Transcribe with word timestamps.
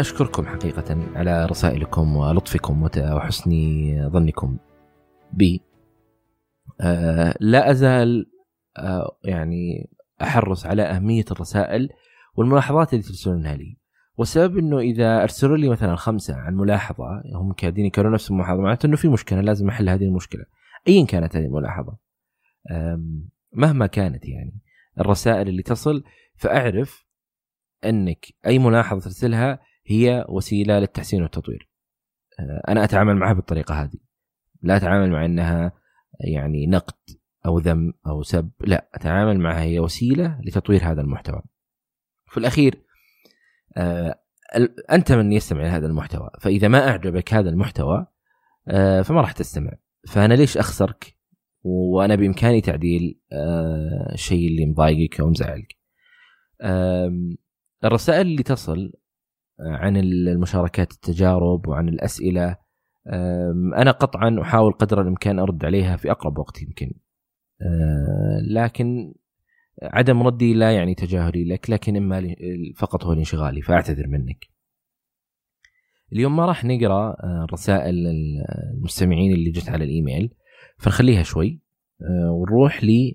أشكركم 0.00 0.46
حقيقة 0.46 0.96
على 1.14 1.46
رسائلكم 1.46 2.16
ولطفكم 2.16 2.88
وحسن 2.98 3.50
ظنكم 4.10 4.58
بي. 5.32 5.62
أه، 6.80 7.34
لا 7.40 7.70
أزال 7.70 8.26
أه، 8.78 9.18
يعني 9.24 9.90
أحرص 10.22 10.66
على 10.66 10.82
أهمية 10.82 11.24
الرسائل 11.30 11.88
والملاحظات 12.34 12.92
اللي 12.92 13.04
ترسلونها 13.04 13.56
لي. 13.56 13.76
والسبب 14.16 14.58
إنه 14.58 14.78
إذا 14.78 15.22
أرسلوا 15.22 15.56
لي 15.56 15.68
مثلا 15.68 15.96
خمسة 15.96 16.36
عن 16.36 16.54
ملاحظة 16.54 17.22
هم 17.34 17.52
قاعدين 17.52 17.86
يكرروا 17.86 18.12
نفس 18.12 18.30
الملاحظة 18.30 18.60
معناته 18.60 18.86
إنه 18.86 18.96
في 18.96 19.08
مشكلة 19.08 19.40
لازم 19.40 19.68
أحل 19.68 19.88
هذه 19.88 20.04
المشكلة. 20.04 20.44
ايا 20.88 21.06
كانت 21.06 21.36
هذه 21.36 21.44
الملاحظة. 21.44 21.96
مهما 23.52 23.86
كانت 23.86 24.28
يعني 24.28 24.60
الرسائل 25.00 25.48
اللي 25.48 25.62
تصل 25.62 26.04
فأعرف 26.36 27.06
إنك 27.84 28.26
أي 28.46 28.58
ملاحظة 28.58 29.00
ترسلها 29.00 29.69
هي 29.90 30.24
وسيلة 30.28 30.78
للتحسين 30.78 31.22
والتطوير. 31.22 31.70
أه، 32.40 32.62
أنا 32.68 32.84
أتعامل 32.84 33.16
معها 33.16 33.32
بالطريقة 33.32 33.82
هذه. 33.82 33.98
لا 34.62 34.76
أتعامل 34.76 35.10
مع 35.10 35.24
إنها 35.24 35.72
يعني 36.20 36.66
نقد 36.66 36.94
أو 37.46 37.58
ذم 37.58 37.92
أو 38.06 38.22
سب 38.22 38.50
لا 38.60 38.88
أتعامل 38.94 39.40
معها 39.40 39.62
هي 39.62 39.80
وسيلة 39.80 40.40
لتطوير 40.44 40.90
هذا 40.90 41.00
المحتوى. 41.00 41.42
في 42.26 42.38
الأخير 42.38 42.82
آه، 43.76 44.20
أنت 44.92 45.12
من 45.12 45.32
يستمع 45.32 45.62
لهذا 45.62 45.86
المحتوى 45.86 46.30
فإذا 46.40 46.68
ما 46.68 46.88
أعجبك 46.88 47.34
هذا 47.34 47.50
المحتوى 47.50 48.06
آه، 48.68 49.02
فما 49.02 49.20
راح 49.20 49.32
تستمع. 49.32 49.72
فأنا 50.08 50.34
ليش 50.34 50.58
أخسرك؟ 50.58 51.16
وأنا 51.62 52.14
بإمكاني 52.14 52.60
تعديل 52.60 53.20
آه، 53.32 54.10
الشيء 54.12 54.48
اللي 54.48 54.66
مضايقك 54.66 55.20
أو 55.20 55.30
مزعلك. 55.30 55.76
الرسائل 57.84 58.26
اللي 58.26 58.42
تصل 58.42 58.92
عن 59.66 59.96
المشاركات 59.96 60.92
التجارب 60.92 61.68
وعن 61.68 61.88
الأسئلة. 61.88 62.56
أنا 63.76 63.90
قطعا 63.90 64.38
أحاول 64.42 64.72
قدر 64.72 65.02
الإمكان 65.02 65.38
أرد 65.38 65.64
عليها 65.64 65.96
في 65.96 66.10
أقرب 66.10 66.38
وقت 66.38 66.62
يمكن. 66.62 66.92
لكن 68.50 69.14
عدم 69.82 70.22
ردي 70.22 70.54
لا 70.54 70.72
يعني 70.72 70.94
تجاهلي 70.94 71.44
لك 71.44 71.70
لكن 71.70 71.96
إما 71.96 72.34
فقط 72.76 73.04
هو 73.04 73.12
الانشغالي 73.12 73.62
فأعتذر 73.62 74.06
منك. 74.06 74.46
اليوم 76.12 76.36
ما 76.36 76.46
راح 76.46 76.64
نقرأ 76.64 77.10
آه، 77.10 77.46
رسائل 77.52 78.06
المستمعين 78.74 79.32
اللي 79.32 79.50
جت 79.50 79.68
على 79.68 79.84
الإيميل. 79.84 80.34
فنخليها 80.78 81.22
شوي. 81.22 81.60
آه، 82.02 82.30
ونروح 82.30 82.84
ل 82.84 83.14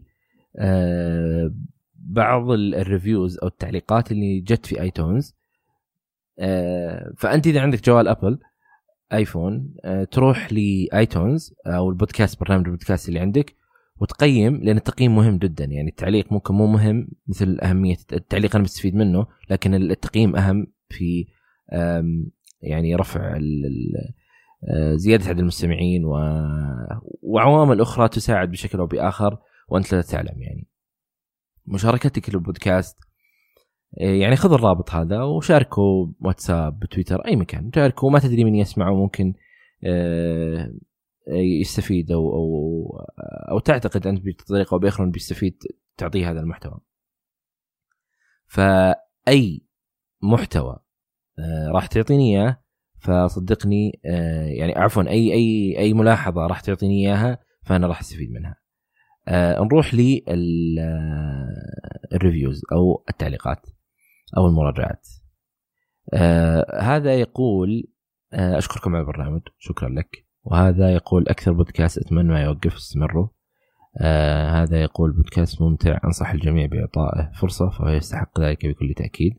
بعض 1.96 2.52
ال 2.52 2.63
reviews 2.63 3.40
أو 3.40 3.48
التعليقات 3.48 4.12
اللي 4.12 4.40
جت 4.40 4.66
في 4.66 4.82
iTunes. 4.82 5.36
فأنت 7.18 7.48
إذا 7.48 7.62
عندك 7.62 7.86
جوال 7.86 8.08
Apple 8.08 8.40
iPhone 9.14 9.76
تروح 10.12 10.54
ل 10.54 10.68
iTunes 10.68 11.54
أو 11.68 11.90
البودكاست 11.90 12.40
برنامج 12.40 12.66
البودكاست 12.66 13.10
اللي 13.10 13.20
عندك 13.20 13.56
وتقيم 14.02 14.56
لأن 14.64 14.78
التقييم 14.78 15.16
مهم 15.16 15.38
جدا 15.38 15.66
يعني 15.66 15.90
التعليق 15.90 16.32
ممكن 16.32 16.54
مو 16.54 16.68
مهم 16.68 17.08
مثل 17.28 17.60
أهمية 17.64 17.98
التعليق 18.14 18.56
أنا 18.56 18.64
بستفيد 18.64 18.96
منه 18.96 19.28
لكن 19.50 19.74
التقييم 19.74 20.36
أهم 20.36 20.68
في 20.90 21.28
يعني 22.62 22.96
رفع 22.96 23.40
آه، 24.70 24.96
زيادة 24.96 25.30
عدد 25.30 25.40
المستمعين. 25.40 26.04
وعوامل 27.22 27.82
أخرى 27.82 28.08
تساعد 28.08 28.52
بشكل 28.52 28.80
أو 28.80 28.86
بآخر 28.86 29.38
وأنت 29.70 29.94
لا 29.94 30.02
تعلم 30.02 30.42
يعني 30.42 30.68
مشاركتك 31.66 32.30
للبودكاست 32.30 32.98
آه، 32.98 33.15
يعني 33.98 34.36
خذ 34.36 34.54
الرابط 34.54 34.92
هذا 34.92 35.24
وشاركه 35.24 36.14
واتساب 36.22 36.80
بتويتر 36.80 37.22
أي 37.28 37.36
مكان 37.36 37.72
شاركه 37.76 38.10
ما 38.10 38.20
تدري 38.20 38.44
من 38.44 38.56
يسمعه 38.56 38.94
ممكن 38.94 39.34
آه، 39.84 40.74
يستفيد 41.28 42.12
أو 42.12 42.34
أو 42.34 43.00
أو 43.52 43.60
تعتقد 43.60 44.08
أنت 44.08 44.22
بطريقة 44.26 44.74
أو 44.74 44.80
باخرى 44.80 45.10
بيستفيد 45.10 45.58
تعطيه 45.98 46.32
هذا 46.32 46.40
المحتوى. 46.40 46.80
فأي 48.48 49.66
محتوى 50.24 50.80
آه، 51.40 51.68
راح 51.72 51.88
تعطيني 51.88 52.38
إياه 52.38 52.62
فصدقني 53.00 54.00
آه، 54.06 54.46
يعني 54.46 54.74
عفوا 54.76 55.04
أي 55.04 55.34
أي 55.34 55.76
أي 55.80 55.94
ملاحظة 55.94 56.48
راح 56.48 56.60
تعطيني 56.60 57.08
إياها 57.08 57.40
فأنا 57.64 57.88
راح 57.88 58.00
أستفيد 58.00 58.32
منها. 58.32 58.56
آه، 59.28 59.62
نروح 59.64 59.94
للريفيوز 62.12 62.62
أو 62.72 63.04
التعليقات 63.10 63.66
أو 64.38 64.48
المراجعات. 64.48 65.08
هذا 66.82 67.16
يقول 67.16 67.84
أشكركم 68.34 68.96
على 68.96 69.02
البرنامج 69.02 69.42
شكرا 69.58 69.90
لك. 69.90 70.26
وهذا 70.44 70.94
يقول 70.94 71.28
أكثر 71.28 71.52
بودكاست 71.52 71.98
أتمنى 71.98 72.30
ما 72.30 72.44
يوقف 72.44 72.76
استمروا. 72.76 73.28
آه 74.02 74.64
هذا 74.64 74.82
يقول 74.82 75.12
بودكاست 75.12 75.62
ممتع 75.62 76.00
أنصح 76.06 76.32
الجميع 76.32 76.66
بإعطائه 76.66 77.32
فرصة 77.32 77.70
فهو 77.70 77.90
يستحق 77.90 78.40
ذلك 78.40 78.66
بكل 78.66 78.94
تأكيد. 78.94 79.34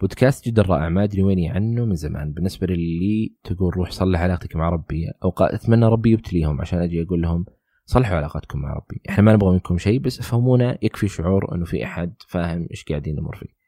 بودكاست 0.00 0.46
جدا 0.46 0.62
رائع 0.62 0.88
ما 0.88 1.04
أدري 1.04 1.22
ويني 1.22 1.48
عنه 1.48 1.84
من 1.84 1.94
زمان. 1.94 2.32
بالنسبة 2.32 2.66
للي 2.66 3.36
تقول 3.44 3.76
روح 3.76 3.90
صلح 3.90 4.20
علاقتك 4.20 4.56
مع 4.56 4.68
ربي. 4.68 5.10
أو 5.24 5.34
أتمنى 5.40 5.86
ربي 5.86 6.10
يبتليهم 6.10 6.60
عشان 6.60 6.78
أجي 6.78 7.02
أقول 7.02 7.22
لهم 7.22 7.46
صلحوا 7.84 8.16
علاقتكم 8.16 8.58
مع 8.58 8.72
ربي. 8.72 9.02
إحنا 9.08 9.24
ما 9.24 9.32
نبغى 9.32 9.52
منكم 9.52 9.78
شيء 9.78 10.00
بس 10.00 10.20
افهمونا 10.20 10.78
يكفي 10.82 11.08
شعور 11.08 11.54
إنه 11.54 11.64
في 11.64 11.84
أحد 11.84 12.14
فاهم 12.28 12.66
إيش 12.70 12.84
قاعدين 12.84 13.16
نمر 13.16 13.36
فيه. 13.36 13.46
آه، 13.46 13.59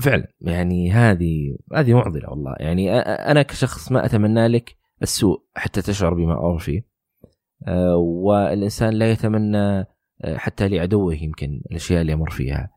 فعلا 0.00 0.28
يعني 0.40 0.92
هذه 0.92 1.56
هذه 1.74 1.94
معضلة 1.94 2.30
والله. 2.30 2.54
يعني 2.60 2.98
أنا 3.00 3.42
كشخص 3.42 3.92
ما 3.92 4.04
أتمنى 4.04 4.48
لك 4.48 4.76
السوء 5.02 5.44
حتى 5.54 5.82
تشعر 5.82 6.14
بما 6.14 6.32
أمر 6.32 6.58
فيه 6.58 6.92
آه، 7.68 7.96
والإنسان 7.96 8.92
لا 8.92 9.10
يتمنى 9.10 9.86
آه، 10.24 10.36
حتى 10.36 10.68
لعدوه 10.68 11.14
يمكن 11.14 11.62
الأشياء 11.70 12.00
اللي 12.00 12.12
يمر 12.12 12.30
فيها. 12.30 12.70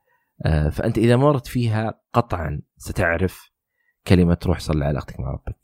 فأنت 0.72 0.98
إذا 0.98 1.16
مرت 1.16 1.48
فيها 1.48 2.02
قطعا 2.14 2.62
ستعرف 2.78 3.52
كلمة 4.08 4.38
روح 4.46 4.60
صلي 4.60 4.86
علاقتك 4.86 5.20
مع 5.20 5.32
ربك. 5.32 5.56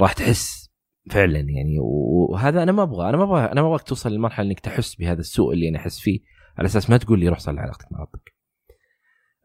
راح 0.00 0.12
تحس 0.12 0.70
فعلا 1.10 1.38
يعني 1.38 1.76
وهذا 1.80 2.62
أنا 2.62 2.72
ما 2.72 2.82
أبغى 2.82 3.08
أنا 3.08 3.16
ما 3.16 3.24
أبغى 3.24 3.44
أنا 3.44 3.62
ما 3.62 3.68
أبغاك 3.68 3.82
توصل 3.82 4.10
للمرحله 4.10 4.46
إنك 4.46 4.60
تحس 4.60 4.94
بهذا 4.94 5.20
السوء 5.20 5.52
اللي 5.54 5.68
أنا 5.68 5.78
أحس 5.78 5.98
فيه. 5.98 6.20
على 6.58 6.66
أساس 6.66 6.90
ما 6.90 6.96
تقول 6.96 7.20
لي 7.20 7.28
روح 7.28 7.38
صلي 7.38 7.60
علاقتك 7.60 7.92
مع 7.92 8.00
ربك. 8.00 8.34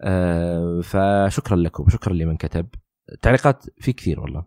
آه، 0.02 0.82
فشكرا 0.82 1.56
لكم 1.56 1.90
شكرا 1.90 2.14
لمن 2.14 2.38
كتب. 2.38 2.68
تعليقات 3.22 3.66
في 3.78 3.94
كثير 3.94 4.20
والله. 4.20 4.46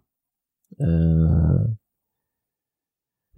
آه، 0.81 1.77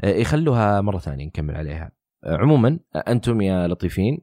آه، 0.05 0.09
يخلوها 0.09 0.81
مرة 0.81 0.99
ثانية 0.99 1.27
نكمل 1.27 1.57
عليها. 1.57 1.93
عموما 2.25 2.79
أنتم 3.09 3.41
يا 3.41 3.69
لطيفين 3.69 4.19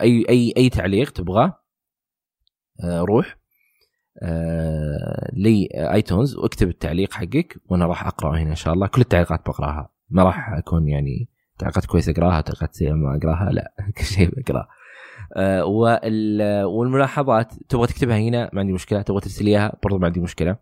أي 0.00 0.26
أي 0.28 0.54
أي 0.56 0.70
تعليق 0.70 1.10
تبغاه 1.10 1.60
روح 2.84 3.36
لي 5.32 5.68
ايتونز 5.74 6.36
واكتب 6.36 6.68
التعليق 6.68 7.12
حقك 7.12 7.60
وأنا 7.66 7.86
راح 7.86 8.06
أقرأه 8.06 8.38
هنا 8.38 8.50
إن 8.50 8.54
شاء 8.54 8.74
الله. 8.74 8.86
كل 8.86 9.00
التعليقات 9.00 9.40
بقراها. 9.48 9.90
ما 10.08 10.22
راح 10.22 10.52
أكون 10.52 10.88
يعني 10.88 11.28
تعليقات 11.58 11.86
كويسه 11.86 12.12
اقراها 12.12 12.40
تعليقات 12.40 12.74
سيئه 12.74 12.92
ما 12.92 13.16
اقراها؟ 13.16 13.50
لا 13.52 13.74
كل 13.98 14.04
شيء 14.04 14.30
بقراه 14.36 14.68
آه، 15.36 15.64
والملاحظات 16.66 17.54
تبغى 17.68 17.86
تكتبها 17.86 18.18
هنا 18.18 18.50
ما 18.52 18.60
عندي 18.60 18.72
مشكلة. 18.72 19.02
تبغى 19.02 19.20
ترسل 19.20 19.46
إياها 19.46 19.76
برضو 19.82 19.98
ما 19.98 20.06
عندي 20.06 20.20
مشكلة. 20.20 20.56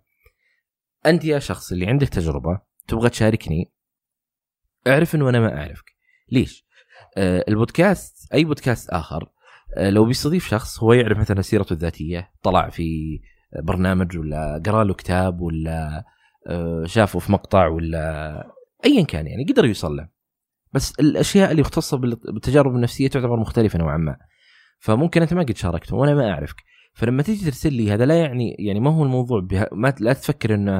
أنت 1.06 1.24
يا 1.24 1.38
شخص 1.38 1.72
اللي 1.72 1.86
عندك 1.86 2.08
تجربة 2.08 2.60
تبغى 2.88 3.08
تشاركني 3.08 3.72
أعرف 4.86 5.14
إنه 5.14 5.28
أنا 5.28 5.40
ما 5.40 5.58
أعرفك. 5.58 5.92
ليش؟ 6.32 6.66
آه 7.16 7.44
البودكاست 7.48 8.34
أي 8.34 8.44
بودكاست 8.44 8.90
آخر 8.90 9.28
آه 9.76 9.90
لو 9.90 10.04
بيستضيف 10.04 10.48
شخص 10.48 10.82
هو 10.82 10.92
يعرف 10.92 11.18
مثلا 11.18 11.42
سيرته 11.42 11.72
الذاتية 11.72 12.30
طلع 12.42 12.68
في 12.68 13.20
برنامج 13.62 14.18
ولا 14.18 14.62
قرأ 14.66 14.84
له 14.84 14.94
كتاب 14.94 15.40
ولا 15.40 16.04
آه 16.46 16.84
شافه 16.86 17.18
في 17.18 17.32
مقطع 17.32 17.66
ولا 17.66 18.32
ايا 18.84 19.04
كان 19.04 19.26
يعني 19.26 19.44
قدر 19.52 19.64
يوصل 19.64 19.96
له. 19.96 20.08
بس 20.72 20.92
الأشياء 21.00 21.50
اللي 21.50 21.62
مختصة 21.62 21.96
بالتجارب 21.98 22.74
النفسية 22.76 23.08
تعتبر 23.08 23.40
مختلفة 23.40 23.78
نوعا 23.78 23.96
ما. 23.96 24.16
فممكن 24.78 25.22
أنت 25.22 25.34
ما 25.34 25.42
قد 25.42 25.56
شاركته 25.56 25.96
وأنا 25.96 26.14
ما 26.14 26.30
أعرفك. 26.30 26.56
فلما 26.94 27.22
تيجي 27.22 27.44
ترسل 27.44 27.72
لي 27.72 27.92
هذا 27.92 28.06
لا 28.06 28.20
يعني 28.20 28.56
يعني 28.58 28.80
ما 28.80 28.90
هو 28.90 29.02
الموضوع 29.02 29.40
بها 29.40 29.68
ما 29.72 29.94
لا 30.00 30.12
تفكر 30.12 30.54
انه 30.54 30.72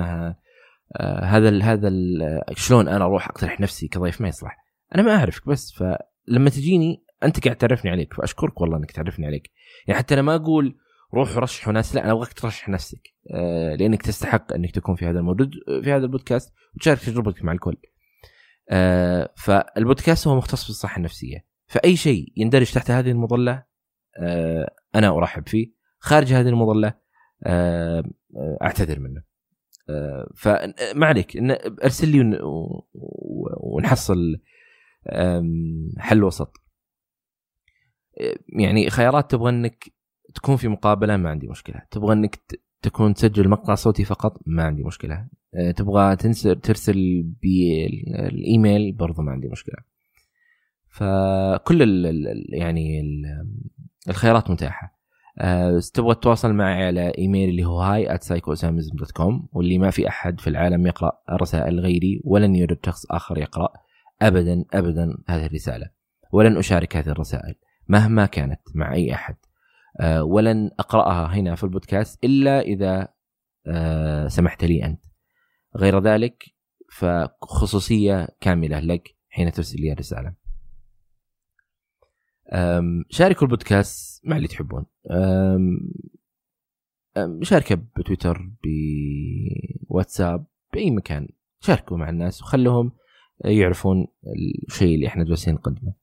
آه 0.97 1.25
هذا 1.25 1.49
ال 1.49 1.63
هذا 1.63 1.89
ال 1.89 2.41
شلون 2.57 2.89
أنا 2.89 3.05
أروح 3.05 3.29
أقترح 3.29 3.61
نفسي 3.61 3.89
كضيف 3.89 4.21
ما 4.21 4.29
يصلح. 4.29 4.57
أنا 4.95 5.03
ما 5.03 5.17
أعرفك 5.17 5.49
بس 5.49 5.73
فلما 5.73 6.51
تجيني 6.51 7.05
أنت 7.23 7.45
قاعد 7.45 7.57
تعرفني 7.57 7.91
عليك 7.91 8.15
فأشكرك 8.15 8.61
والله 8.61 8.77
إنك 8.77 8.91
تعرفني 8.91 9.27
عليك. 9.27 9.51
يعني 9.87 9.99
حتى 9.99 10.15
أنا 10.15 10.23
ما 10.23 10.35
أقول 10.35 10.77
روح 11.15 11.37
رشحوا 11.37 11.73
ناس 11.73 11.95
لا 11.95 12.05
أنا 12.05 12.13
أبغاك 12.13 12.33
ترشح 12.33 12.69
نفسك 12.69 13.01
آه 13.35 13.75
لأنك 13.75 14.03
تستحق 14.03 14.53
إنك 14.53 14.71
تكون 14.71 14.95
في 14.95 15.07
هذا 15.07 15.19
الموجود 15.19 15.51
في 15.83 15.93
هذا 15.93 16.05
البودكاست 16.05 16.53
وتشارك 16.77 16.99
تجربتك 17.01 17.45
مع 17.45 17.53
الكل. 17.53 17.77
آه 18.71 19.35
فالبودكاست 19.37 20.27
هو 20.27 20.37
مختص 20.37 20.67
بالصحة 20.67 20.97
النفسية. 20.97 21.53
فأي 21.67 21.97
شيء 21.97 22.33
يندرج 22.37 22.73
تحت 22.73 22.91
هذه 22.91 23.11
المظلة 23.11 23.65
آه، 24.19 24.75
أنا 24.95 25.09
أرحب 25.19 25.49
فيه. 25.49 25.73
خارج 25.99 26.33
هذه 26.33 26.49
المظلة 26.49 26.95
آه، 27.47 28.11
أعتذر 28.63 29.01
منه. 29.01 29.23
فما 30.37 31.07
عليك. 31.07 31.37
أرسل 31.85 32.09
لي 32.09 32.39
ونحصل 33.61 34.41
حل 35.99 36.25
وسط. 36.25 36.57
يعني 38.49 38.91
خيارات 38.91 39.31
تبغى 39.31 39.51
إنك 39.51 39.93
تكون 40.35 40.57
في 40.57 40.69
مقابلة 40.69 41.17
ما 41.17 41.31
عندي 41.31 41.49
مشكلة. 41.49 41.83
تبغى 41.91 42.13
إنك 42.13 42.39
تكون 42.83 43.15
تسجل 43.15 43.49
مقطع 43.49 43.75
صوتي 43.75 44.05
فقط 44.05 44.41
ما 44.47 44.65
عندي 44.65 44.83
مشكلة. 44.85 45.29
تبغى 45.77 46.17
تنسر 46.17 46.55
ترسل 46.55 47.23
بالايميل 47.43 48.93
برضو 48.93 49.23
ما 49.23 49.33
عندي 49.33 49.49
مشكلة. 49.49 49.77
فكل 50.89 51.83
ال 51.83 52.47
يعني 52.53 53.01
ال 53.01 53.25
الخيارات 54.09 54.51
متاحة. 54.51 55.03
أه 55.39 55.81
تبغى 55.95 56.15
تتواصل 56.15 56.53
معي 56.53 56.87
على 56.87 57.13
إيميل 57.19 57.49
اللي 57.49 57.65
هو 57.65 57.81
hi 57.81 58.19
dot 58.93 59.11
com 59.11 59.49
واللي 59.53 59.79
ما 59.79 59.91
في 59.91 60.09
أحد 60.09 60.41
في 60.41 60.51
العالم 60.51 60.87
يقرأ 60.87 61.13
رسائل 61.31 61.81
غيري 61.81 62.21
ولن 62.25 62.55
يرد 62.57 62.79
شخص 62.87 63.07
آخر 63.11 63.39
يقرأ 63.39 63.69
ابدا 64.23 64.65
ابدا 64.75 65.19
هذه 65.29 65.47
الرسالة. 65.47 65.91
ولن 66.33 66.57
أشارك 66.57 66.97
هذه 66.97 67.09
الرسائل 67.09 67.55
مهما 67.89 68.27
كانت 68.27 68.61
مع 68.75 68.95
أي 68.95 69.15
أحد. 69.15 69.37
أه 70.01 70.25
ولن 70.25 70.71
أقرأها 70.79 71.27
هنا 71.27 71.55
في 71.55 71.65
البودكاست 71.65 72.25
إلا 72.25 72.61
إذا 72.61 73.09
أه 73.67 74.29
سمحت 74.29 74.65
لي 74.65 74.85
أنت. 74.85 75.12
غير 75.77 76.01
ذلك 76.01 76.45
فخصوصية 76.93 78.29
كاملة 78.41 78.81
لك 78.81 79.17
حين 79.29 79.53
ترسل 79.53 79.81
لي 79.81 79.93
الرسالة. 79.93 80.35
شاركوا 83.09 83.43
البودكاست 83.43 84.27
مع 84.27 84.37
اللي 84.37 84.49
تحبون. 84.49 84.85
شاركه 87.43 87.75
بتويتر 87.75 88.51
بواتساب 89.89 90.47
بأي 90.73 90.91
مكان. 90.91 91.29
شاركوا 91.61 91.97
مع 91.97 92.09
الناس 92.09 92.43
وخلهم 92.43 92.93
يعرفون 93.45 94.07
الشيء 94.69 94.95
اللي 94.95 95.07
إحنا 95.07 95.25
جالسين 95.25 95.55
نقدمه. 95.55 96.02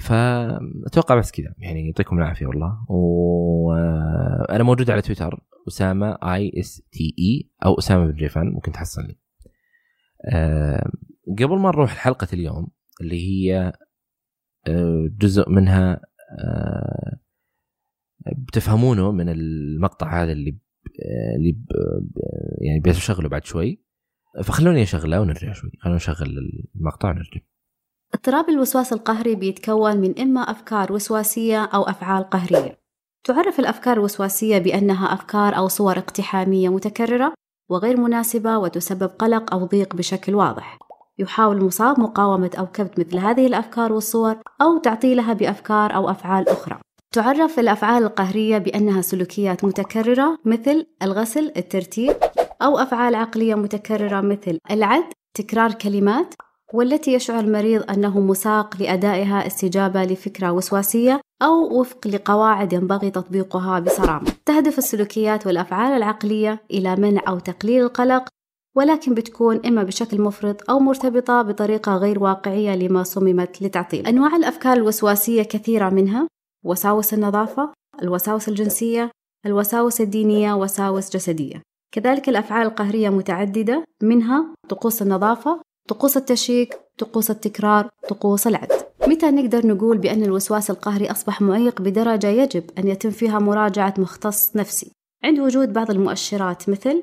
فأتوقع 0.00 1.14
بس 1.18 1.30
كذا. 1.30 1.54
يعني 1.58 1.86
يعطيكم 1.86 2.18
العافية 2.18 2.46
والله. 2.46 2.86
وأنا 2.88 4.64
موجود 4.64 4.90
على 4.90 5.02
تويتر. 5.02 5.40
أسامة 5.68 6.18
اي 6.22 6.52
اس 6.60 6.82
تي 6.92 7.14
اي 7.18 7.50
أو 7.64 7.78
أسامة 7.78 8.06
بن 8.06 8.16
جيفان 8.16 8.46
ممكن 8.46 8.72
تحصلني. 8.72 9.20
قبل 11.38 11.58
ما 11.58 11.68
نروح 11.68 11.94
لحلقة 11.94 12.28
اليوم 12.32 12.68
اللي 13.00 13.20
هي 13.28 13.72
آه، 14.68 15.08
جزء 15.18 15.50
منها 15.50 16.00
آه، 16.38 17.18
بتفهمونه 18.36 19.12
من 19.12 19.28
المقطع 19.28 20.22
هذا 20.22 20.32
اللي 20.32 20.58
اللي 21.36 21.56
يعني 22.60 22.80
بشغله 22.80 23.28
بعد 23.28 23.44
شوي. 23.44 23.82
فخلوني 24.44 24.82
أشغله 24.82 25.20
ونرجع 25.20 25.52
شوي. 25.52 25.70
خلونا 25.80 25.96
نشغل 25.96 26.38
المقطع 26.74 27.10
ونرجع. 27.10 27.40
اضطراب 28.14 28.48
الوسواس 28.48 28.92
القهري 28.92 29.34
بيتكون 29.34 29.96
من 29.96 30.20
إما 30.20 30.40
أفكار 30.40 30.92
وسواسية 30.92 31.64
أو 31.64 31.82
أفعال 31.82 32.30
قهرية. 32.30 32.78
تعرف 33.24 33.60
الأفكار 33.60 33.96
الوسواسية 33.96 34.58
بأنها 34.58 35.14
أفكار 35.14 35.56
أو 35.56 35.68
صور 35.68 35.98
اقتحامية 35.98 36.68
متكررة 36.68 37.34
وغير 37.70 38.00
مناسبة 38.00 38.58
وتسبب 38.58 39.10
قلق 39.18 39.54
أو 39.54 39.64
ضيق 39.64 39.96
بشكل 39.96 40.34
واضح. 40.34 40.78
يحاول 41.18 41.56
المصاب 41.56 42.00
مقاومة 42.00 42.50
أو 42.58 42.66
كبت 42.66 42.98
مثل 42.98 43.18
هذه 43.18 43.46
الأفكار 43.46 43.92
والصور 43.92 44.36
أو 44.62 44.78
تعطيلها 44.78 45.32
بأفكار 45.32 45.94
أو 45.94 46.10
أفعال 46.10 46.48
أخرى. 46.48 46.78
تعرف 47.12 47.58
الأفعال 47.58 48.02
القهرية 48.02 48.58
بأنها 48.58 49.02
سلوكيات 49.02 49.64
متكررة 49.64 50.38
مثل 50.44 50.86
الغسل، 51.02 51.52
الترتيب، 51.56 52.16
أو 52.62 52.78
أفعال 52.78 53.14
عقلية 53.14 53.54
متكررة 53.54 54.20
مثل 54.20 54.58
العد، 54.70 55.04
تكرار 55.34 55.72
كلمات، 55.72 56.34
والتي 56.72 57.12
يشعر 57.12 57.40
المريض 57.40 57.90
أنه 57.90 58.20
مساق 58.20 58.76
لأدائها 58.80 59.46
استجابة 59.46 60.04
لفكرة 60.04 60.52
وسواسية 60.52 61.20
أو 61.42 61.80
وفق 61.80 62.06
لقواعد 62.06 62.72
ينبغي 62.72 63.10
تطبيقها 63.10 63.80
بصرامة. 63.80 64.32
تهدف 64.46 64.78
السلوكيات 64.78 65.46
والأفعال 65.46 65.92
العقلية 65.92 66.62
إلى 66.70 66.96
منع 66.96 67.22
أو 67.28 67.38
تقليل 67.38 67.82
القلق 67.82 68.28
ولكن 68.76 69.14
بتكون 69.14 69.66
إما 69.66 69.82
بشكل 69.82 70.20
مفرط 70.20 70.70
أو 70.70 70.78
مرتبطة 70.78 71.42
بطريقة 71.42 71.96
غير 71.96 72.22
واقعية 72.22 72.76
لما 72.76 73.02
صممت 73.02 73.62
لتعطيل 73.62 74.06
أنواع 74.06 74.36
الأفكار 74.36 74.76
الوسواسية 74.76 75.42
كثيرة 75.42 75.90
منها 75.90 76.28
وساوس 76.64 77.14
النظافة 77.14 77.72
الوساوس 78.02 78.48
الجنسية 78.48 79.10
الوساوس 79.46 80.00
الدينية 80.00 80.54
وساوس 80.54 81.16
جسدية 81.16 81.62
كذلك 81.94 82.28
الأفعال 82.28 82.66
القهرية 82.66 83.08
متعددة 83.08 83.84
منها 84.02 84.54
طقوس 84.68 85.02
النظافة 85.02 85.60
طقوس 85.88 86.16
التشيك 86.16 86.78
طقوس 86.98 87.30
التكرار 87.30 87.88
طقوس 88.08 88.46
العد. 88.46 88.72
متى 89.06 89.30
نقدر 89.30 89.66
نقول 89.66 89.98
بأن 89.98 90.22
الوسواس 90.22 90.70
القهري 90.70 91.10
أصبح 91.10 91.42
معيق 91.42 91.82
بدرجة 91.82 92.26
يجب 92.26 92.64
أن 92.78 92.88
يتم 92.88 93.10
فيها 93.10 93.38
مراجعة 93.38 93.94
مختص 93.98 94.56
نفسي؟ 94.56 94.92
عند 95.24 95.38
وجود 95.40 95.72
بعض 95.72 95.90
المؤشرات 95.90 96.68
مثل 96.68 97.02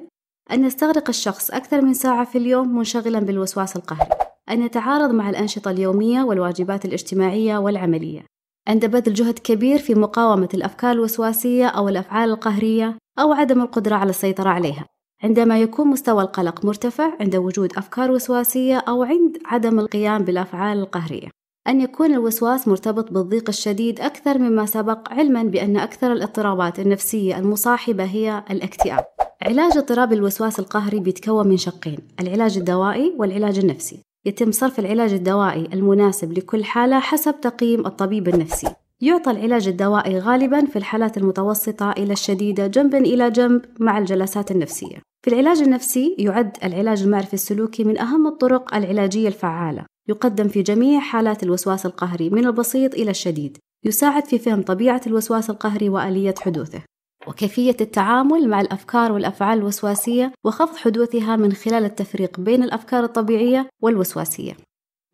أن 0.51 0.65
يستغرق 0.65 1.09
الشخص 1.09 1.51
أكثر 1.51 1.81
من 1.81 1.93
ساعة 1.93 2.25
في 2.25 2.37
اليوم 2.37 2.75
منشغلا 2.77 3.19
بالوسواس 3.19 3.75
القهري. 3.75 4.09
أن 4.49 4.61
يتعارض 4.61 5.11
مع 5.11 5.29
الأنشطة 5.29 5.71
اليومية 5.71 6.23
والواجبات 6.23 6.85
الاجتماعية 6.85 7.57
والعملية. 7.57 8.25
عند 8.67 8.85
بذل 8.85 9.13
جهد 9.13 9.39
كبير 9.39 9.79
في 9.79 9.95
مقاومة 9.95 10.49
الأفكار 10.53 10.91
الوسواسية 10.91 11.67
أو 11.67 11.89
الأفعال 11.89 12.29
القهرية 12.29 12.97
أو 13.19 13.33
عدم 13.33 13.61
القدرة 13.61 13.95
على 13.95 14.09
السيطرة 14.09 14.49
عليها. 14.49 14.85
عندما 15.23 15.61
يكون 15.61 15.87
مستوى 15.87 16.23
القلق 16.23 16.65
مرتفع 16.65 17.13
عند 17.19 17.35
وجود 17.35 17.73
أفكار 17.77 18.11
وسواسية 18.11 18.77
أو 18.77 19.03
عند 19.03 19.37
عدم 19.45 19.79
القيام 19.79 20.23
بالأفعال 20.23 20.79
القهرية. 20.79 21.27
أن 21.67 21.81
يكون 21.81 22.13
الوسواس 22.13 22.67
مرتبط 22.67 23.11
بالضيق 23.11 23.49
الشديد 23.49 23.99
أكثر 23.99 24.37
مما 24.37 24.65
سبق 24.65 25.13
علما 25.13 25.43
بأن 25.43 25.77
أكثر 25.77 26.13
الاضطرابات 26.13 26.79
النفسية 26.79 27.37
المصاحبة 27.37 28.03
هي 28.03 28.43
الاكتئاب. 28.51 29.05
علاج 29.41 29.77
اضطراب 29.77 30.13
الوسواس 30.13 30.59
القهري 30.59 30.99
بيتكون 30.99 31.47
من 31.47 31.57
شقين 31.57 31.97
العلاج 32.19 32.57
الدوائي 32.57 33.13
والعلاج 33.17 33.59
النفسي. 33.59 33.99
يتم 34.25 34.51
صرف 34.51 34.79
العلاج 34.79 35.13
الدوائي 35.13 35.69
المناسب 35.73 36.37
لكل 36.37 36.63
حالة 36.63 36.99
حسب 36.99 37.41
تقييم 37.41 37.85
الطبيب 37.85 38.27
النفسي. 38.27 38.67
يعطى 39.01 39.31
العلاج 39.31 39.67
الدوائي 39.67 40.19
غالبا 40.19 40.65
في 40.65 40.75
الحالات 40.75 41.17
المتوسطة 41.17 41.91
إلى 41.91 42.13
الشديدة 42.13 42.67
جنبا 42.67 42.97
إلى 42.97 43.31
جنب 43.31 43.65
مع 43.79 43.97
الجلسات 43.97 44.51
النفسية 44.51 44.97
في 45.25 45.33
العلاج 45.33 45.61
النفسي 45.61 46.15
يعد 46.19 46.57
العلاج 46.63 47.01
المعرفي 47.03 47.33
السلوكي 47.33 47.83
من 47.83 47.99
أهم 47.99 48.27
الطرق 48.27 48.75
العلاجية 48.75 49.27
الفعالة 49.27 49.85
يقدم 50.09 50.47
في 50.47 50.61
جميع 50.61 50.99
حالات 50.99 51.43
الوسواس 51.43 51.85
القهري 51.85 52.29
من 52.29 52.45
البسيط 52.45 52.93
إلى 52.93 53.11
الشديد 53.11 53.57
يساعد 53.85 54.25
في 54.25 54.39
فهم 54.39 54.61
طبيعة 54.61 55.01
الوسواس 55.07 55.49
القهري 55.49 55.89
وآلية 55.89 56.35
حدوثه 56.39 56.81
وكيفية 57.27 57.77
التعامل 57.81 58.49
مع 58.49 58.61
الأفكار 58.61 59.11
والأفعال 59.11 59.59
الوسواسية 59.59 60.31
وخفض 60.45 60.75
حدوثها 60.75 61.35
من 61.35 61.53
خلال 61.53 61.85
التفريق 61.85 62.39
بين 62.39 62.63
الأفكار 62.63 63.03
الطبيعية 63.03 63.69
والوسواسية. 63.81 64.57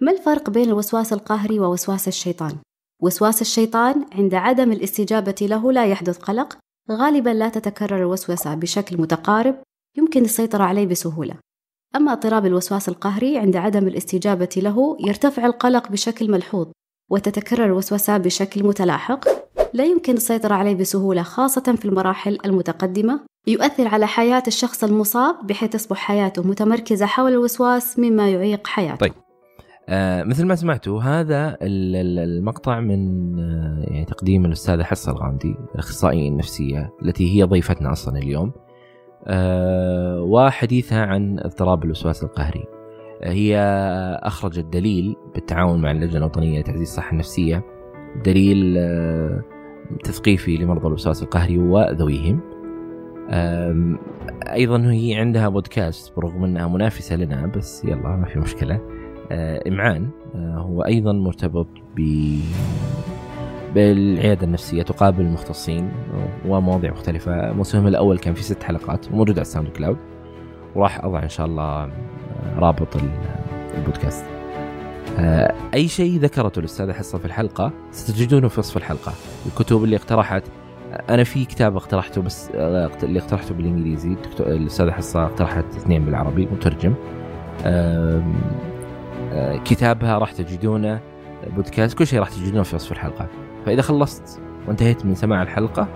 ما 0.02 0.12
الفرق 0.12 0.50
بين 0.50 0.70
الوسواس 0.70 1.14
القهري 1.14 1.60
ووسواس 1.60 2.08
الشيطان؟ 2.08 2.58
وسواس 3.02 3.42
الشيطان 3.42 4.06
عند 4.12 4.34
عدم 4.34 4.72
الاستجابة 4.72 5.36
له 5.42 5.72
لا 5.72 5.86
يحدث 5.86 6.18
قلق، 6.18 6.58
غالبا 6.92 7.30
لا 7.30 7.50
تتكرر 7.50 7.98
الوسوسة 7.98 8.56
بشكل 8.56 9.02
متقارب 9.02 9.56
يمكن 9.98 10.24
السيطرة 10.24 10.64
عليه 10.64 10.86
بسهولة. 10.86 11.34
أما 11.96 12.14
اضطراب 12.14 12.46
الوسواس 12.46 12.90
القهري 12.90 13.38
عند 13.38 13.56
عدم 13.56 13.88
الاستجابة 13.88 14.50
له 14.58 14.98
يرتفع 15.00 15.46
القلق 15.46 15.92
بشكل 15.92 16.32
ملحوظ 16.32 16.68
وتتكرر 17.12 17.66
الوسوسة 17.66 18.18
بشكل 18.18 18.64
متلاحق 18.64 19.26
لا 19.74 19.86
يمكن 19.86 20.14
السيطرة 20.14 20.56
عليه 20.56 20.76
بسهولة 20.76 21.24
خاصة 21.24 21.76
في 21.78 21.86
المراحل 21.86 22.38
المتقدمة. 22.46 23.20
يؤثر 23.48 23.88
على 23.88 24.08
حياة 24.08 24.44
الشخص 24.48 24.84
المصاب 24.84 25.48
بحيث 25.48 25.70
تصبح 25.70 25.98
حياته 25.98 26.48
متمركزة 26.48 27.06
حول 27.06 27.32
الوسواس 27.32 28.00
مما 28.00 28.30
يعيق 28.30 28.68
حياته. 28.68 28.96
طيب. 28.96 29.14
مثل 30.24 30.46
ما 30.46 30.56
سمعتوا 30.56 31.02
هذا 31.02 31.58
المقطع 31.62 32.80
من 32.80 33.00
آه 33.40 33.84
يعني 33.88 34.06
تقديم 34.06 34.46
الأستاذة 34.46 34.84
حصة 34.84 35.12
الغامدي 35.12 35.56
الأخصائية 35.76 36.30
النفسية 36.30 36.94
التي 37.02 37.36
هي 37.36 37.44
ضيفتنا 37.44 37.92
أصلا 37.92 38.18
اليوم 38.18 38.52
آه 39.26 40.22
وحديثها 40.22 41.06
عن 41.06 41.40
اضطراب 41.40 41.84
الوسواس 41.84 42.24
القهري. 42.24 42.66
آه 43.24 43.32
هي 43.32 43.58
أخرجت 44.24 44.66
دليل 44.66 45.16
بالتعاون 45.34 45.82
مع 45.82 45.92
اللجنة 45.92 46.18
الوطنية 46.18 46.60
لتعزيز 46.60 46.82
الصحة 46.82 47.12
النفسية 47.12 47.64
دليل 48.26 48.76
آه 48.78 49.42
تثقيفي 50.04 50.58
لمرضى 50.58 50.88
الوسواس 50.88 51.24
القهري 51.24 51.58
وذويهم. 51.60 52.40
أيضا 54.54 54.92
هي 54.92 55.16
عندها 55.16 55.50
بودكاست 55.50 56.16
برغم 56.16 56.44
أنها 56.44 56.68
منافسة 56.68 57.16
لنا 57.16 57.48
بس 57.48 57.86
يلا 57.86 58.16
ما 58.16 58.26
في 58.26 58.40
مشكلة. 58.40 58.82
آه، 59.32 59.64
إمعان 59.68 60.10
آه، 60.36 60.58
هو 60.58 60.82
أيضا 60.82 61.14
مرتبط 61.14 61.68
ب 61.96 62.40
بالعيادة 63.76 64.44
النفسية 64.46 64.84
تقابل 64.84 65.22
المختصين 65.22 65.92
ومواضيع 66.48 66.92
مختلفة. 66.92 67.52
موسمهم 67.54 67.88
الأول 67.88 68.20
كان 68.20 68.34
في 68.34 68.44
ست 68.44 68.64
حلقات 68.64 69.12
موجود 69.12 69.36
على 69.36 69.42
ال 69.42 69.68
SoundCloud. 69.70 69.98
وراح 70.76 71.06
أضع 71.06 71.24
إن 71.24 71.30
شاء 71.30 71.46
الله 71.46 71.90
رابط 72.58 72.98
البودكاست. 73.78 74.26
آه، 75.20 75.54
أي 75.74 75.88
شيء 75.88 76.20
ذكرته 76.20 76.60
الأستاذة 76.60 76.94
حصة 76.94 77.18
في 77.18 77.26
الحلقة 77.26 77.72
ستجدونه 77.92 78.48
في 78.48 78.60
وصف 78.60 78.78
الحلقة. 78.78 79.14
الكتب 79.46 79.84
اللي 79.84 79.96
اقترحت 79.96 80.44
أنا 81.10 81.24
في 81.24 81.46
كتاب 81.46 81.76
اقترحته 81.76 82.22
بس 82.22 82.50
آه، 82.56 82.92
اللي 83.04 83.20
اقترحته 83.20 83.56
بالإنجليزي. 83.56 84.16
الأستاذة 84.40 84.92
حصة 84.92 85.26
اقترحت 85.26 85.66
اثنين 85.78 86.06
بالعربي 86.06 86.46
مترجم. 86.46 86.94
آه، 87.66 88.24
كتابها 89.66 90.18
راح 90.18 90.32
تجدونه 90.32 91.00
بودكاست 91.56 91.98
كل 91.98 92.08
شيء 92.08 92.20
راح 92.20 92.30
تجدونه 92.30 92.64
في 92.64 92.76
وصف 92.76 92.92
الحلقة. 92.92 93.28
فإذا 93.66 93.82
خلصت 93.82 94.42
وانتهيت 94.68 95.06
من 95.06 95.16
سماع 95.16 95.42
الحلقة 95.42 95.88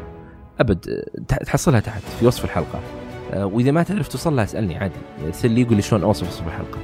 أبد 0.60 0.86
تحصلها 1.28 1.80
تحت 1.80 2.02
في 2.20 2.28
وصف 2.28 2.46
الحلقة. 2.46 2.80
وإذا 3.34 3.72
ما 3.72 3.84
تعرف 3.84 4.08
توصل 4.08 4.36
لها 4.36 4.44
اسألني 4.44 4.78
عادي. 4.78 5.00
ارسل 5.25 5.52
لي 5.52 5.62
يقول 5.62 5.75
لي 5.75 5.82
شلون 5.82 6.04
أوصف 6.04 6.28
وصف 6.28 6.48
الحلقة. 6.48 6.80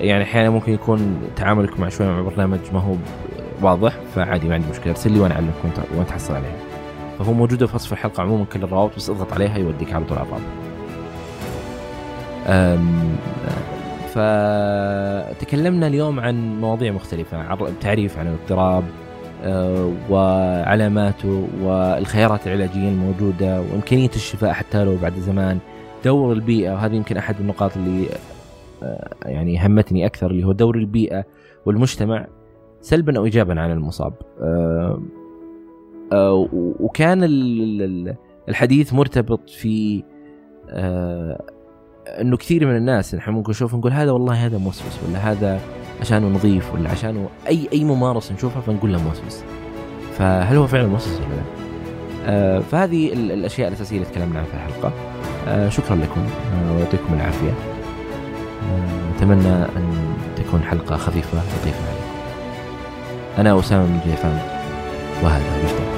يعني 0.00 0.24
أحيانا 0.24 0.50
ممكن 0.50 0.72
يكون 0.72 1.20
تعاملك 1.36 1.80
مع 1.80 1.88
شوي 1.88 2.06
مع 2.06 2.20
برنامج 2.20 2.58
ما 2.72 2.80
هو 2.80 2.94
واضح 3.62 3.92
فعادي 4.14 4.48
ما 4.48 4.54
عندي 4.54 4.66
مشكلة. 4.70 4.92
ارسل 4.92 5.12
لي 5.12 5.20
وأنا 5.20 5.34
أعلمك 5.34 5.52
وين 5.94 6.06
تحصل 6.06 6.34
عليها. 6.34 6.56
فهو 7.18 7.32
موجودة 7.32 7.66
في 7.66 7.76
وصف 7.76 7.92
الحلقة 7.92 8.22
عموما 8.22 8.44
كل 8.44 8.62
الروابط 8.62 8.96
بس 8.96 9.10
اضغط 9.10 9.32
عليها 9.32 9.58
يوديك 9.58 9.92
على 9.92 10.04
طول 10.04 10.18
على 10.18 10.26
الرابط. 10.26 10.42
فتكلمنا 14.14 15.86
اليوم 15.86 16.20
عن 16.20 16.60
مواضيع 16.60 16.92
مختلفة 16.92 17.56
تعريف 17.80 18.18
عن 18.18 18.26
الاضطراب 18.26 18.84
أه، 19.44 19.92
وعلاماته 20.10 21.48
والخيارات 21.62 22.46
العلاجية 22.46 22.88
الموجودة 22.88 23.60
وإمكانية 23.60 24.08
الشفاء 24.08 24.52
حتى 24.52 24.84
لو 24.84 24.96
بعد 24.96 25.14
زمان 25.14 25.58
دور 26.04 26.32
البيئة 26.32 26.72
وهذه 26.72 26.94
يمكن 26.94 27.16
أحد 27.16 27.40
النقاط 27.40 27.76
اللي 27.76 28.06
آه، 28.82 29.10
يعني 29.22 29.66
همتني 29.66 30.06
أكثر 30.06 30.30
اللي 30.30 30.44
هو 30.44 30.52
دور 30.52 30.76
البيئة 30.76 31.24
والمجتمع 31.66 32.26
سلبا 32.80 33.18
أو 33.18 33.24
ايجابا 33.24 33.60
على 33.60 33.72
المصاب. 33.72 34.12
آه، 34.40 35.02
آه، 36.12 36.48
وكان 36.80 37.20
الحديث 38.48 38.92
مرتبط 38.92 39.50
في 39.50 40.04
إنه 42.20 42.36
كثير 42.36 42.66
من 42.66 42.76
الناس 42.76 43.14
نحن 43.14 43.30
ممكن 43.30 43.50
نشوف 43.50 43.74
نقول 43.74 43.92
هذا 43.92 44.10
والله 44.10 44.46
هذا 44.46 44.58
موسوس 44.58 44.98
ولا 45.08 45.18
هذا 45.32 45.60
عشانه 46.00 46.28
نظيف 46.28 46.74
ولا 46.74 46.90
عشانه 46.90 47.28
اي 47.48 47.68
أي 47.72 47.84
ممارسة 47.84 48.34
نشوفها 48.34 48.60
فنقول 48.60 48.92
له 48.92 49.02
موسوس. 49.02 49.42
فهل 50.18 50.56
هو 50.56 50.66
فعلا 50.66 50.86
موسوس 50.86 51.20
ولا 51.20 51.34
لا؟ 51.34 52.60
فهذه 52.60 53.12
الأشياء 53.12 53.68
الأساسية 53.68 53.96
اللي 53.96 54.08
تكلمنا 54.08 54.38
عنها 54.38 54.50
في 54.50 54.54
الحلقة. 54.54 54.92
شكرا 55.68 55.96
لكم 55.96 56.26
ويعطيكم 56.72 57.14
العافية. 57.14 57.52
أتمنى 59.16 59.52
أن 59.52 60.16
تكون 60.36 60.62
حلقة 60.62 60.96
خفيفة 60.96 61.38
لطيفة 61.38 61.82
عليكم 61.88 62.08
أنا 63.38 63.60
أسامة 63.60 63.86
من 63.86 64.00
جيفان 64.06 64.38
وهذا 65.22 65.44
مجتمع 65.64 65.97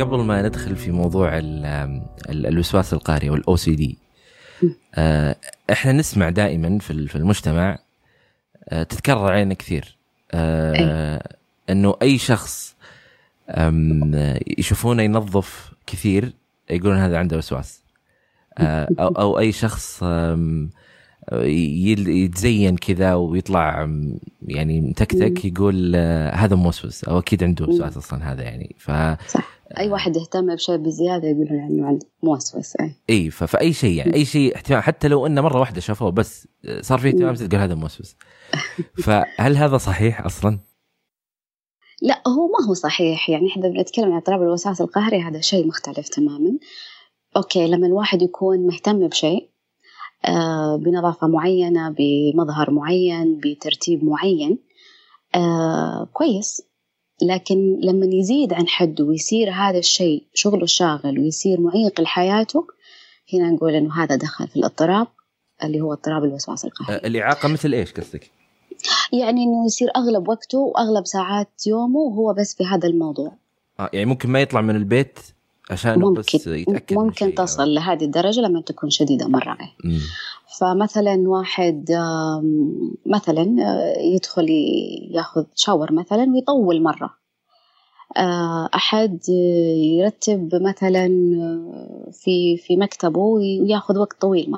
قبل 0.00 0.18
ما 0.18 0.42
ندخل 0.42 0.76
في 0.76 0.90
موضوع 0.90 1.30
الوسواس 2.28 2.92
القهري 2.92 3.30
والاو 3.30 3.56
سي 3.56 3.74
دي 3.74 3.98
إحنا 5.72 5.92
نسمع 5.92 6.30
دائما 6.30 6.78
في 6.78 7.16
المجتمع 7.16 7.78
آه، 8.68 8.82
تتكرر 8.82 9.32
علينا 9.32 9.54
كثير 9.54 9.96
آه، 10.32 11.36
إنه 11.70 11.94
أي 12.02 12.18
شخص 12.18 12.76
يشوفونه 14.58 15.02
ينظف 15.02 15.72
كثير 15.86 16.32
يقولون 16.70 16.98
هذا 16.98 17.18
عنده 17.18 17.36
وسواس 17.36 17.82
آه، 18.58 18.88
أو 19.00 19.08
أو 19.08 19.38
أي 19.38 19.52
شخص 19.52 20.04
يتزين 21.32 22.76
كذا 22.76 23.14
ويطلع 23.14 23.88
يعني 24.42 24.80
متكتك 24.80 25.44
يقول 25.44 25.92
آه، 25.96 26.34
هذا 26.34 26.56
موسوس. 26.56 27.04
أو 27.04 27.18
أكيد 27.18 27.44
عنده 27.44 27.66
وسواس 27.66 27.96
أصلا 27.96 28.32
هذا 28.32 28.42
يعني. 28.42 28.76
ف 28.78 28.90
صح. 29.30 29.58
أي 29.78 29.90
واحد 29.90 30.16
يهتم 30.16 30.54
بشيء 30.54 30.76
بزيادة 30.76 31.28
يقول 31.28 31.48
عنه 31.50 31.86
عنده 31.86 32.06
موسوس 32.22 32.76
أي. 32.76 32.94
إي 33.10 33.30
فأي 33.30 33.72
شيء 33.72 33.96
يعني. 33.98 34.14
أي 34.14 34.24
شيء 34.24 34.56
احتمال 34.56 34.82
حتى 34.82 35.08
لو 35.08 35.26
إنه 35.26 35.40
مرة 35.40 35.60
واحدة 35.60 35.80
شافوه 35.80 36.10
بس 36.10 36.48
آه، 36.64 36.80
صار 36.80 36.98
في 36.98 37.08
اهتمام 37.08 37.34
تقول 37.34 37.60
هذا 37.60 37.74
موسوس. 37.74 38.16
فهل 39.04 39.56
هذا 39.56 39.76
صحيح 39.76 40.24
أصلا؟ 40.24 40.58
لا 42.02 42.22
هو 42.26 42.46
ما 42.46 42.68
هو 42.68 42.74
صحيح. 42.74 43.30
يعني 43.30 43.48
إحنا 43.48 43.68
بنتكلم 43.68 44.04
عن 44.04 44.16
اضطراب 44.16 44.42
الوسواس 44.42 44.80
القهري 44.80 45.22
هذا 45.22 45.40
شيء 45.40 45.66
مختلف 45.66 46.08
تماما. 46.08 46.58
أوكي 47.36 47.66
لما 47.66 47.86
الواحد 47.86 48.22
يكون 48.22 48.66
مهتم 48.66 49.08
بشيء 49.08 49.42
آه، 49.42 49.57
بنظافة 50.76 51.26
معينة 51.26 51.94
بمظهر 51.98 52.70
معين 52.70 53.40
بترتيب 53.44 54.04
معين. 54.04 54.58
آه، 55.34 56.08
كويس. 56.12 56.62
لكن 57.22 57.80
لما 57.82 58.06
يزيد 58.06 58.52
عن 58.52 58.68
حده 58.68 59.04
ويصير 59.04 59.50
هذا 59.50 59.78
الشيء 59.78 60.24
شغله 60.34 60.66
شاغل 60.66 61.18
ويصير 61.18 61.60
معيق 61.60 62.00
لحياته 62.00 62.66
هنا 63.34 63.50
نقول 63.50 63.74
إنه 63.74 64.02
هذا 64.02 64.16
دخل 64.16 64.48
في 64.48 64.56
الاضطراب 64.56 65.06
اللي 65.64 65.80
هو 65.80 65.92
اضطراب 65.92 66.24
الوسواس 66.24 66.64
القهري. 66.64 66.94
آه، 66.96 67.06
الإعاقة 67.06 67.48
مثل 67.48 67.72
إيش 67.72 67.92
قصدك؟ 67.92 68.30
يعني 69.12 69.44
إنه 69.44 69.66
يصير 69.66 69.88
أغلب 69.96 70.28
وقته 70.28 70.58
وأغلب 70.58 71.06
ساعات 71.06 71.66
يومه 71.66 72.00
هو 72.00 72.34
بس 72.34 72.56
في 72.56 72.64
هذا 72.64 72.88
الموضوع. 72.88 73.32
آه 73.80 73.90
يعني 73.92 74.06
ممكن 74.06 74.30
ما 74.30 74.40
يطلع 74.40 74.60
من 74.60 74.76
البيت 74.76 75.18
عشان 75.70 75.98
ممكن 75.98 76.20
بس 76.20 76.46
يتاكد 76.46 76.96
ممكن 76.96 77.34
تصل 77.34 77.74
لهذه 77.74 78.04
الدرجة 78.04 78.40
لما 78.40 78.60
تكون 78.60 78.90
شديدة. 78.90 79.28
مره 79.28 79.56
فمثلا 80.58 81.28
واحد 81.28 81.90
مثلا 83.06 83.56
آه، 83.60 83.98
يدخل 83.98 84.46
ياخذ 85.10 85.44
شاور 85.54 85.92
مثلا 85.92 86.26
ويطول 86.34 86.82
مرة. 86.82 87.14
آه، 88.16 88.68
أحد 88.74 89.28
يرتب 89.98 90.54
مثلا 90.54 91.06
آه، 91.06 92.10
في 92.12 92.56
في 92.56 92.76
مكتبه 92.76 93.20
وياخذ 93.20 93.98
وقت 93.98 94.20
طويل 94.20 94.54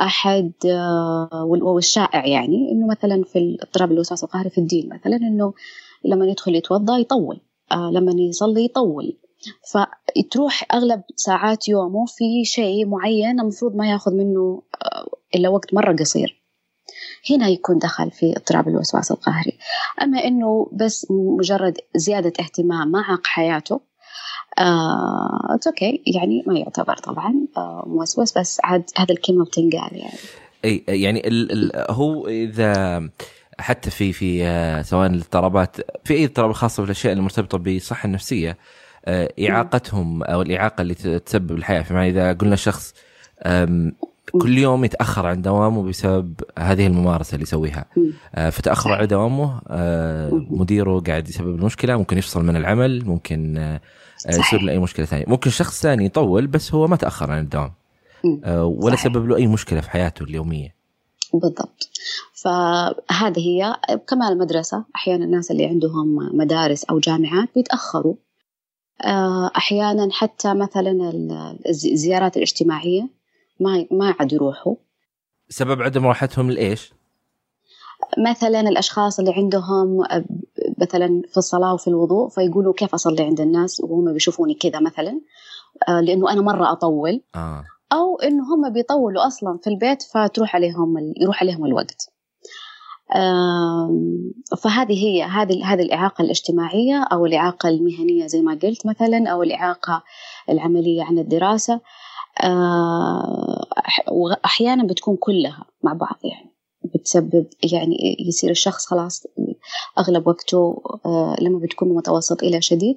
أحد 0.00 0.52
والشائع 1.32 2.26
يعني 2.26 2.72
إنه 2.72 2.86
مثلا 2.86 3.24
في 3.24 3.58
اضطراب 3.62 3.92
الوسواس 3.92 4.24
القهري 4.24 4.50
في 4.50 4.58
الدين 4.58 4.88
مثلا 4.88 5.16
إنه 5.16 5.54
لما 6.04 6.26
يدخل 6.26 6.54
يتوضأ 6.54 6.98
يطول. 6.98 7.34
آه 7.34 7.47
لما 7.72 8.12
يصلي 8.18 8.64
يطول. 8.64 9.16
فتروح 9.72 10.66
أغلب 10.74 11.02
ساعات 11.16 11.68
يومه 11.68 12.06
في 12.06 12.44
شيء 12.44 12.86
معين 12.86 13.40
المفروض 13.40 13.76
ما 13.76 13.90
ياخذ 13.90 14.14
منه 14.14 14.62
آه 14.82 15.08
إلا 15.34 15.48
وقت 15.48 15.74
مرة 15.74 15.96
قصير. 15.96 16.42
هنا 17.30 17.48
يكون 17.48 17.78
دخل 17.78 18.10
في 18.10 18.36
اضطراب 18.36 18.68
الوسواس 18.68 19.10
القهري. 19.10 19.58
أما 20.02 20.24
إنه 20.24 20.70
بس 20.72 21.06
مجرد 21.10 21.78
زيادة 21.96 22.32
اهتمام 22.40 22.90
مع 22.90 23.18
حياته 23.24 23.80
آه 24.58 25.58
أوكي 25.66 26.02
يعني 26.16 26.44
ما 26.46 26.58
يعتبر 26.58 26.96
طبعا 26.96 27.34
آه 27.56 27.84
موسوس 27.86 28.38
بس 28.38 28.60
عاد 28.64 28.84
هذا 28.98 29.12
الكلمة 29.14 29.44
بتنقال 29.44 29.96
يعني. 29.96 30.18
إي 30.64 30.84
يعني 30.88 31.28
ال 31.28 31.52
ال 31.52 31.86
هو 31.90 32.28
إذا 32.28 32.98
حتى 33.60 33.90
في 33.90 34.12
في 34.12 34.46
آه، 34.46 34.82
سواء 34.82 35.06
الاضطرابات 35.06 35.76
في 36.04 36.14
أي 36.14 36.24
اضطراب 36.24 36.52
خاصه 36.52 36.82
بالاشياء 36.82 37.12
المرتبطة 37.12 37.58
بالصحه 37.58 38.06
النفسيه 38.06 38.56
آه، 39.04 39.32
إعاقتهم 39.50 40.22
أو 40.22 40.42
الإعاقة 40.42 40.82
اللي 40.82 40.94
تسبب 40.94 41.52
الحياة. 41.52 41.82
فمعنى 41.82 42.08
إذا 42.08 42.32
قلنا 42.32 42.56
شخص 42.56 42.94
كل 44.32 44.58
يوم 44.58 44.84
يتأخر 44.84 45.26
عن 45.26 45.42
دوامه 45.42 45.82
بسبب 45.82 46.34
هذه 46.58 46.86
الممارسة 46.86 47.34
اللي 47.34 47.42
يسويها. 47.42 47.84
آه، 48.34 48.50
فتأخر 48.50 48.92
على 48.92 49.06
دوامه 49.06 49.60
مديره 50.50 51.00
قاعد 51.00 51.28
يسبب 51.28 51.54
المشكلة 51.54 51.96
ممكن 51.96 52.18
يفصل 52.18 52.44
من 52.44 52.56
العمل 52.56 53.04
ممكن 53.06 53.78
يصير 54.28 54.60
له 54.60 54.72
أي 54.72 54.78
مشكلة 54.78 55.06
ثانية. 55.06 55.24
ممكن 55.28 55.50
شخص 55.50 55.82
ثاني 55.82 56.04
يطول 56.04 56.46
بس 56.46 56.74
هو 56.74 56.86
ما 56.86 56.96
تأخر 56.96 57.30
عن 57.30 57.38
الدوام. 57.38 57.72
ولا 58.60 58.96
سبب 58.96 59.28
له 59.28 59.36
أي 59.36 59.46
مشكلة 59.46 59.80
في 59.80 59.90
حياته 59.90 60.22
اليومية. 60.22 60.77
بالضبط. 61.34 61.88
فهذه 62.34 63.38
هي 63.38 63.76
كمان 64.08 64.32
المدرسة 64.32 64.84
أحيانا 64.96 65.24
الناس 65.24 65.50
اللي 65.50 65.66
عندهم 65.66 66.36
مدارس 66.36 66.84
أو 66.84 66.98
جامعات 66.98 67.48
بيتأخروا. 67.54 68.14
آه، 69.04 69.50
أحيانا 69.56 70.08
حتى 70.12 70.54
مثلا 70.54 71.12
الزيارات 71.68 72.36
الاجتماعية 72.36 73.08
ما 73.60 73.86
ما 73.90 74.14
عاد 74.20 74.32
يروحوا. 74.32 74.74
سبب 75.48 75.82
عدم 75.82 76.06
راحتهم 76.06 76.50
لإيش؟ 76.50 76.92
مثلا 78.18 78.60
الأشخاص 78.60 79.18
اللي 79.18 79.32
عندهم 79.32 79.98
مثلا 80.78 81.22
في 81.28 81.36
الصلاة 81.36 81.74
وفي 81.74 81.88
الوضوء 81.88 82.28
فيقولوا 82.28 82.72
كيف 82.72 82.94
أصلي 82.94 83.22
عند 83.22 83.40
الناس؟ 83.40 83.80
وهم 83.80 84.12
بيشوفوني 84.12 84.54
كذا 84.54 84.80
مثلا. 84.80 85.20
آه، 85.88 86.00
لأنه 86.00 86.32
أنا 86.32 86.40
مرة 86.40 86.72
أطول. 86.72 87.20
آه. 87.34 87.64
أو 87.92 88.16
انه 88.16 88.54
هم 88.54 88.72
بيطولوا 88.72 89.26
أصلا 89.26 89.58
في 89.62 89.70
البيت 89.70 90.02
فتروح 90.02 90.56
عليهم 90.56 91.12
يروح 91.20 91.42
عليهم 91.42 91.64
الوقت. 91.64 92.12
فهذه 94.58 95.06
هي 95.06 95.22
هذه 95.22 95.72
هذه 95.72 95.82
الإعاقة 95.82 96.22
الاجتماعية 96.22 97.02
أو 97.12 97.26
الإعاقة 97.26 97.68
المهنية 97.68 98.26
زي 98.26 98.42
ما 98.42 98.58
قلت 98.62 98.86
مثلا 98.86 99.28
أو 99.28 99.42
الإعاقة 99.42 100.02
العملية 100.48 101.02
عن 101.02 101.18
الدراسة. 101.18 101.80
آه، 102.44 103.64
واحيانا 104.10 104.86
بتكون 104.86 105.16
كلها 105.16 105.64
مع 105.82 105.92
بعض 105.92 106.18
يعني. 106.24 106.48
بتسبب 106.94 107.46
يعني 107.72 108.16
يصير 108.28 108.50
الشخص 108.50 108.86
خلاص 108.86 109.26
أغلب 109.98 110.26
وقته 110.26 110.82
آه، 111.06 111.36
لما 111.40 111.58
بتكون 111.58 111.88
متوسط 111.88 112.42
إلى 112.42 112.60
شديد 112.60 112.96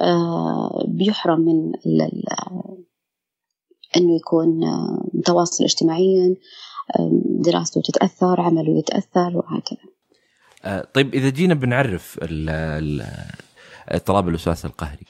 آه، 0.00 0.84
بيحرم 0.88 1.40
من 1.40 1.72
إنه 3.96 4.16
يكون 4.16 4.64
آه، 4.64 5.04
متواصل 5.14 5.64
اجتماعيا 5.64 6.34
دراسته 7.24 7.80
تتأثر 7.80 8.40
عمله 8.40 8.78
يتأثر 8.78 9.36
وهكذا. 9.36 10.84
طيب 10.94 11.14
إذا 11.14 11.28
جينا 11.28 11.54
بنعرف 11.54 12.18
اضطراب 13.88 14.28
الوسواس 14.28 14.64
القهري. 14.64 15.06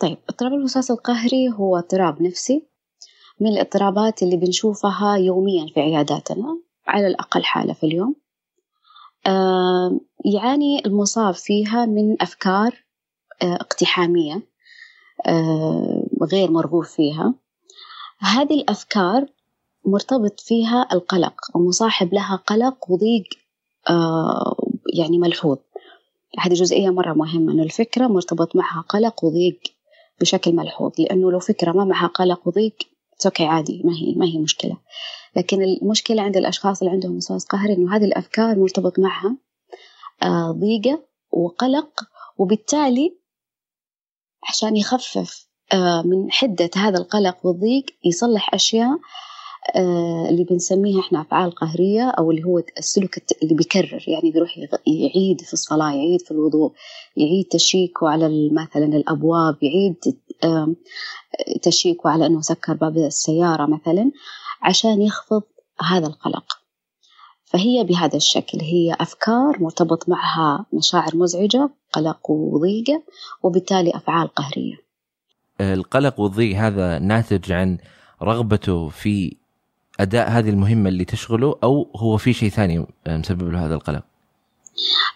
طيب 0.00 0.18
اضطراب 0.28 0.52
الوسواس 0.52 0.90
القهري 0.90 1.48
هو 1.48 1.76
اضطراب 1.76 2.22
نفسي 2.22 2.62
من 3.40 3.48
الاضطرابات 3.48 4.22
اللي 4.22 4.36
بنشوفها 4.36 5.16
يوميا 5.16 5.66
في 5.74 5.80
عياداتنا 5.80 6.58
على 6.86 7.06
الأقل 7.06 7.44
حالة 7.44 7.72
في 7.72 7.86
اليوم. 7.86 8.14
يعاني 10.24 10.86
المصاب 10.86 11.34
فيها 11.34 11.86
من 11.86 12.22
أفكار 12.22 12.84
آه، 13.42 13.54
اقتحامية 13.54 14.42
آه، 15.26 16.06
غير 16.32 16.50
مرغوب 16.50 16.84
فيها. 16.84 17.34
هذه 18.22 18.54
الأفكار 18.54 19.26
مرتبط 19.84 20.40
فيها 20.40 20.88
القلق 20.92 21.34
ومصاحب 21.54 22.14
لها 22.14 22.36
قلق 22.36 22.90
وضيق 22.90 23.24
آه، 23.90 24.56
يعني 24.94 25.18
ملحوظ. 25.18 25.58
هذه 26.38 26.54
جزئية 26.54 26.90
مرة 26.90 27.12
مهمة 27.12 27.52
أنه 27.52 27.62
الفكرة 27.62 28.06
مرتبط 28.06 28.56
معها 28.56 28.80
قلق 28.80 29.24
وضيق 29.24 29.60
بشكل 30.20 30.52
ملحوظ 30.52 30.92
لأنه 30.98 31.30
لو 31.30 31.38
فكرة 31.38 31.72
ما 31.72 31.84
معها 31.84 32.06
قلق 32.06 32.48
وضيق 32.48 32.76
أوكي 33.26 33.44
عادي 33.44 33.82
ما 33.84 33.92
هي 33.92 34.14
ما 34.16 34.26
هي 34.26 34.38
مشكلة. 34.38 34.76
لكن 35.36 35.62
المشكلة 35.62 36.22
عند 36.22 36.36
الأشخاص 36.36 36.82
اللي 36.82 36.92
عندهم 36.92 37.16
وسواس 37.16 37.44
قهري 37.44 37.72
إنه 37.72 37.96
هذه 37.96 38.04
الأفكار 38.04 38.58
مرتبط 38.58 38.98
معها 38.98 39.36
آه، 40.22 40.50
ضيقة 40.50 41.02
وقلق 41.30 42.00
وبالتالي 42.38 43.16
عشان 44.48 44.76
يخفف 44.76 45.51
من 46.04 46.32
حدة 46.32 46.70
هذا 46.76 46.98
القلق 46.98 47.36
والضيق 47.46 47.84
يصلح 48.04 48.54
أشياء 48.54 48.98
آه، 49.76 50.26
اللي 50.28 50.44
بنسميها 50.44 51.00
إحنا 51.00 51.20
أفعال 51.20 51.50
قهرية 51.54 52.10
أو 52.10 52.30
اللي 52.30 52.44
هو 52.44 52.62
السلوك 52.78 53.18
اللي 53.42 53.54
بيكرر 53.54 54.04
يعني 54.06 54.30
بيروح 54.30 54.58
يعيد 54.86 55.40
في 55.40 55.52
الصلاة 55.52 55.92
يعيد 55.92 56.20
في 56.20 56.30
الوضوء 56.30 56.72
يعيد 57.16 57.44
تشيكه 57.44 58.08
على 58.08 58.50
مثلا 58.52 58.84
الأبواب 58.84 59.56
يعيد 59.62 59.96
تشيكه 61.62 62.10
على 62.10 62.26
أنه 62.26 62.40
سكر 62.40 62.74
باب 62.74 62.96
السيارة 62.96 63.66
مثلا 63.66 64.10
عشان 64.62 65.02
يخفض 65.02 65.42
هذا 65.80 66.06
القلق. 66.06 66.58
فهي 67.44 67.84
بهذا 67.84 68.16
الشكل 68.16 68.58
هي 68.60 68.96
أفكار 69.00 69.62
مرتبط 69.62 70.08
معها 70.08 70.66
مشاعر 70.72 71.16
مزعجة 71.16 71.70
قلق 71.92 72.30
وضيقة 72.30 73.02
وبالتالي 73.42 73.90
أفعال 73.96 74.28
قهرية. 74.28 74.81
القلق 75.60 76.20
والضيق 76.20 76.56
هذا 76.56 76.98
ناتج 76.98 77.52
عن 77.52 77.78
رغبته 78.22 78.88
في 78.88 79.36
أداء 80.00 80.30
هذه 80.30 80.50
المهمة 80.50 80.88
اللي 80.88 81.04
تشغله 81.04 81.56
أو 81.62 81.90
هو 81.96 82.16
في 82.16 82.32
شيء 82.32 82.48
ثاني 82.48 82.86
مسبب 83.08 83.52
له 83.52 83.66
هذا 83.66 83.74
القلق؟ 83.74 84.02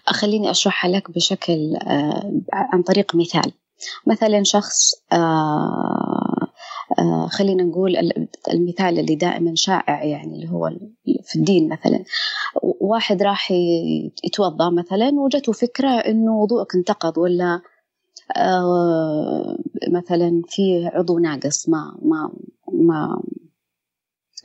خليني 0.05 0.51
أشرحها 0.51 0.91
لك 0.91 1.11
بشكل 1.11 1.75
آه، 1.75 2.31
عن 2.53 2.81
طريق 2.83 3.15
مثال. 3.15 3.51
مثلا 4.07 4.43
شخص 4.43 4.93
آه، 5.13 6.47
آه، 6.99 7.27
خلينا 7.27 7.63
نقول 7.63 8.11
المثال 8.53 8.99
اللي 8.99 9.15
دائما 9.15 9.51
شائع 9.55 10.03
يعني 10.03 10.35
اللي 10.35 10.49
هو 10.49 10.69
في 11.23 11.35
الدين 11.35 11.69
مثلا. 11.69 12.03
واحد 12.81 13.23
راح 13.23 13.51
يتوضأ 14.23 14.69
مثلا 14.69 15.11
وجته 15.13 15.51
فكرة 15.51 15.89
إنه 15.89 16.31
وضوءك 16.31 16.75
انتقض 16.75 17.17
ولا 17.17 17.53
آه، 17.53 17.61
مثلا 19.93 20.41
في 20.47 20.87
عضو 20.93 21.19
ناقص 21.19 21.69
ما 21.69 21.97
ما 22.01 22.31
ما 22.73 23.21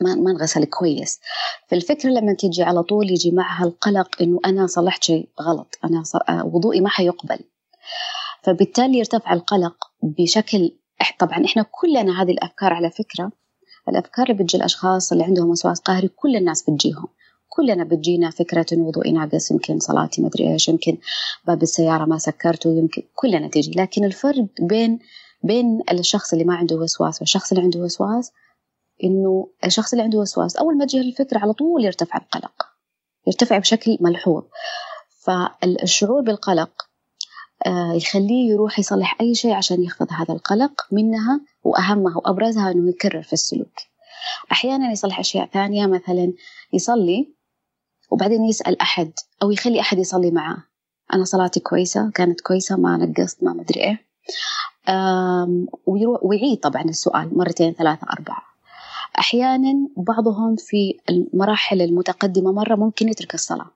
ما, 0.01 0.15
ما 0.15 0.31
انغسل 0.31 0.65
كويس. 0.65 1.21
فالفكرة 1.69 2.11
لما 2.11 2.35
تيجي 2.35 2.63
على 2.63 2.83
طول 2.83 3.11
يجي 3.11 3.31
معها 3.31 3.65
القلق 3.65 4.23
إنه 4.23 4.41
أنا 4.45 4.67
صلحت 4.67 5.05
شيء 5.05 5.29
غلط 5.41 5.79
أنا 5.85 6.03
وضوئي 6.45 6.81
ما 6.81 6.89
حيقبل. 6.89 7.39
فبالتالي 8.43 8.99
يرتفع 8.99 9.33
القلق 9.33 9.77
بشكل 10.03 10.77
طبعا 11.19 11.45
إحنا 11.45 11.63
كلنا 11.71 12.23
هذه 12.23 12.31
الأفكار 12.31 12.73
على 12.73 12.91
فكرة 12.91 13.33
الأفكار 13.89 14.31
اللي 14.31 14.43
بتجي 14.43 14.59
الأشخاص 14.59 15.13
اللي 15.13 15.25
عندهم 15.25 15.51
وسواس 15.51 15.81
قهري 15.81 16.09
كل 16.09 16.37
الناس 16.37 16.71
بتجيهم. 16.71 17.07
كلنا 17.57 17.85
بتجينا 17.85 18.31
فكرة 18.31 18.67
إنه 18.73 18.85
وضوئي 18.85 19.13
ناقص 19.13 19.51
يمكن 19.51 19.79
صلاتي 19.79 20.23
ما 20.23 20.29
أدري 20.29 20.53
إيش 20.53 20.69
يمكن 20.69 20.99
باب 21.47 21.63
السيارة 21.63 22.05
ما 22.05 22.19
سكرته 22.19 22.71
يمكن 22.71 23.03
كلنا 23.15 23.49
تجي. 23.49 23.71
لكن 23.77 24.05
الفرق 24.05 24.47
بين 24.61 24.99
بين 25.43 25.81
الشخص 25.91 26.33
اللي 26.33 26.45
ما 26.45 26.55
عنده 26.55 26.77
وسواس 26.77 27.21
والشخص 27.21 27.53
اللي 27.53 27.65
عنده 27.65 27.81
وسواس 27.81 28.33
إنه 29.05 29.49
الشخص 29.65 29.93
اللي 29.93 30.03
عنده 30.03 30.19
وسواس 30.19 30.57
أول 30.57 30.79
ما 30.79 30.85
تجي 30.85 31.01
الفكرة 31.01 31.39
على 31.39 31.53
طول 31.53 31.85
يرتفع 31.85 32.19
القلق 32.19 32.67
يرتفع 33.27 33.59
بشكل 33.59 33.99
ملحوظ. 34.01 34.43
فالشعور 35.25 36.23
بالقلق 36.23 36.73
آه، 37.67 37.93
يخليه 37.93 38.51
يروح 38.51 38.79
يصلح 38.79 39.21
أي 39.21 39.35
شيء 39.35 39.53
عشان 39.53 39.83
يخفض 39.83 40.07
هذا 40.11 40.35
القلق 40.35 40.87
منها 40.93 41.41
وأهمها 41.65 42.17
وأبرزها 42.17 42.71
أنه 42.71 42.91
يكرر 42.91 43.23
في 43.23 43.33
السلوك. 43.33 43.75
أحيانا 44.53 44.93
يصلح 44.93 45.19
أشياء 45.21 45.47
ثانية 45.47 45.87
مثلا 45.87 46.33
يصلي 46.73 47.42
وبعدين 48.13 48.45
يسأل 48.45 48.81
أحد 48.81 49.13
أو 49.43 49.51
يخلي 49.51 49.81
أحد 49.81 49.99
يصلي 49.99 50.31
معاه 50.31 50.57
أنا 51.15 51.25
صلاتي 51.25 51.61
كويسة 51.61 52.11
كانت 52.11 52.41
كويسة 52.41 52.77
ما 52.77 52.97
نقصت 52.97 53.43
ما 53.43 53.53
مدري 53.53 53.81
إيه 53.81 54.05
ويعيد 56.23 56.61
طبعا 56.61 56.83
السؤال 56.83 57.39
مرتين 57.39 57.73
ثلاثة 57.73 58.07
أربعة 58.13 58.43
أحيانا 59.19 59.89
بعضهم 59.97 60.57
في 60.57 60.95
المراحل 61.11 61.83
المتقدمة 61.83 62.53
مرة 62.53 62.75
ممكن 62.75 63.09
يترك 63.09 63.35
الصلاة 63.35 63.71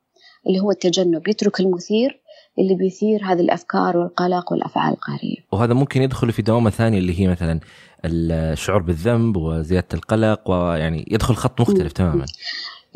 اللي 0.46 0.60
هو 0.60 0.70
التجنب 0.70 1.28
يترك 1.28 1.60
المثير 1.60 2.20
اللي 2.58 2.74
بيثير 2.74 3.24
هذه 3.24 3.40
الأفكار 3.40 3.96
والقلق 3.96 4.52
والأفعال 4.52 4.94
القهريه. 4.94 5.36
وهذا 5.52 5.74
ممكن 5.74 6.02
يدخل 6.02 6.32
في 6.32 6.42
دوامة 6.42 6.70
ثانية 6.70 6.98
اللي 6.98 7.20
هي 7.20 7.28
مثلا 7.28 7.60
الشعور 8.04 8.82
بالذنب 8.82 9.36
وزيادة 9.36 9.88
القلق 9.94 10.50
ويعني 10.50 11.04
يدخل 11.10 11.34
خط 11.34 11.60
مختلف 11.60 11.92
تماما. 11.92 12.24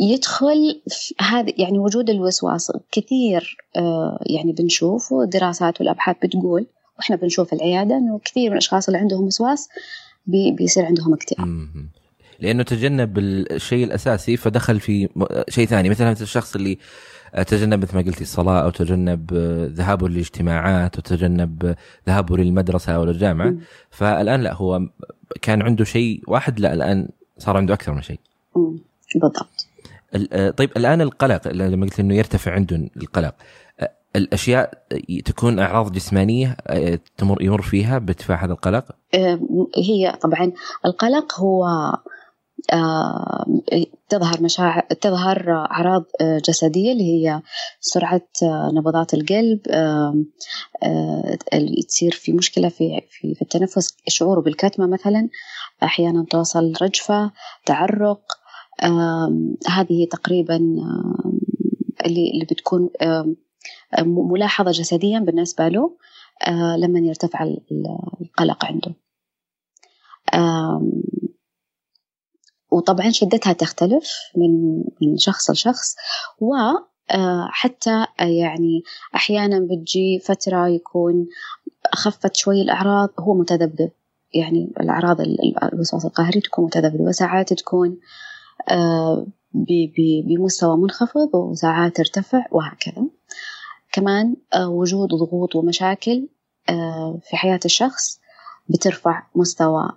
يدخل 0.01 0.81
هذا 1.21 1.53
يعني 1.59 1.79
وجود 1.79 2.11
الوسواس 2.11 2.73
كثير 2.93 3.57
آه، 3.77 4.19
يعني 4.27 4.53
بنشوف 4.53 5.15
دراسات 5.15 5.81
والأبحاث 5.81 6.17
بتقول 6.23 6.67
وإحنا 6.99 7.17
بنشوف 7.17 7.53
العيادة 7.53 7.97
إنه 7.97 8.21
كثير 8.25 8.47
من 8.47 8.53
الأشخاص 8.53 8.89
اللي 8.89 8.99
عندهم 8.99 9.25
وسواس 9.25 9.69
بيصير 10.27 10.85
عندهم 10.85 11.15
اكتئاب. 11.15 11.47
لأنه 12.41 12.63
تجنب 12.63 13.19
الشيء 13.19 13.85
الأساسي 13.85 14.37
فدخل 14.37 14.81
في 14.81 15.09
شيء 15.49 15.67
ثاني 15.67 15.91
مثلا 15.91 16.13
الشخص 16.13 16.57
اللي 16.57 16.79
تجنب 17.47 17.83
مثل 17.83 17.97
ما 17.97 18.03
قلتي 18.03 18.23
الصلاة 18.23 18.63
أو 18.63 18.71
تجنب 18.71 19.35
ذهابه 19.75 20.09
للاجتماعات 20.09 20.99
وتجنب 20.99 21.77
ذهابه 22.07 22.37
للمدرسة 22.37 22.93
أو 22.93 23.05
للجامعة 23.05 23.55
فالآن 23.91 24.41
لا 24.41 24.55
هو 24.55 24.81
كان 25.43 25.63
عنده 25.63 25.85
شيء 25.85 26.23
واحد 26.27 26.61
لا 26.61 26.73
الآن 26.73 27.09
صار 27.39 27.57
عنده 27.57 27.75
أكثر 27.75 27.93
من 27.93 28.03
شيء. 28.03 28.21
بالضبط. 29.15 29.70
طيب 30.57 30.71
الآن 30.77 31.01
القلق 31.01 31.49
لما 31.49 31.87
قلت 31.87 32.01
إنه 32.01 32.15
يرتفع 32.15 32.53
عنده 32.53 32.91
القلق 32.97 33.35
الأشياء 34.17 34.85
تكون 35.25 35.59
أعراض 35.59 35.93
جسمانية 35.93 36.57
تمر 37.17 37.43
يمر 37.43 37.63
فيها 37.63 37.99
بارتفاع 37.99 38.45
هذا 38.45 38.53
القلق؟ 38.53 38.85
هي 39.77 40.19
طبعا 40.23 40.53
القلق 40.87 41.41
هو 41.41 41.67
تظهر 44.09 44.43
مشاعر 44.43 44.83
تظهر 45.01 45.51
أعراض 45.51 46.05
جسدية 46.23 46.93
اللي 46.93 47.05
هي 47.05 47.43
سرعة 47.81 48.27
نبضات 48.75 49.15
القلب 49.15 49.61
تصير 51.89 52.13
في 52.13 52.33
مشكلة 52.33 52.69
في 52.69 53.01
في, 53.11 53.43
التنفس 53.43 53.97
شعوره 54.09 54.41
بالكتمة 54.41 54.87
مثلا 54.87 55.29
أحيانا 55.83 56.27
توصل 56.31 56.73
رجفة 56.83 57.31
تعرق 57.67 58.21
هذه 59.69 60.07
تقريبا 60.11 60.57
اللي 62.07 62.31
اللي 62.35 62.45
بتكون 62.51 62.91
ملاحظة 64.07 64.71
جسديا 64.71 65.19
بالنسبة 65.19 65.69
له 65.69 65.97
لما 66.79 66.99
يرتفع 66.99 67.55
القلق 68.21 68.65
عنده. 68.65 68.95
وطبعا 72.71 73.11
شدتها 73.11 73.53
تختلف 73.53 74.11
من 74.37 74.79
من 75.03 75.17
شخص 75.17 75.51
لشخص 75.51 75.97
وحتى 76.41 78.07
يعني 78.21 78.83
أحيانا 79.15 79.61
بتجي 79.61 80.19
فترة 80.19 80.69
يكون 80.69 81.27
خفت 81.95 82.37
شوي 82.37 82.63
الأعراض 82.63 83.09
هو 83.19 83.35
متذبذب. 83.35 83.91
يعني 84.35 84.73
الأعراض 84.81 85.21
الوسواس 85.73 86.05
القهري 86.05 86.41
تكون 86.41 86.65
متذبذبة 86.65 87.03
وساعات 87.05 87.53
تكون 87.53 87.99
بمستوى 90.27 90.77
منخفض 90.77 91.35
وساعات 91.35 91.97
ترتفع 91.97 92.47
وهكذا. 92.51 93.07
كمان 93.93 94.37
وجود 94.69 95.09
ضغوط 95.09 95.57
ومشاكل 95.57 96.29
في 97.23 97.37
حياة 97.37 97.61
الشخص 97.65 98.21
بترفع 98.69 99.23
مستوى 99.35 99.89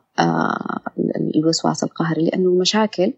الوسواس 1.35 1.83
القهري 1.83 2.25
لأنه 2.25 2.49
المشاكل 2.49 3.13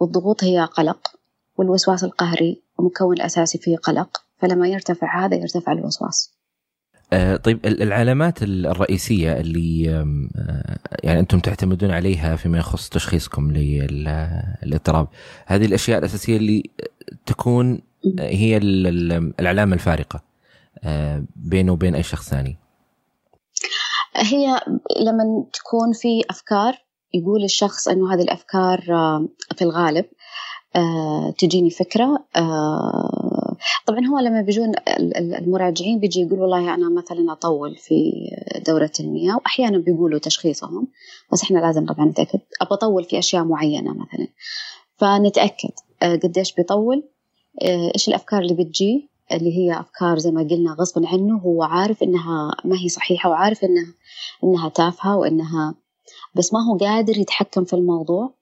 والضغوط 0.00 0.44
هي 0.44 0.64
قلق 0.64 1.16
والوسواس 1.58 2.04
القهري 2.04 2.62
المكون 2.80 3.16
الأساسي 3.16 3.58
فيه 3.58 3.76
قلق 3.76 4.22
فلما 4.38 4.68
يرتفع 4.68 5.24
هذا 5.24 5.34
يرتفع 5.34 5.72
الوسواس. 5.72 6.30
آه 6.30 6.43
طيب 7.44 7.66
العلامات 7.66 8.42
الرئيسية 8.42 9.40
اللي 9.40 9.90
آه 9.90 10.78
يعني 11.02 11.20
أنتم 11.20 11.40
تعتمدون 11.40 11.90
عليها 11.90 12.36
فيما 12.36 12.58
يخص 12.58 12.88
تشخيصكم 12.88 13.52
للاضطراب 13.52 15.08
هذه 15.46 15.64
الأشياء 15.64 15.98
الأساسية 15.98 16.36
اللي 16.36 16.70
تكون 17.26 17.80
هي 18.18 18.56
العلامة 19.40 19.74
الفارقة 19.74 20.22
آه 20.84 21.24
بينه 21.36 21.72
وبين 21.72 21.94
أي 21.94 22.02
شخص 22.02 22.28
ثاني. 22.28 22.56
هي 24.16 24.60
لما 25.00 25.44
تكون 25.52 25.92
في 25.92 26.22
أفكار 26.30 26.74
يقول 27.14 27.44
الشخص 27.44 27.88
أنه 27.88 28.14
هذه 28.14 28.22
الأفكار 28.22 28.80
في 29.56 29.62
الغالب 29.62 30.04
تجيني 31.38 31.70
فكرة 31.70 32.24
طبعا 33.86 34.06
هو 34.06 34.18
لما 34.18 34.40
بيجون 34.42 34.72
المراجعين 35.18 35.98
بيجي 35.98 36.20
يقول 36.20 36.40
والله 36.40 36.74
أنا 36.74 36.90
مثلا 36.90 37.32
أطول 37.32 37.76
في 37.76 38.12
دورة 38.66 38.90
المياه 39.00 39.36
وأحيانا 39.36 39.78
بيقولوا 39.78 40.18
تشخيصهم 40.18 40.88
بس 41.32 41.42
إحنا 41.42 41.58
لازم 41.58 41.86
طبعا 41.86 42.06
نتأكد. 42.06 42.40
أبى 42.60 42.74
أطول 42.74 43.04
في 43.04 43.18
أشياء 43.18 43.44
معينة 43.44 43.90
مثلا. 43.94 44.26
فنتأكد 44.96 45.70
قديش 46.02 46.52
بيطول 46.54 47.02
إيش 47.62 48.08
الأفكار 48.08 48.42
اللي 48.42 48.54
بتجي 48.54 49.10
اللي 49.32 49.58
هي 49.58 49.80
أفكار 49.80 50.18
زي 50.18 50.30
ما 50.30 50.42
قلنا 50.42 50.72
غصبا 50.72 51.08
عنه 51.08 51.38
هو 51.38 51.62
عارف 51.62 52.02
إنها 52.02 52.56
ما 52.64 52.76
هي 52.78 52.88
صحيحة 52.88 53.30
وعارف 53.30 53.64
إنها 53.64 53.94
إنها 54.44 54.68
تافهة 54.68 55.16
وإنها 55.16 55.74
بس 56.34 56.52
ما 56.52 56.60
هو 56.60 56.76
قادر 56.78 57.18
يتحكم 57.18 57.64
في 57.64 57.72
الموضوع 57.72 58.34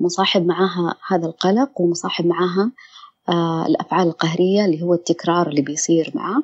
مصاحب 0.00 0.46
معاها 0.46 0.94
هذا 1.08 1.26
القلق 1.26 1.80
ومصاحب 1.80 2.26
معاها 2.26 2.64
آه 2.64 2.72
الأفعال 3.66 4.08
القهرية 4.08 4.64
اللي 4.64 4.82
هو 4.82 4.94
التكرار 4.94 5.48
اللي 5.48 5.62
بيصير 5.62 6.12
معاه 6.14 6.42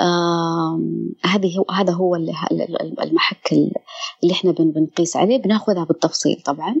آه 0.00 0.80
هذه 1.24 1.58
هو 1.58 1.64
هذا 1.74 1.92
هو 1.92 2.14
المحك 3.02 3.52
اللي 4.22 4.32
إحنا 4.32 4.52
بنقيس 4.52 5.16
عليه. 5.16 5.36
بناخذها 5.36 5.84
بالتفصيل 5.84 6.42
طبعا. 6.44 6.76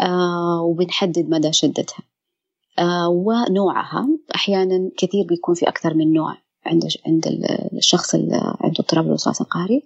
آه 0.00 0.62
وبنحدد 0.62 1.28
مدى 1.30 1.52
شدتها. 1.52 2.02
آه 2.78 3.08
ونوعها. 3.08 4.08
أحيانا 4.34 4.90
كثير 4.98 5.26
بيكون 5.26 5.54
في 5.54 5.68
أكثر 5.68 5.94
من 5.94 6.12
نوع 6.12 6.36
عند 6.66 6.88
عند 7.06 7.26
الشخص 7.78 8.14
اللي 8.14 8.56
عنده 8.60 8.76
اضطراب 8.80 9.06
الوسواس 9.06 9.40
القهري. 9.40 9.82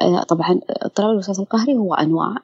آه 0.00 0.22
طبعا 0.22 0.60
اضطراب 0.70 1.10
الوسواس 1.10 1.38
القهري 1.40 1.74
هو 1.76 1.94
أنواع. 1.94 2.36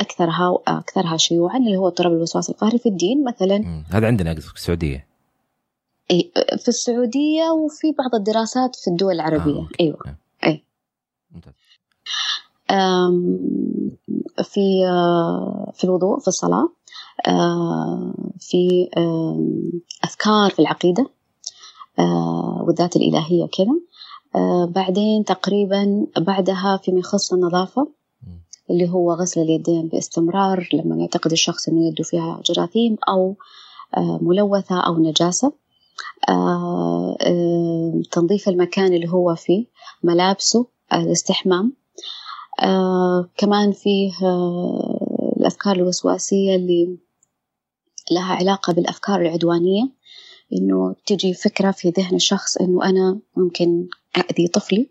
أكثرها 0.00 0.58
أكثرها 0.66 1.16
شيوعا 1.16 1.58
اللي 1.58 1.76
هو 1.76 1.86
اضطراب 1.88 2.12
الوسواس 2.12 2.50
القهري 2.50 2.78
في 2.78 2.88
الدين 2.88 3.24
مثلا. 3.24 3.84
هذا 3.90 4.06
عندنا 4.06 4.34
في 4.34 4.54
السعودية. 4.54 5.06
أي 6.10 6.32
في 6.58 6.68
السعودية 6.68 7.50
وفي 7.50 7.92
بعض 7.92 8.14
الدراسات 8.14 8.76
في 8.76 8.90
الدول 8.90 9.14
العربية. 9.14 9.60
آه. 9.60 9.68
أيوة. 9.80 10.16
أي. 10.44 10.64
ممتاز. 11.30 11.52
في 14.42 14.86
في 15.74 15.84
الوضوء 15.84 16.18
في 16.18 16.28
الصلاة 16.28 16.68
في 18.40 18.88
أذكار 20.04 20.50
في 20.50 20.58
العقيدة 20.58 21.06
والذات 22.62 22.96
الإلهية 22.96 23.44
وكذا. 23.44 23.80
بعدين 24.66 25.24
تقريبا 25.24 26.06
بعدها 26.18 26.80
فيما 26.82 26.98
يخص 26.98 27.32
النظافة. 27.32 27.88
اللي 28.70 28.88
هو 28.88 29.12
غسل 29.12 29.40
اليدين 29.40 29.88
باستمرار 29.88 30.68
لما 30.72 30.96
يعتقد 30.96 31.32
الشخص 31.32 31.68
أنه 31.68 31.88
يده 31.88 32.04
فيها 32.04 32.42
جراثيم 32.44 32.96
أو 33.08 33.36
ملوثة 34.20 34.80
أو 34.80 34.98
نجاسة. 34.98 35.52
تنظيف 38.12 38.48
المكان 38.48 38.92
اللي 38.92 39.08
هو 39.08 39.34
فيه 39.34 39.66
ملابسه 40.02 40.66
الاستحمام. 40.92 41.72
كمان 43.36 43.72
فيه 43.72 44.12
الأفكار 45.36 45.76
الوسواسية 45.76 46.56
اللي 46.56 46.96
لها 48.10 48.34
علاقة 48.34 48.72
بالأفكار 48.72 49.20
العدوانية 49.20 49.88
إنه 50.52 50.94
تجي 51.06 51.34
فكرة 51.34 51.70
في 51.70 51.90
ذهن 51.90 52.14
الشخص 52.16 52.56
إنه 52.56 52.84
أنا 52.84 53.18
ممكن 53.36 53.88
أذي 54.30 54.48
طفلي. 54.48 54.90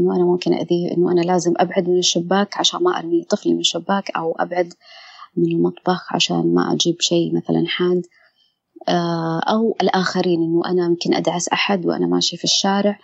إنه 0.00 0.16
أنا 0.16 0.24
ممكن 0.24 0.54
أذيه 0.54 0.92
إنه 0.92 1.12
أنا 1.12 1.20
لازم 1.20 1.54
أبعد 1.56 1.88
من 1.88 1.98
الشباك 1.98 2.58
عشان 2.58 2.82
ما 2.82 2.98
أرمي 2.98 3.24
طفلي 3.24 3.54
من 3.54 3.60
الشباك 3.60 4.10
أو 4.10 4.32
أبعد 4.32 4.74
من 5.36 5.52
المطبخ 5.52 6.14
عشان 6.14 6.54
ما 6.54 6.72
أجيب 6.72 7.00
شيء 7.00 7.36
مثلا 7.36 7.64
حاد. 7.66 8.02
أو 9.48 9.76
الآخرين 9.82 10.42
إنه 10.42 10.62
أنا 10.66 10.88
ممكن 10.88 11.14
أدعس 11.14 11.48
أحد 11.48 11.86
وأنا 11.86 12.06
ماشي 12.06 12.36
في 12.36 12.44
الشارع. 12.44 12.98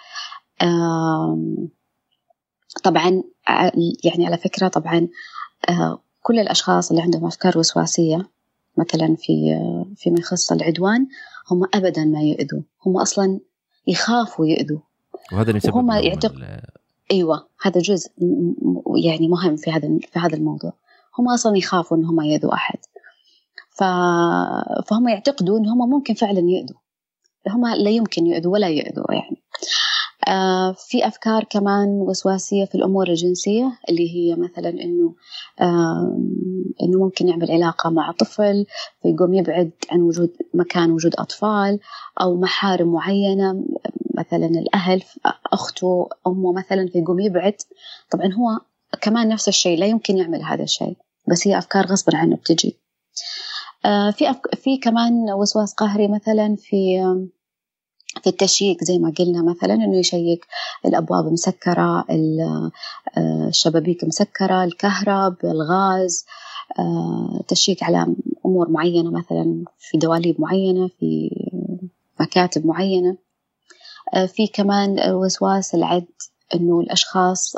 طبعا 2.84 3.22
يعني 4.04 4.26
على 4.26 4.38
فكرة 4.38 4.68
طبعا 4.68 5.08
كل 6.22 6.38
الأشخاص 6.38 6.90
اللي 6.90 7.02
عندهم 7.02 7.26
أفكار 7.26 7.58
وسواسية 7.58 8.30
مثلا 8.76 9.16
في 9.18 9.34
فيما 9.96 10.18
يخص 10.18 10.52
العدوان 10.52 11.06
هم 11.50 11.64
أبدا 11.74 12.04
ما 12.04 12.20
يؤذوا. 12.22 12.62
هم 12.86 12.96
أصلا 12.96 13.40
يخافوا 13.86 14.46
يؤذوا. 14.46 14.78
وهذا 15.32 15.50
اللي 15.50 15.60
هم 15.66 15.90
يعتق... 15.90 16.34
أيوة 17.10 17.46
هذا 17.62 17.80
جزء 17.80 18.10
يعني 19.04 19.28
مهم 19.28 19.56
في 19.56 19.70
هذا 19.70 19.98
في 20.12 20.18
هذا 20.18 20.36
الموضوع. 20.36 20.72
هم 21.18 21.28
أصلا 21.28 21.56
يخافوا 21.56 21.96
إن 21.96 22.04
هم 22.04 22.20
يؤذوا 22.20 22.54
أحد. 22.54 22.78
ف... 23.70 23.84
فهم 24.88 25.08
يعتقدوا 25.08 25.58
إن 25.58 25.66
هم 25.66 25.90
ممكن 25.90 26.14
فعلا 26.14 26.38
يؤذوا 26.38 26.76
هم 27.48 27.66
لا 27.66 27.90
يمكن 27.90 28.26
يؤذوا 28.26 28.52
ولا 28.52 28.68
يؤذوا 28.68 29.12
يعني. 29.12 29.42
آه 30.28 30.72
في 30.72 31.06
أفكار 31.06 31.44
كمان 31.44 31.88
وسواسية 31.88 32.64
في 32.64 32.74
الأمور 32.74 33.08
الجنسية 33.08 33.78
اللي 33.88 34.14
هي 34.14 34.36
مثلا 34.36 34.68
إنه 34.68 35.14
آه 35.60 36.18
إنه 36.82 36.98
ممكن 36.98 37.28
يعمل 37.28 37.50
علاقة 37.50 37.90
مع 37.90 38.12
طفل 38.12 38.66
فيقوم 39.02 39.34
يبعد 39.34 39.70
عن 39.90 40.02
وجود 40.02 40.30
مكان 40.54 40.90
وجود 40.90 41.14
أطفال 41.18 41.78
أو 42.20 42.40
محارم 42.40 42.92
معينة. 42.92 43.64
مثلا 44.18 44.46
الأهل 44.46 45.02
أخته 45.52 46.08
أمه 46.26 46.52
مثلا 46.52 46.88
فيقوم 46.92 47.20
يبعد. 47.20 47.54
طبعا 48.10 48.26
هو 48.32 48.60
كمان 49.00 49.28
نفس 49.28 49.48
الشيء 49.48 49.78
لا 49.78 49.86
يمكن 49.86 50.16
يعمل 50.18 50.42
هذا 50.42 50.62
الشيء 50.62 50.96
بس 51.28 51.48
هي 51.48 51.58
أفكار 51.58 51.86
غصبا 51.86 52.16
عنه 52.16 52.36
بتجي. 52.36 52.76
آه 53.84 54.10
في 54.10 54.30
أفك... 54.30 54.54
في 54.54 54.76
كمان 54.78 55.32
وسواس 55.32 55.74
قهري 55.74 56.08
مثلا 56.08 56.56
في 56.58 57.02
في 58.22 58.26
التشييك 58.26 58.84
زي 58.84 58.98
ما 58.98 59.12
قلنا 59.18 59.42
مثلا 59.42 59.74
إنه 59.74 59.96
يشيك 59.98 60.46
الأبواب 60.86 61.32
مسكرة 61.32 62.04
الشبابيك 63.48 64.04
مسكرة 64.04 64.64
الكهرب 64.64 65.36
الغاز. 65.44 66.26
تشيك 67.48 67.82
على 67.82 68.06
أمور 68.46 68.70
معينة 68.70 69.10
مثلا 69.10 69.64
في 69.78 69.98
دواليب 69.98 70.40
معينة 70.40 70.88
في 71.00 71.30
مكاتب 72.20 72.66
معينة. 72.66 73.16
في 74.26 74.46
كمان 74.46 75.10
وسواس 75.10 75.74
العد 75.74 76.06
إنه 76.54 76.80
الأشخاص 76.80 77.56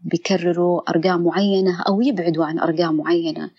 بيكرروا 0.00 0.90
أرقام 0.90 1.24
معينة 1.24 1.82
أو 1.88 2.00
يبعدوا 2.00 2.44
عن 2.44 2.58
أرقام 2.58 2.96
معينة 2.96 3.50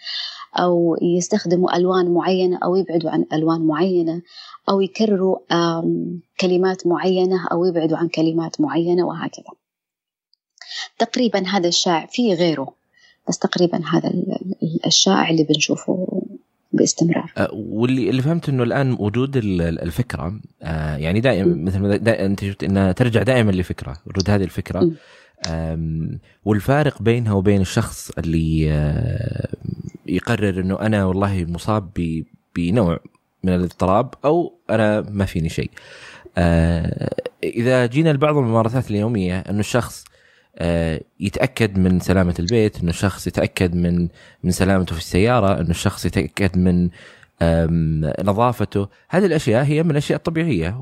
أو 0.59 0.97
يستخدموا 1.01 1.77
ألوان 1.77 2.13
معينة 2.13 2.59
أو 2.63 2.75
يبعدوا 2.75 3.09
عن 3.09 3.25
ألوان 3.33 3.67
معينة 3.67 4.21
أو 4.69 4.81
يكرروا 4.81 5.37
كلمات 6.39 6.87
معينة 6.87 7.47
أو 7.51 7.65
يبعدوا 7.65 7.97
عن 7.97 8.07
كلمات 8.07 8.61
معينة 8.61 9.07
وهكذا. 9.07 9.51
تقريبا 10.97 11.47
هذا 11.47 11.67
الشائع 11.67 12.05
في 12.05 12.33
غيره 12.33 12.73
بس 13.27 13.37
تقريبا 13.37 13.81
هذا 13.85 14.13
الشائع 14.85 15.29
اللي 15.29 15.43
بنشوفه 15.43 16.12
باستمرار. 16.73 17.31
أه، 17.37 17.49
واللي 17.53 18.09
اللي 18.09 18.21
فهمت 18.21 18.49
إنه 18.49 18.63
الآن 18.63 18.95
وجود 18.99 19.37
الفكرة 19.37 20.39
أه، 20.63 20.95
يعني 20.95 21.19
دائما 21.19 21.55
مثل 21.55 21.79
ما 21.79 21.97
دا 21.97 22.25
أنت 22.25 22.43
شفت 22.45 22.63
إنها 22.63 22.91
ترجع 22.91 23.23
دائما 23.23 23.51
لفكرة 23.51 23.97
وجود 24.05 24.29
هذه 24.29 24.43
الفكرة. 24.43 24.91
والفارق 26.45 27.01
بينها 27.01 27.33
وبين 27.33 27.61
الشخص 27.61 28.11
اللي 28.17 28.71
أه، 28.71 29.47
يقرر 30.05 30.59
إنه 30.59 30.79
أنا 30.79 31.05
والله 31.05 31.45
مصاب 31.49 31.89
بنوع 32.55 32.99
من 33.43 33.55
الاضطراب 33.55 34.13
أو 34.25 34.53
أنا 34.69 35.01
ما 35.01 35.25
فيني 35.25 35.49
شيء. 35.49 35.71
إذا 37.43 37.85
جينا 37.85 38.09
لبعض 38.09 38.37
الممارسات 38.37 38.91
اليومية 38.91 39.39
إنه 39.39 39.59
الشخص 39.59 40.05
يتأكد 41.19 41.77
من 41.77 41.99
سلامة 41.99 42.35
البيت 42.39 42.79
إنه 42.79 42.89
الشخص 42.89 43.27
يتأكد 43.27 43.75
من 43.75 44.07
من 44.43 44.51
سلامته 44.51 44.93
في 44.93 45.01
السيارة 45.01 45.61
إنه 45.61 45.69
الشخص 45.69 46.05
يتأكد 46.05 46.57
من 46.57 46.89
نظافته. 48.23 48.87
هذه 49.09 49.25
الأشياء 49.25 49.63
هي 49.63 49.83
من 49.83 49.91
الأشياء 49.91 50.17
الطبيعية 50.17 50.81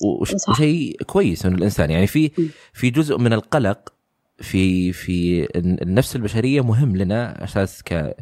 وشيء 0.00 1.02
كويس 1.06 1.46
إنه 1.46 1.54
الإنسان 1.54 1.90
يعني 1.90 2.06
في 2.06 2.30
في 2.72 2.90
جزء 2.90 3.18
من 3.18 3.32
القلق 3.32 3.92
في 4.38 4.92
في 4.92 5.48
النفس 5.56 6.16
البشرية 6.16 6.60
مهم 6.60 6.96
لنا 6.96 7.44
أساس 7.44 7.82
ك 7.82 8.16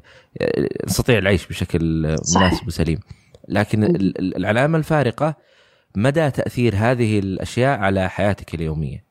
نستطيع 0.86 1.18
العيش 1.18 1.46
بشكل 1.46 2.02
مناسب 2.36 2.66
وسليم. 2.66 2.98
لكن 3.48 3.84
العلامة 4.18 4.78
الفارقة 4.78 5.34
مدى 5.96 6.30
تأثير 6.30 6.74
هذه 6.76 7.18
الأشياء 7.18 7.78
على 7.78 8.08
حياتك 8.10 8.54
اليومية. 8.54 9.05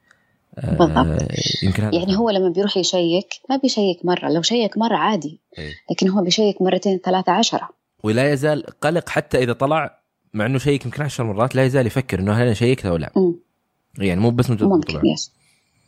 بالضبط. 0.63 0.97
آه، 0.97 1.91
يعني 1.93 2.17
هو 2.17 2.29
لما 2.29 2.49
بيروح 2.49 2.77
يشيك 2.77 3.27
ما 3.49 3.57
بيشيك 3.57 4.05
مرة 4.05 4.29
لو 4.29 4.41
شيك 4.41 4.77
مرة 4.77 4.95
عادي 4.95 5.41
إيه؟ 5.57 5.73
لكن 5.91 6.09
هو 6.09 6.21
بيشيك 6.21 6.61
مرتين 6.61 6.99
ثلاثة 7.05 7.31
عشرة. 7.31 7.69
ولا 8.03 8.33
يزال 8.33 8.65
قلق 8.81 9.09
حتى 9.09 9.37
إذا 9.37 9.53
طلع 9.53 9.99
مع 10.33 10.45
إنه 10.45 10.57
شيك 10.57 10.85
يمكن 10.85 11.03
عشر 11.03 11.23
مرات 11.23 11.55
لا 11.55 11.65
يزال 11.65 11.87
يفكر 11.87 12.19
إنه 12.19 12.33
هل 12.33 12.41
أنا 12.41 12.53
شيكت 12.53 12.85
أو 12.85 12.97
لا. 12.97 13.11
م. 13.15 13.33
يعني 13.97 14.19
مو 14.21 14.31
بس 14.31 14.49
مجرد 14.49 14.69
ممكن 14.69 15.01
يس 15.05 15.31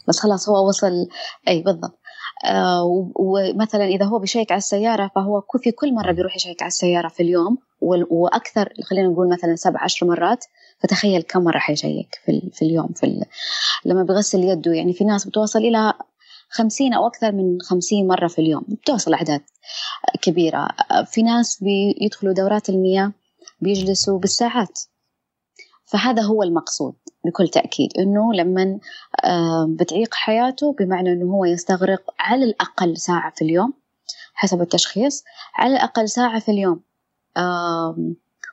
بس 0.08 0.20
خلاص 0.20 0.50
هو 0.50 0.68
وصل 0.68 1.08
اي 1.48 1.62
بالضبط. 1.62 2.00
آه 2.46 2.84
ومثلا 3.16 3.86
إذا 3.86 4.06
هو 4.06 4.20
بيشيك 4.20 4.52
على 4.52 4.58
السيارة 4.58 5.12
فهو 5.16 5.44
في 5.64 5.72
كل 5.72 5.94
مرة 5.94 6.12
بيروح 6.12 6.36
يشيك 6.36 6.62
على 6.62 6.68
السيارة 6.68 7.08
في 7.08 7.24
اليوم 7.24 7.58
وأكثر 8.10 8.70
خلينا 8.84 9.08
نقول 9.08 9.30
مثلا 9.30 9.56
سبع 9.56 9.84
عشر 9.84 10.06
مرات 10.06 10.46
فتخيل 10.80 11.22
كم 11.22 11.44
مرة 11.44 11.58
حيشيك 11.58 12.16
في, 12.26 12.50
في 12.54 12.66
اليوم 12.66 12.88
في 12.88 13.06
ال... 13.06 13.24
لما 13.86 14.04
بيغسل 14.04 14.44
يده. 14.44 14.74
يعني 14.74 14.94
في 14.94 15.04
ناس 15.04 15.28
بتوصل 15.28 15.60
إلى 15.60 15.94
خمسين 16.50 16.94
أو 16.94 17.08
أكثر 17.08 17.32
من 17.32 17.62
خمسين 17.62 18.08
مرة 18.08 18.28
في 18.28 18.40
اليوم 18.40 18.64
بتوصل 18.68 19.14
أعداد 19.14 19.42
كبيرة. 20.22 20.68
في 21.06 21.22
ناس 21.24 21.64
بيدخلوا 21.64 22.34
دورات 22.34 22.70
المياه 22.70 23.12
بيجلسوا 23.62 24.20
بالساعات. 24.20 24.80
فهذا 25.86 26.22
هو 26.22 26.44
المقصود 26.44 26.94
بكل 27.26 27.48
تأكيد 27.48 27.90
إنه 28.00 28.34
لما 28.34 28.80
بتعيق 29.80 30.14
حياته 30.14 30.76
بمعنى 30.80 31.12
إنه 31.12 31.26
هو 31.34 31.46
يستغرق 31.46 32.02
على 32.20 32.46
الأقل 32.46 32.98
ساعة 32.98 33.34
في 33.36 33.42
اليوم 33.42 33.74
حسب 34.34 34.62
التشخيص 34.62 35.24
على 35.56 35.74
الأقل 35.76 36.10
ساعة 36.10 36.40
في 36.40 36.52
اليوم. 36.52 36.84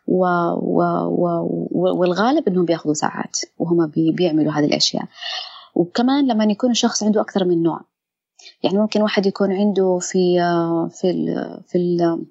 و 0.06 0.24
و 0.56 0.82
و 1.10 1.98
والغالب 1.98 2.48
إنهم 2.48 2.64
بياخذوا 2.64 2.94
ساعات 2.94 3.38
وهم 3.58 3.86
بي 3.86 4.12
بيعملوا 4.12 4.52
هذه 4.52 4.64
الأشياء. 4.64 5.04
وكمان 5.74 6.26
لما 6.26 6.44
يكون 6.44 6.70
الشخص 6.70 7.02
عنده 7.02 7.20
أكثر 7.20 7.44
من 7.44 7.62
نوع 7.62 7.80
يعني 8.62 8.78
ممكن 8.78 9.02
واحد 9.02 9.26
يكون 9.26 9.52
عنده 9.52 9.98
في 10.00 10.36
في 10.90 11.10
ال 11.10 11.58
في 11.66 11.78
ال 11.78 12.24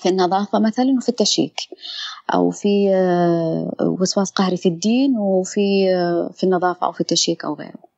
في 0.00 0.08
النظافة 0.08 0.58
مثلا 0.58 0.94
وفي 0.96 1.08
التشيك 1.08 1.56
أو 2.34 2.50
في 2.50 2.88
وسواس 3.80 4.30
قهري 4.30 4.56
في 4.56 4.68
الدين 4.68 5.18
وفي 5.18 5.86
في 6.32 6.44
النظافة 6.44 6.86
أو 6.86 6.92
في 6.92 7.00
التشيك 7.00 7.44
أو 7.44 7.54
غيره. 7.54 7.91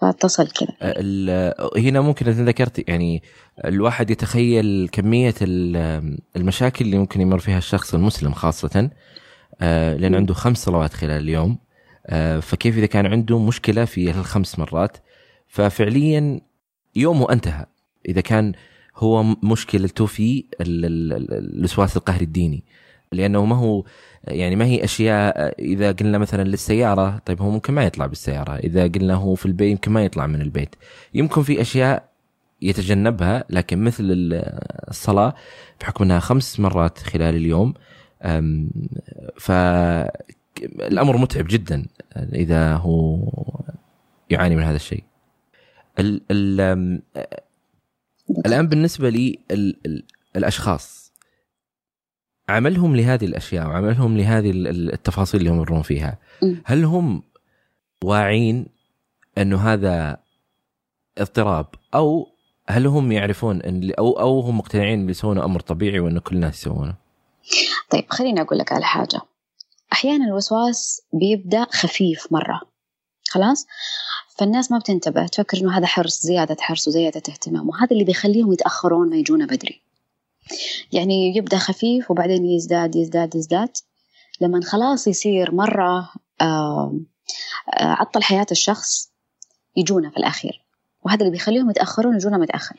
فاتصل 0.00 0.48
كذا. 0.48 0.94
هنا 1.76 2.00
ممكن 2.00 2.28
إذا 2.28 2.44
ذكرت 2.44 2.88
يعني 2.88 3.22
الواحد 3.64 4.10
يتخيل 4.10 4.88
كمية 4.92 5.34
المشاكل 6.36 6.84
اللي 6.84 6.98
ممكن 6.98 7.20
يمر 7.20 7.38
فيها 7.38 7.58
الشخص 7.58 7.94
المسلم 7.94 8.32
خاصة 8.32 8.90
آه، 9.60 9.96
لأن 9.96 10.14
عنده 10.14 10.34
خمس 10.34 10.64
صلوات 10.64 10.94
خلال 10.94 11.22
اليوم 11.22 11.58
آه، 12.06 12.40
فكيف 12.40 12.78
إذا 12.78 12.86
كان 12.86 13.06
عنده 13.06 13.38
مشكلة 13.38 13.84
في 13.84 14.10
الخمس 14.10 14.58
مرات؟ 14.58 14.96
ففعليا 15.48 16.40
يومه 16.96 17.32
انتهى. 17.32 17.66
إذا 18.08 18.20
كان 18.20 18.52
هو 18.96 19.22
مشكلته 19.22 20.06
في 20.06 20.44
الوسواس 20.60 21.96
القهري 21.96 22.24
الديني. 22.24 22.64
لأنه 23.12 23.44
ما 23.44 23.56
هو 23.56 23.84
يعني 24.24 24.56
ما 24.56 24.64
هي 24.64 24.84
أشياء 24.84 25.54
إذا 25.60 25.92
قلنا 25.92 26.18
مثلا 26.18 26.42
للسيارة 26.42 27.18
طيب 27.26 27.42
هو 27.42 27.50
ممكن 27.50 27.72
ما 27.72 27.84
يطلع 27.84 28.06
بالسيارة. 28.06 28.56
إذا 28.56 28.82
قلنا 28.82 29.14
هو 29.14 29.34
في 29.34 29.46
البيت 29.46 29.70
يمكن 29.70 29.92
ما 29.92 30.04
يطلع 30.04 30.26
من 30.26 30.40
البيت. 30.42 30.74
يمكن 31.14 31.42
في 31.42 31.60
أشياء 31.60 32.08
يتجنبها 32.62 33.44
لكن 33.50 33.84
مثل 33.84 34.04
الصلاة 34.88 35.34
بحكم 35.80 36.04
إنها 36.04 36.18
خمس 36.18 36.60
مرات 36.60 36.98
خلال 36.98 37.34
اليوم 37.36 37.74
فالامر 39.36 41.16
متعب 41.16 41.46
جدا 41.48 41.86
إذا 42.16 42.74
هو 42.74 43.28
يعاني 44.30 44.56
من 44.56 44.62
هذا 44.62 44.76
الشيء. 44.76 45.04
ال 45.98 46.22
ال 46.30 47.02
الآن 48.46 48.68
بالنسبة 48.68 49.08
لي 49.08 49.38
الأشخاص 50.36 51.07
عملهم 52.48 52.96
لهذه 52.96 53.24
الأشياء 53.24 53.66
وعملهم 53.66 54.18
لهذه 54.18 54.50
التفاصيل 54.54 55.40
اللي 55.40 55.50
يمرون 55.50 55.82
فيها. 55.82 56.18
هل 56.64 56.84
هم 56.84 57.22
واعين 58.04 58.66
أنه 59.38 59.56
هذا 59.56 60.16
اضطراب؟ 61.18 61.66
أو 61.94 62.28
هل 62.68 62.86
هم 62.86 63.12
يعرفون 63.12 63.62
إن 63.62 63.92
أو 63.98 64.20
أو 64.20 64.40
هم 64.40 64.58
مقتنعين 64.58 65.00
اللي 65.00 65.10
يسوونه 65.10 65.44
أمر 65.44 65.60
طبيعي 65.60 66.00
وانه 66.00 66.20
كل 66.20 66.36
الناس 66.36 66.60
يسوونه؟ 66.60 66.94
طيب 67.90 68.04
خليني 68.08 68.40
أقول 68.40 68.58
لك 68.58 68.72
على 68.72 68.84
حاجة. 68.84 69.20
أحيانا 69.92 70.24
الوسواس 70.24 71.02
بيبدأ 71.12 71.66
خفيف 71.70 72.32
مرة. 72.32 72.60
خلاص؟ 73.28 73.66
فالناس 74.36 74.72
ما 74.72 74.78
بتنتبه 74.78 75.26
تفكر 75.26 75.58
إنه 75.58 75.78
هذا 75.78 75.86
حرص 75.86 76.22
زيادة 76.22 76.56
حرص 76.60 76.88
وزيادة 76.88 77.22
اهتمام 77.28 77.68
وهذا 77.68 77.90
اللي 77.92 78.04
بيخليهم 78.04 78.52
يتأخرون 78.52 79.10
ما 79.10 79.16
يجونا 79.16 79.46
بدري. 79.46 79.80
يعني 80.92 81.36
يبدأ 81.36 81.58
خفيف 81.58 82.10
وبعدين 82.10 82.44
يزداد 82.44 82.96
يزداد 82.96 83.34
يزداد. 83.34 83.70
لما 84.40 84.60
خلاص 84.64 85.06
يصير 85.06 85.54
مرة 85.54 86.12
عطل 87.72 88.22
حياة 88.22 88.46
الشخص 88.50 89.10
يجونا 89.76 90.10
في 90.10 90.16
الأخير. 90.16 90.64
وهذا 91.04 91.20
اللي 91.20 91.32
بيخليهم 91.32 91.70
يتأخرون 91.70 92.14
يجونا 92.14 92.38
متأخر. 92.38 92.76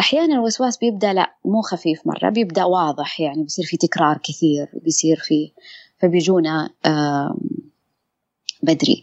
أحيانا 0.00 0.34
الوسواس 0.34 0.78
بيبدأ 0.78 1.12
لا 1.12 1.34
مو 1.44 1.60
خفيف 1.62 2.06
مرة 2.06 2.30
بيبدأ 2.30 2.64
واضح 2.64 3.20
يعني 3.20 3.42
بيصير 3.42 3.64
في 3.64 3.76
تكرار 3.76 4.18
كثير 4.24 4.68
بيصير 4.84 5.16
في 5.16 5.52
فبيجونا 5.98 6.70
بدري. 8.62 9.02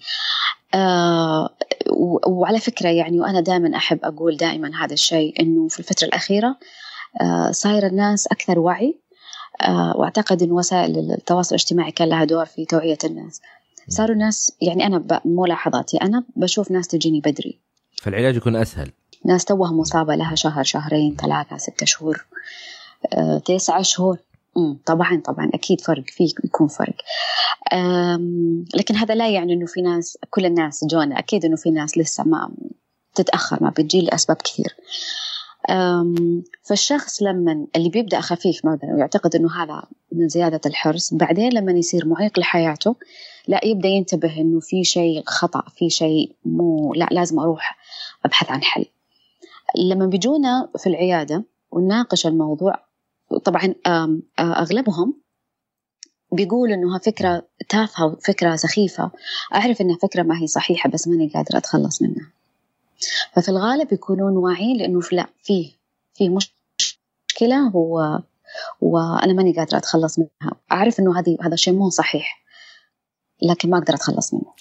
وعلى 2.28 2.60
فكرة 2.60 2.90
يعني 2.90 3.20
وأنا 3.20 3.42
دائما 3.42 3.78
أحب 3.78 4.00
أقول 4.04 4.38
دائما 4.38 4.72
هذا 4.84 4.94
الشيء 4.94 5.42
إنه 5.42 5.68
في 5.68 5.80
الفترة 5.80 6.08
الأخيرة 6.08 6.58
آه، 7.22 7.52
صاير 7.52 7.88
الناس 7.88 8.28
أكثر 8.28 8.60
وعي 8.60 9.00
آه، 9.62 9.98
وأعتقد 9.98 10.44
أن 10.44 10.52
وسائل 10.52 11.12
التواصل 11.12 11.56
الاجتماعي 11.56 11.92
كان 11.92 12.10
لها 12.10 12.24
دور 12.24 12.46
في 12.46 12.66
توعية 12.66 12.98
الناس. 13.04 13.42
صاروا 13.90 14.14
الناس 14.14 14.52
يعني 14.62 14.86
أنا 14.86 15.22
ملاحظاتي 15.26 15.98
أنا 15.98 16.24
بشوف 16.36 16.72
ناس 16.72 16.88
تجيني 16.88 17.20
بدري. 17.20 17.60
فالعلاج 18.02 18.36
يكون 18.36 18.56
أسهل. 18.56 18.92
ناس 19.26 19.46
توها 19.46 19.72
مصابة 19.72 20.16
لها 20.16 20.36
شهر 20.36 20.64
شهرين 20.64 21.16
ثلاثة 21.16 21.58
ستة 21.58 21.86
شهور 21.86 22.26
آه، 23.14 23.38
تسعة 23.38 23.82
شهور. 23.82 24.18
طبعا 24.86 25.22
طبعا 25.26 25.50
أكيد 25.54 25.82
فرق 25.82 26.04
في 26.08 26.34
يكون 26.44 26.68
فرق. 26.68 26.96
لكن 28.76 28.96
هذا 28.96 29.16
لا 29.16 29.30
يعني 29.30 29.54
إنه 29.54 29.66
في 29.66 29.82
ناس 29.82 30.18
كل 30.30 30.46
الناس 30.46 30.86
جونا. 30.86 31.20
أكيد 31.20 31.46
إنه 31.46 31.56
في 31.56 31.72
ناس 31.72 31.98
لسه 31.98 32.24
ما 32.24 32.50
تتأخر 33.16 33.64
ما 33.64 33.70
بتجي 33.70 34.02
لأسباب 34.02 34.38
كثير. 34.38 34.76
فالشخص 36.64 37.24
لما 37.24 37.68
اللي 37.76 37.90
بيبدأ 37.90 38.22
خفيف 38.22 38.66
مثلا 38.66 38.94
ويعتقد 38.96 39.36
إنه 39.36 39.64
هذا 39.64 39.84
من 40.12 40.28
زيادة 40.28 40.62
الحرص 40.66 41.14
بعدين 41.14 41.54
لما 41.54 41.72
يصير 41.72 42.08
معيق 42.08 42.40
لحياته 42.40 42.96
لا 43.48 43.66
يبدأ 43.66 43.88
ينتبه 43.88 44.38
إنه 44.42 44.60
في 44.60 44.84
شيء 44.84 45.24
خطأ 45.26 45.64
في 45.76 45.90
شيء 45.90 46.36
مو 46.46 46.94
لا 46.94 47.08
لازم 47.12 47.40
أروح 47.40 47.78
أبحث 48.26 48.52
عن 48.52 48.64
حل. 48.64 48.86
لما 49.78 50.06
بيجونا 50.06 50.70
في 50.78 50.88
العيادة 50.88 51.44
ونناقش 51.72 52.28
الموضوع 52.28 52.74
طبعا 53.44 53.76
أغلبهم 54.40 55.14
بيقول 56.32 56.72
انها 56.72 57.00
فكرة 57.00 57.48
تافهة 57.70 58.06
وفكرة 58.06 58.56
سخيفة. 58.56 59.12
أعرف 59.56 59.82
إنها 59.82 59.98
فكرة 60.02 60.24
ما 60.24 60.42
هي 60.42 60.48
صحيحة 60.48 60.90
بس 60.90 61.08
ماني 61.08 61.32
قادرة 61.34 61.58
أتخلص 61.58 62.02
منها. 62.02 62.32
ففي 63.34 63.50
الغالب 63.50 63.94
يكونون 63.94 64.38
واعيين 64.38 64.78
لأنه 64.78 65.02
لا 65.12 65.28
فيه 65.44 65.72
فيه 66.14 66.30
مشكلة 66.30 67.76
و 67.76 68.18
وأنا 68.82 69.34
ماني 69.34 69.54
قادرة 69.54 69.78
أتخلص 69.78 70.20
منها. 70.20 70.56
أعرف 70.72 71.00
إنه 71.00 71.20
هذه 71.20 71.38
هذا 71.42 71.56
شيء 71.56 71.74
مو 71.74 71.90
صحيح 71.90 72.44
لكن 73.42 73.70
ما 73.70 73.78
أقدر 73.78 73.94
أتخلص 73.94 74.34
منه. 74.34 74.54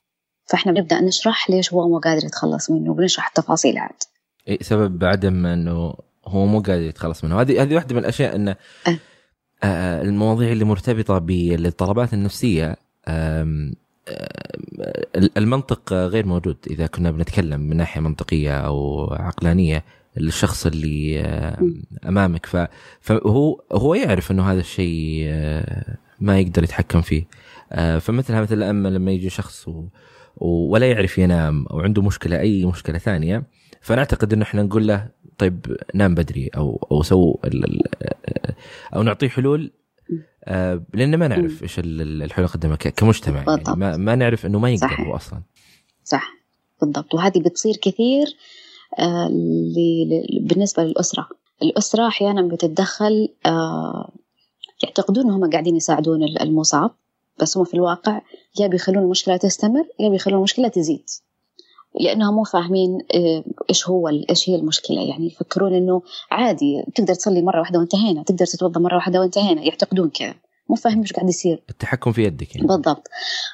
فإحنا 0.47 0.73
بنبدأ 0.73 1.01
نشرح 1.01 1.51
ليش 1.51 1.73
هو 1.73 1.89
مو 1.89 1.99
قادر 1.99 2.25
يتخلص 2.25 2.71
منه 2.71 2.91
وبنشرح 2.91 3.27
التفاصيل 3.27 3.79
عاد. 3.79 4.03
إيه 4.49 4.63
سبب 4.63 5.05
عدم 5.05 5.47
إنه 5.47 5.95
هو 6.27 6.47
مو 6.47 6.61
قادر 6.61 6.83
يتخلص 6.83 7.25
منه. 7.25 7.41
هذه 7.41 7.63
هذه 7.63 7.75
واحدة 7.75 7.95
من 7.95 8.01
الأشياء 8.01 8.37
انه 8.37 8.57
أه. 8.87 8.99
آه 9.63 10.03
المواضيع 10.03 10.53
اللي 10.53 10.65
مرتبطة 10.65 11.19
بالاضطرابات 11.19 12.15
النفسية 12.15 12.77
المنطق 15.37 15.93
غير 15.93 16.27
موجود. 16.27 16.57
إذا 16.71 16.87
كنا 16.87 17.11
بنتكلم 17.11 17.61
من 17.61 17.77
ناحية 17.77 18.01
منطقية 18.01 18.61
أو 18.61 19.07
عقلانية 19.15 19.85
الشخص 20.17 20.67
اللي 20.67 21.21
أمامك. 22.09 22.69
فهو 23.01 23.63
هو 23.73 23.95
يعرف 23.95 24.31
إنه 24.31 24.53
هذا 24.53 24.61
الشيء 24.61 25.25
آه، 25.29 25.97
ما 26.21 26.41
يقدر 26.41 26.65
يتحكم 26.65 27.01
فيه. 27.01 27.25
آه، 27.73 27.99
فمثلها 27.99 28.41
مثل 28.41 28.63
أما 28.63 28.89
لما 28.89 29.11
يجي 29.11 29.31
شخص 29.31 29.69
ولا 30.37 30.91
يعرف 30.91 31.19
ينام 31.19 31.67
أو 31.67 31.81
عنده 31.81 32.03
مشكلة 32.03 32.41
أي 32.41 32.65
مشكلة 32.65 32.99
ثانية 32.99 33.43
فنعتقد 33.81 34.33
إنه 34.33 34.43
إحنا 34.43 34.63
نقول 34.63 34.87
له 34.87 35.09
طيب 35.39 35.77
نام 35.95 36.15
بدري 36.15 36.51
أو 36.57 36.87
أو 36.93 37.03
سو 37.03 37.37
أو 38.95 39.03
نعطيه 39.03 39.29
حلول 39.29 39.63
آه، 39.65 39.86
لأن 40.95 41.17
ما 41.17 41.29
نعرف 41.29 41.63
إيش 41.63 41.79
الحلول 41.79 42.49
قدمها 42.49 42.77
كمجتمع 42.77 43.45
يعني. 43.49 43.63
ما, 43.77 43.97
ما 43.97 44.15
نعرف 44.15 44.47
إنه 44.47 44.59
ما 44.59 44.71
يقدر 44.71 45.01
هو 45.01 45.17
أصلا. 45.17 45.43
صح. 46.05 46.37
بالضبط. 46.81 47.15
وهذه 47.15 47.39
بتصير 47.39 47.77
كثير 47.77 48.27
آه، 48.99 49.31
بالنسبة 50.41 50.85
للأسرة. 50.85 51.29
الأسرة 51.63 52.09
أحيانا 52.09 52.43
بتتدخل 52.43 53.29
آه، 53.47 54.13
يعتقدون 54.85 55.25
انهم 55.25 55.51
قاعدين 55.51 55.77
يساعدون 55.77 56.23
المصاب 56.23 56.91
بس 57.41 57.57
هم 57.57 57.65
في 57.65 57.75
الواقع 57.75 58.21
يا 58.61 58.67
بيخلون 58.67 59.05
المشكلة 59.05 59.37
تستمر 59.37 59.85
يا 60.01 60.09
بيخلون 60.09 60.39
المشكلة 60.39 60.69
تزيد. 60.69 61.05
لأنهم 62.01 62.35
مو 62.35 62.45
فاهمين 62.45 62.99
آه، 63.15 63.45
إيش 63.71 63.89
هو 63.89 64.09
إيش 64.09 64.49
هي 64.49 64.55
المشكلة. 64.55 65.01
يعني 65.03 65.27
يفكرون 65.27 65.75
إنه 65.75 66.03
عادي 66.31 66.85
تقدر 66.95 67.15
تصلي 67.15 67.43
مرة 67.43 67.61
واحدة 67.61 67.79
وانتهينا 67.79 68.23
تقدر 68.23 68.47
تتوضأ 68.47 68.81
مرة 68.81 68.95
واحدة 68.95 69.21
وانتهينا 69.21 69.63
يعتقدون 69.63 70.11
كذا. 70.11 70.35
مو 70.69 70.77
فاهمين 70.77 71.01
إيش 71.01 71.13
قاعد 71.13 71.29
يصير. 71.29 71.63
التحكم 71.71 72.13
في 72.13 72.25
يدك 72.25 72.57
يعني. 72.57 72.67
بالضبط. 72.67 73.09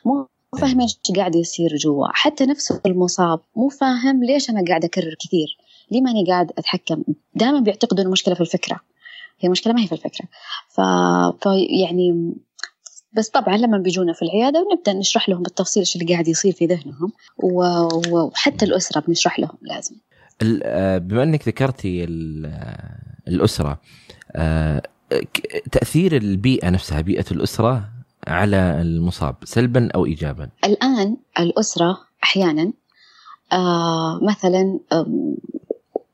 مو 0.05 0.27
فاهمين 0.61 0.81
إيش 0.81 0.99
قاعد 1.17 1.35
يصير 1.35 1.77
جوا. 1.77 2.07
حتى 2.11 2.47
نفسه 2.47 2.81
المصاب 2.87 3.41
مو 3.57 3.69
فاهم 3.69 4.25
ليش 4.25 4.51
أنا 4.51 4.65
قاعد 4.69 4.85
أكرر 4.85 5.15
كثير. 5.21 5.57
ليه 5.91 6.01
ماني 6.01 6.25
قاعد 6.27 6.53
أتحكم؟ 6.59 7.03
دائما 7.35 7.61
بيعتقدوا 7.61 8.05
المشكلة 8.05 8.35
في 8.35 8.41
الفكرة. 8.41 8.81
هي 9.41 9.47
المشكلة 9.47 9.73
ما 9.73 9.83
هي 9.83 9.87
في 9.87 9.93
الفكرة. 9.93 10.29
ف... 10.69 10.81
ف 11.41 11.47
يعني 11.83 12.35
بس 13.13 13.29
طبعا 13.29 13.57
لما 13.57 13.79
بيجونا 13.79 14.13
في 14.13 14.23
العيادة 14.23 14.61
ونبدأ 14.61 14.93
نشرح 14.93 15.29
لهم 15.29 15.43
بالتفصيل 15.43 15.81
إيش 15.81 15.97
اللي 15.97 16.13
قاعد 16.13 16.29
يصير 16.29 16.53
في 16.53 16.67
ذهنهم 16.67 17.13
وحتى 17.43 18.65
الأسرة 18.65 19.01
بنشرح 19.01 19.41
لهم 19.41 19.59
لازم. 19.63 19.97
آه، 20.63 20.99
بما 20.99 21.23
إنك 21.23 21.49
ذكرتي 21.49 22.05
الأسرة 23.29 23.81
آه، 24.33 24.83
تأثير 25.73 26.17
البيئة 26.17 26.71
نفسها 26.71 27.01
بيئة 27.01 27.25
الأسرة 27.31 27.89
على 28.27 28.81
المصاب 28.81 29.37
سلبا 29.45 29.89
أو 29.95 30.07
ايجابا؟ 30.07 30.49
الآن 30.65 31.17
الأسرة 31.41 31.99
أحيانا 32.25 32.73
آه 33.53 34.21
مثلا 34.23 34.79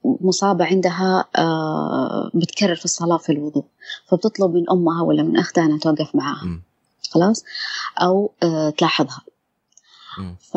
مصابة 0.04 0.64
عندها 0.64 1.24
آه 1.37 2.30
بتكرر 2.34 2.74
في 2.74 2.84
الصلاة 2.84 3.16
في 3.16 3.32
الوضوء 3.32 3.64
فبتطلب 4.06 4.54
من 4.54 4.70
أمها 4.70 5.02
ولا 5.02 5.22
من 5.22 5.37
أختها 5.37 5.64
أنها 5.64 5.78
توقف 5.78 6.14
معها 6.14 6.44
م. 6.46 6.62
خلاص 7.10 7.44
أو 7.98 8.32
آه 8.42 8.70
تلاحظها. 8.70 9.20
ف 10.40 10.56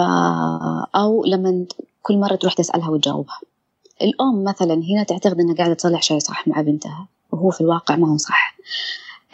أو 0.95 1.25
لما 1.25 1.65
كل 2.01 2.17
مرة 2.17 2.35
تروح 2.35 2.53
تسألها 2.53 2.89
وتجاوبها. 2.89 3.39
الأم 4.01 4.43
مثلا 4.43 4.73
هنا 4.73 5.03
تعتقد 5.03 5.39
أنها 5.39 5.55
قاعدة 5.55 5.73
تصلح 5.73 6.01
شيء 6.03 6.19
صح 6.19 6.47
مع 6.47 6.61
بنتها 6.61 7.07
وهو 7.31 7.51
في 7.51 7.61
الواقع 7.61 7.95
ما 7.95 8.11
هو 8.11 8.17
صح. 8.17 8.57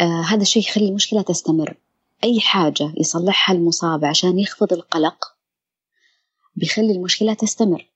آه 0.02 0.22
هذا 0.22 0.42
الشيء 0.42 0.64
يخلي 0.64 0.90
المشكلة 0.90 1.22
تستمر. 1.22 1.78
أي 2.24 2.40
حاجة 2.40 2.94
يصلحها 2.98 3.56
المصاب 3.56 4.06
عشان 4.06 4.40
يخفض 4.40 4.74
القلق 4.74 5.34
بيخلي 6.56 6.92
المشكلة 6.92 7.34
تستمر. 7.34 7.88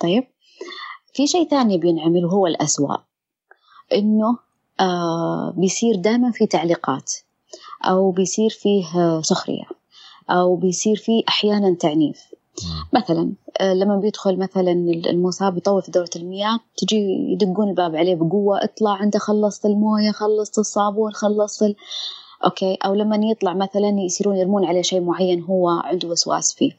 طيب؟ 0.00 0.24
في 1.14 1.26
شيء 1.26 1.48
ثاني 1.48 1.78
بينعمل 1.78 2.24
وهو 2.24 2.46
الأسوأ 2.46 2.96
إنه 3.92 4.38
آه 4.80 5.54
بيصير 5.56 5.96
دائما 5.96 6.30
في 6.30 6.46
تعليقات. 6.46 7.12
أو 7.84 8.10
بيصير 8.10 8.50
فيه 8.50 9.20
سخرية 9.20 9.64
أو 10.30 10.56
بيصير 10.56 10.96
فيه 10.96 11.22
أحيانا 11.28 11.74
تعنيف. 11.74 12.20
مثلا 12.92 13.32
آه، 13.60 13.74
لما 13.74 13.96
بيدخل 13.96 14.38
مثلا 14.38 14.72
المصاب 15.10 15.56
يطوف 15.56 15.84
في 15.84 15.90
دورة 15.90 16.10
المياه 16.16 16.60
تجي 16.76 16.96
يدقون 17.32 17.68
الباب 17.68 17.96
عليه 17.96 18.14
بقوة 18.14 18.64
اطلع 18.64 19.02
انت 19.02 19.16
خلصت 19.16 19.66
الموية 19.66 20.10
خلصت 20.10 20.58
الصابون 20.58 21.12
خلصت 21.12 21.62
ال... 21.62 21.74
أوكي. 22.44 22.78
أو 22.84 22.94
لما 22.94 23.16
يطلع 23.16 23.54
مثلا 23.54 23.88
يصيرون 23.88 24.36
يرمون 24.36 24.64
عليه 24.64 24.82
شيء 24.82 25.00
معين 25.00 25.42
هو 25.42 25.68
عنده 25.68 26.08
وسواس 26.08 26.54
فيه. 26.54 26.72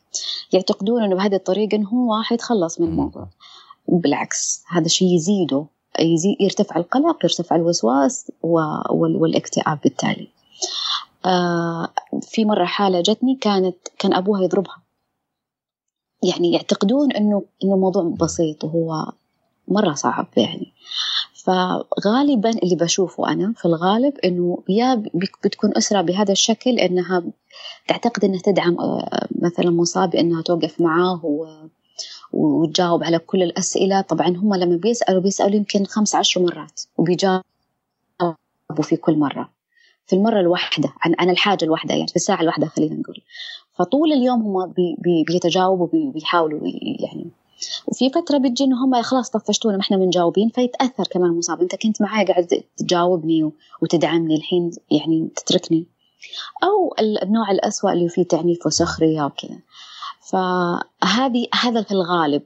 يعتقدون 0.54 1.04
إنه 1.04 1.16
بهذه 1.16 1.36
الطريقة 1.36 1.76
إنه 1.76 1.90
هو 1.90 2.22
حيتخلص 2.24 2.82
من 2.82 2.88
الموضوع. 2.88 3.28
بالعكس 3.88 4.64
هذا 4.70 4.86
الشيء 4.86 5.16
يزيده 5.16 5.66
يزيد 6.00 6.36
يرتفع 6.40 6.76
القلق 6.76 7.18
يرتفع 7.24 7.56
الوسواس 7.56 8.32
والاكتئاب 8.42 9.80
بالتالي. 9.84 10.28
في 12.22 12.46
مرة 12.46 12.66
حالة 12.66 13.02
جتني 13.02 13.36
كانت 13.36 13.76
كان 14.00 14.14
أبوها 14.14 14.44
يضربها. 14.44 14.82
يعني 16.24 16.54
يعتقدون 16.54 17.12
إنه 17.12 17.44
إنه 17.64 17.78
موضوع 17.78 18.04
بسيط 18.04 18.64
وهو 18.64 19.12
مرة 19.68 19.94
صعب 19.94 20.28
يعني. 20.38 20.74
فغالبا 21.44 22.50
اللي 22.50 22.76
بشوفه 22.76 23.32
أنا 23.32 23.54
في 23.58 23.66
الغالب 23.66 24.18
إنه 24.18 24.64
يا 24.70 25.04
بتكون 25.44 25.78
أسرة 25.78 26.02
بهذا 26.02 26.32
الشكل 26.32 26.80
إنها 26.80 27.24
تعتقد 27.88 28.26
إنها 28.26 28.40
تدعم 28.42 28.80
آه، 28.80 29.28
مثلا 29.42 29.70
مصاب 29.70 30.16
إنها 30.16 30.42
توقف 30.42 30.82
معاه 30.82 31.22
وتجاوب 32.34 33.04
على 33.04 33.20
كل 33.20 33.44
الأسئلة. 33.44 34.02
طبعا 34.02 34.28
هم 34.28 34.56
لما 34.56 34.76
بيسألوا 34.76 35.22
بيسألوا 35.22 35.56
يمكن 35.56 35.86
خمس 35.86 36.16
عشر 36.16 36.42
مرات 36.42 36.82
وبيجاوبوا 36.98 37.44
في 38.82 38.96
كل 38.98 39.18
مرة. 39.18 39.50
في 40.10 40.16
المرة 40.16 40.40
الواحدة 40.40 40.94
عن 41.02 41.16
عن 41.20 41.30
الحاجة 41.30 41.66
الواحدة 41.66 41.94
يعني 41.96 42.08
في 42.08 42.16
الساعة 42.16 42.42
الواحدة 42.42 42.68
خلينا 42.68 42.96
نقول. 42.96 43.22
فطول 43.74 44.14
اليوم 44.14 44.42
هم 44.42 44.66
بي 44.66 44.96
بي 45.00 45.24
بيتجاوبوا 45.28 45.88
بيحاولوا 46.12 46.60
يعني. 47.00 47.32
وفي 47.88 48.10
فترة 48.10 48.38
بتجي 48.38 48.64
إنه 48.64 48.86
هم 48.86 49.02
خلاص 49.02 49.30
طفشتونا 49.30 49.76
ما 49.76 49.82
إحنا 49.82 49.98
مجاوبين 49.98 50.50
فيتأثر 50.50 51.04
كمان 51.12 51.30
المصاب 51.30 51.62
أنت 51.62 51.76
كنت 51.76 52.02
معي 52.02 52.26
قاعد 52.26 52.64
تجاوبني 52.78 53.52
وتدعمني 53.82 54.36
الحين 54.36 54.72
يعني 54.92 55.30
تتركني. 55.36 55.86
أو 56.64 56.96
النوع 57.24 57.52
الأسوأ 57.52 57.92
اللي 57.92 58.10
فيه 58.10 58.24
تعنيف 58.24 58.66
وسخرية 58.66 59.26
وكذا. 59.26 59.60
فهذه 60.22 61.48
هذا 61.64 61.82
في 61.82 61.92
الغالب. 61.92 62.42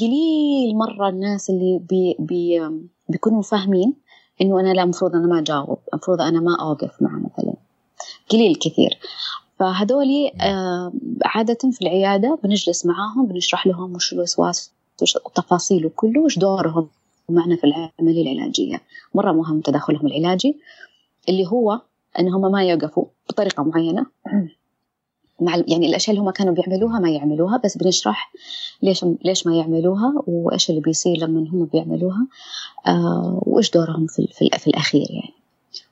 قليل 0.00 0.76
مرة 0.76 1.08
الناس 1.08 1.50
اللي 1.50 1.80
بي 1.90 2.16
بي 2.18 2.70
بيكونوا 3.08 3.42
فاهمين 3.42 3.94
إنه 4.42 4.60
أنا 4.60 4.72
لا 4.72 4.82
المفروض 4.82 5.14
أنا 5.16 5.26
ما 5.26 5.38
أجاوب 5.38 5.78
المفروض 5.92 6.20
أنا 6.20 6.40
ما 6.40 6.56
أوقف 6.60 7.02
معه 7.02 7.20
مثلا. 7.32 7.54
قليل 8.28 8.54
كثير. 8.54 8.98
فهذولي 9.58 10.32
آه 10.40 10.92
عادة 11.24 11.70
في 11.70 11.82
العيادة 11.82 12.38
بنجلس 12.44 12.86
معاهم 12.86 13.26
بنشرح 13.26 13.66
لهم 13.66 13.94
وش 13.94 14.12
الوسواس 14.12 14.72
وش 15.02 15.18
تفاصيله 15.34 15.90
كله 15.96 16.20
وش 16.20 16.38
دورهم 16.38 16.88
معنا 17.28 17.56
في 17.56 17.64
العملية 17.64 18.32
العلاجية. 18.32 18.80
مرة 19.14 19.32
مهم 19.32 19.60
تدخلهم 19.60 20.06
العلاجي 20.06 20.56
اللي 21.28 21.46
هو 21.46 21.80
أنهم 22.18 22.52
ما 22.52 22.64
يوقفوا 22.64 23.04
بطريقة 23.28 23.62
معينة. 23.62 24.06
مع 25.44 25.56
يعني 25.68 25.86
الأشياء 25.86 26.16
اللي 26.16 26.26
هم 26.26 26.30
كانوا 26.30 26.54
بيعملوها 26.54 26.98
ما 26.98 27.10
يعملوها 27.10 27.60
بس 27.64 27.78
بنشرح 27.78 28.32
ليش 28.82 29.04
ليش 29.24 29.46
ما 29.46 29.56
يعملوها 29.56 30.22
وإيش 30.26 30.70
اللي 30.70 30.80
بيصير 30.80 31.16
لما 31.16 31.40
هم 31.40 31.64
بيعملوها 31.72 32.26
آه 32.86 33.42
وإيش 33.46 33.70
دورهم 33.70 34.06
في, 34.06 34.28
في, 34.32 34.58
في 34.58 34.66
الأخير 34.66 35.06
يعني. 35.10 35.34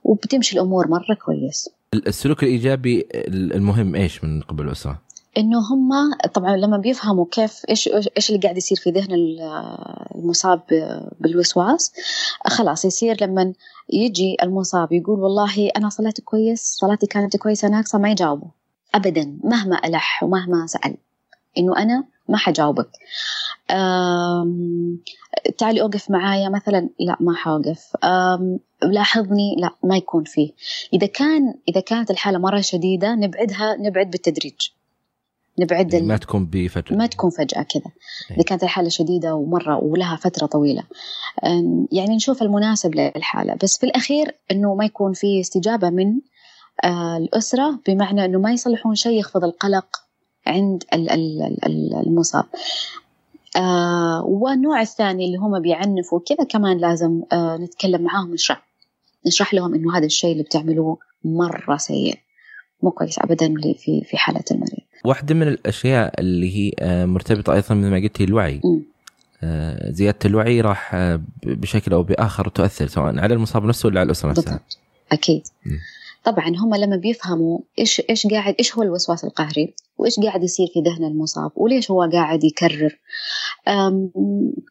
وبتمشي 0.05 0.57
الأمور 0.57 0.89
مرة 0.89 1.15
كويس. 1.25 1.71
السلوك 1.95 2.43
الإيجابي 2.43 3.07
المهم 3.29 3.95
إيش 3.95 4.25
من 4.25 4.41
قبل 4.43 4.65
الاسره؟ 4.65 4.99
إنه 5.39 5.59
هم 5.59 6.15
طبعا 6.35 6.57
لما 6.57 6.77
بيفهموا 6.77 7.27
كيف 7.31 7.63
إيش 7.69 7.89
إيش 7.89 8.31
اللي 8.31 8.41
قاعد 8.41 8.57
يصير 8.57 8.79
في 8.79 8.91
ذهن 8.91 9.09
المصاب 10.15 10.61
بالوسواس 11.21 11.93
خلاص 12.47 12.85
يصير 12.85 13.17
لما 13.25 13.53
يجي 13.93 14.37
المصاب 14.43 14.93
يقول 14.93 15.21
والله 15.21 15.71
أنا 15.77 15.89
صليت 15.89 16.21
كويس 16.21 16.63
صلاتي 16.81 17.07
كانت 17.07 17.37
كويسة 17.37 17.69
ناقصه 17.69 17.99
ما 17.99 18.11
يجاوبوا. 18.11 18.49
ابدا 18.95 19.39
مهما 19.45 19.87
ألح 19.87 20.23
ومهما 20.23 20.67
سأل. 20.67 20.97
إنه 21.59 21.79
أنا 21.79 22.05
ما 22.29 22.37
حجاوبك. 22.37 22.91
تعالي 25.59 25.81
أوقف 25.81 26.11
معايا 26.11 26.49
مثلا. 26.49 26.89
لا 27.01 27.17
ما 27.21 27.35
حوقف. 27.35 27.97
لاحظني. 28.83 29.57
لا 29.59 29.71
ما 29.85 29.97
يكون 29.97 30.25
فيه. 30.25 30.53
إذا 30.93 31.07
كان 31.07 31.55
إذا 31.69 31.81
كانت 31.81 32.11
الحالة 32.11 32.39
مرة 32.39 32.61
شديدة 32.61 33.15
نبعدها 33.15 33.77
نبعد 33.77 34.11
بالتدريج. 34.11 34.69
نبعد 35.59 35.95
يعني 35.95 36.07
ما 36.07 36.17
تكون 36.17 36.47
بفجأة 36.47 36.97
ما 36.97 37.07
تكون 37.07 37.31
فجأة 37.31 37.63
كذا. 37.63 37.93
إيه. 38.31 38.37
إذا 38.37 38.45
كانت 38.45 38.63
الحالة 38.63 38.89
شديدة 38.89 39.35
ومرة 39.35 39.85
ولها 39.85 40.17
فترة 40.17 40.47
طويلة. 40.47 40.83
يعني 41.93 42.17
نشوف 42.17 42.43
المناسب 42.43 42.95
للحالة. 42.95 43.57
بس 43.63 43.79
في 43.79 43.87
الأخير 43.87 44.35
أنه 44.51 44.75
ما 44.75 44.85
يكون 44.85 45.13
في 45.13 45.41
استجابة 45.41 45.91
من 45.91 46.21
الأسرة 46.85 47.81
بمعنى 47.87 48.25
أنه 48.25 48.39
ما 48.39 48.53
يصلحون 48.53 48.95
شيء 48.95 49.19
يخفض 49.19 49.45
القلق 49.45 49.87
عند 50.47 50.85
المصاب. 52.07 52.45
آه 53.57 54.25
والنوع 54.25 54.81
الثاني 54.81 55.27
اللي 55.27 55.37
هم 55.37 55.63
بيعنفوا 55.63 56.21
كذا 56.27 56.45
كمان 56.49 56.79
لازم 56.79 57.23
آه 57.33 57.57
نتكلم 57.57 58.03
معاهم 58.03 58.33
نشرح. 58.35 58.67
نشرح 59.27 59.55
لهم 59.55 59.75
إنه 59.75 59.97
هذا 59.97 60.07
الشيء 60.07 60.33
اللي 60.33 60.43
بتعملوه 60.43 60.99
مرة 61.25 61.77
سيء. 61.77 62.19
مو 62.83 62.91
كويس 62.91 63.19
ابدا 63.19 63.55
في 63.79 64.05
في 64.05 64.17
حالة 64.17 64.45
المريض. 64.51 64.81
واحدة 65.05 65.35
من 65.35 65.49
الأشياء 65.49 66.21
اللي 66.21 66.57
هي 66.57 66.73
آه، 66.79 67.05
مرتبطة 67.07 67.53
أيضا 67.53 67.75
مثل 67.75 67.91
ما 67.91 67.97
قلتي 67.97 68.25
الوعي. 68.25 68.61
آه، 69.43 69.91
زيادة 69.91 70.19
الوعي 70.25 70.61
راح 70.61 70.95
آه، 70.95 71.21
بشكل 71.43 71.93
أو 71.93 72.03
بآخر 72.03 72.49
تؤثر 72.49 72.87
سواء 72.87 73.19
على 73.19 73.35
المصاب 73.35 73.65
نفسه 73.65 73.87
ولا 73.87 74.01
على 74.01 74.07
الأسرة 74.07 74.31
نفسها. 74.31 74.61
أكيد. 75.13 75.43
م. 75.67 75.71
طبعا 76.25 76.49
هم 76.57 76.75
لما 76.75 76.97
بيفهموا 76.97 77.59
إيش 77.79 78.03
إيش 78.11 78.27
قاعد 78.27 78.55
إيش 78.59 78.77
هو 78.77 78.83
الوسواس 78.83 79.25
القهري؟ 79.25 79.75
وإيش 79.99 80.21
قاعد 80.21 80.45
يصير 80.45 80.67
في 80.75 80.81
ذهن 80.81 81.05
المصاب؟ 81.05 81.51
وليش 81.57 81.91
هو 81.91 82.03
قاعد 82.13 82.45
يكرر؟ 82.45 82.99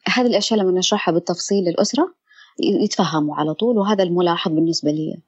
هذه 0.08 0.26
الأشياء 0.26 0.60
لما 0.60 0.78
نشرحها 0.78 1.12
بالتفصيل 1.14 1.64
للأسرة 1.64 2.14
يتفهموا 2.60 3.36
على 3.36 3.54
طول 3.54 3.78
وهذا 3.78 4.02
الملاحظ 4.02 4.52
بالنسبة 4.52 4.90
لي. 4.90 5.18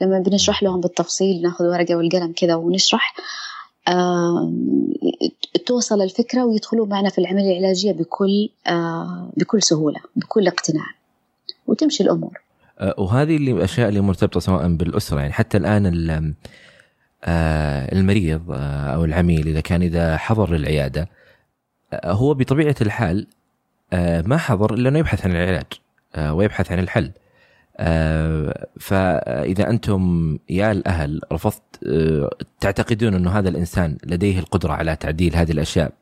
لما 0.00 0.18
بنشرح 0.18 0.62
لهم 0.62 0.80
بالتفصيل 0.80 1.42
ناخذ 1.42 1.64
ورقة 1.64 1.96
والقلم 1.96 2.32
كذا 2.32 2.54
ونشرح 2.54 3.14
توصل 5.66 6.02
الفكرة 6.02 6.44
ويدخلوا 6.44 6.86
معنا 6.86 7.08
في 7.10 7.18
العملية 7.18 7.58
العلاجية 7.58 7.92
بكل 7.92 8.48
بكل 9.36 9.62
سهولة 9.62 10.00
بكل 10.16 10.46
اقتناع. 10.46 10.86
وتمشي 11.66 12.02
الأمور. 12.02 12.32
أه، 12.38 12.43
وهذه 12.98 13.36
اللي 13.36 13.52
الاشياء 13.52 13.88
اللي 13.88 14.00
مرتبطة 14.00 14.40
سواء 14.40 14.68
بالأسرة 14.74 15.20
يعني 15.20 15.32
حتى 15.32 15.56
الآن 15.56 16.34
أه، 17.24 17.92
المريض 17.92 18.50
أه، 18.50 18.94
أو 18.94 19.04
العميل 19.04 19.48
إذا 19.48 19.60
كان 19.60 19.82
إذا 19.82 20.16
حضر 20.16 20.50
للعيادة 20.50 21.08
هو 22.04 22.34
بطبيعة 22.34 22.74
الحال 22.80 23.26
ما 24.26 24.36
حضر 24.36 24.74
إلا 24.74 24.88
أنه 24.88 24.98
يبحث 24.98 25.26
عن 25.26 25.30
العلاج 25.30 25.66
ويبحث 26.18 26.72
عن 26.72 26.78
الحل. 26.78 27.10
فإذا 28.80 29.70
أنتم 29.70 30.38
يا 30.48 30.72
الأهل 30.72 31.20
رفضت 31.32 31.62
تعتقدون 32.60 33.14
أنه 33.14 33.38
هذا 33.38 33.48
الإنسان 33.48 33.98
لديه 34.06 34.38
القدرة 34.38 34.72
على 34.72 34.96
تعديل 34.96 35.36
هذه 35.36 35.52
الأشياء 35.52 35.92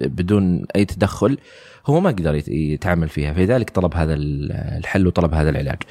بدون 0.00 0.64
أي 0.76 0.84
تدخل 0.84 1.38
هو 1.86 2.00
ما 2.00 2.10
قدر 2.10 2.34
يتعامل 2.48 3.08
فيها. 3.08 3.32
فلذلك 3.32 3.70
طلب 3.70 3.94
هذا 3.94 4.14
الحل 4.14 5.06
وطلب 5.06 5.34
هذا 5.34 5.50
العلاج. 5.50 5.82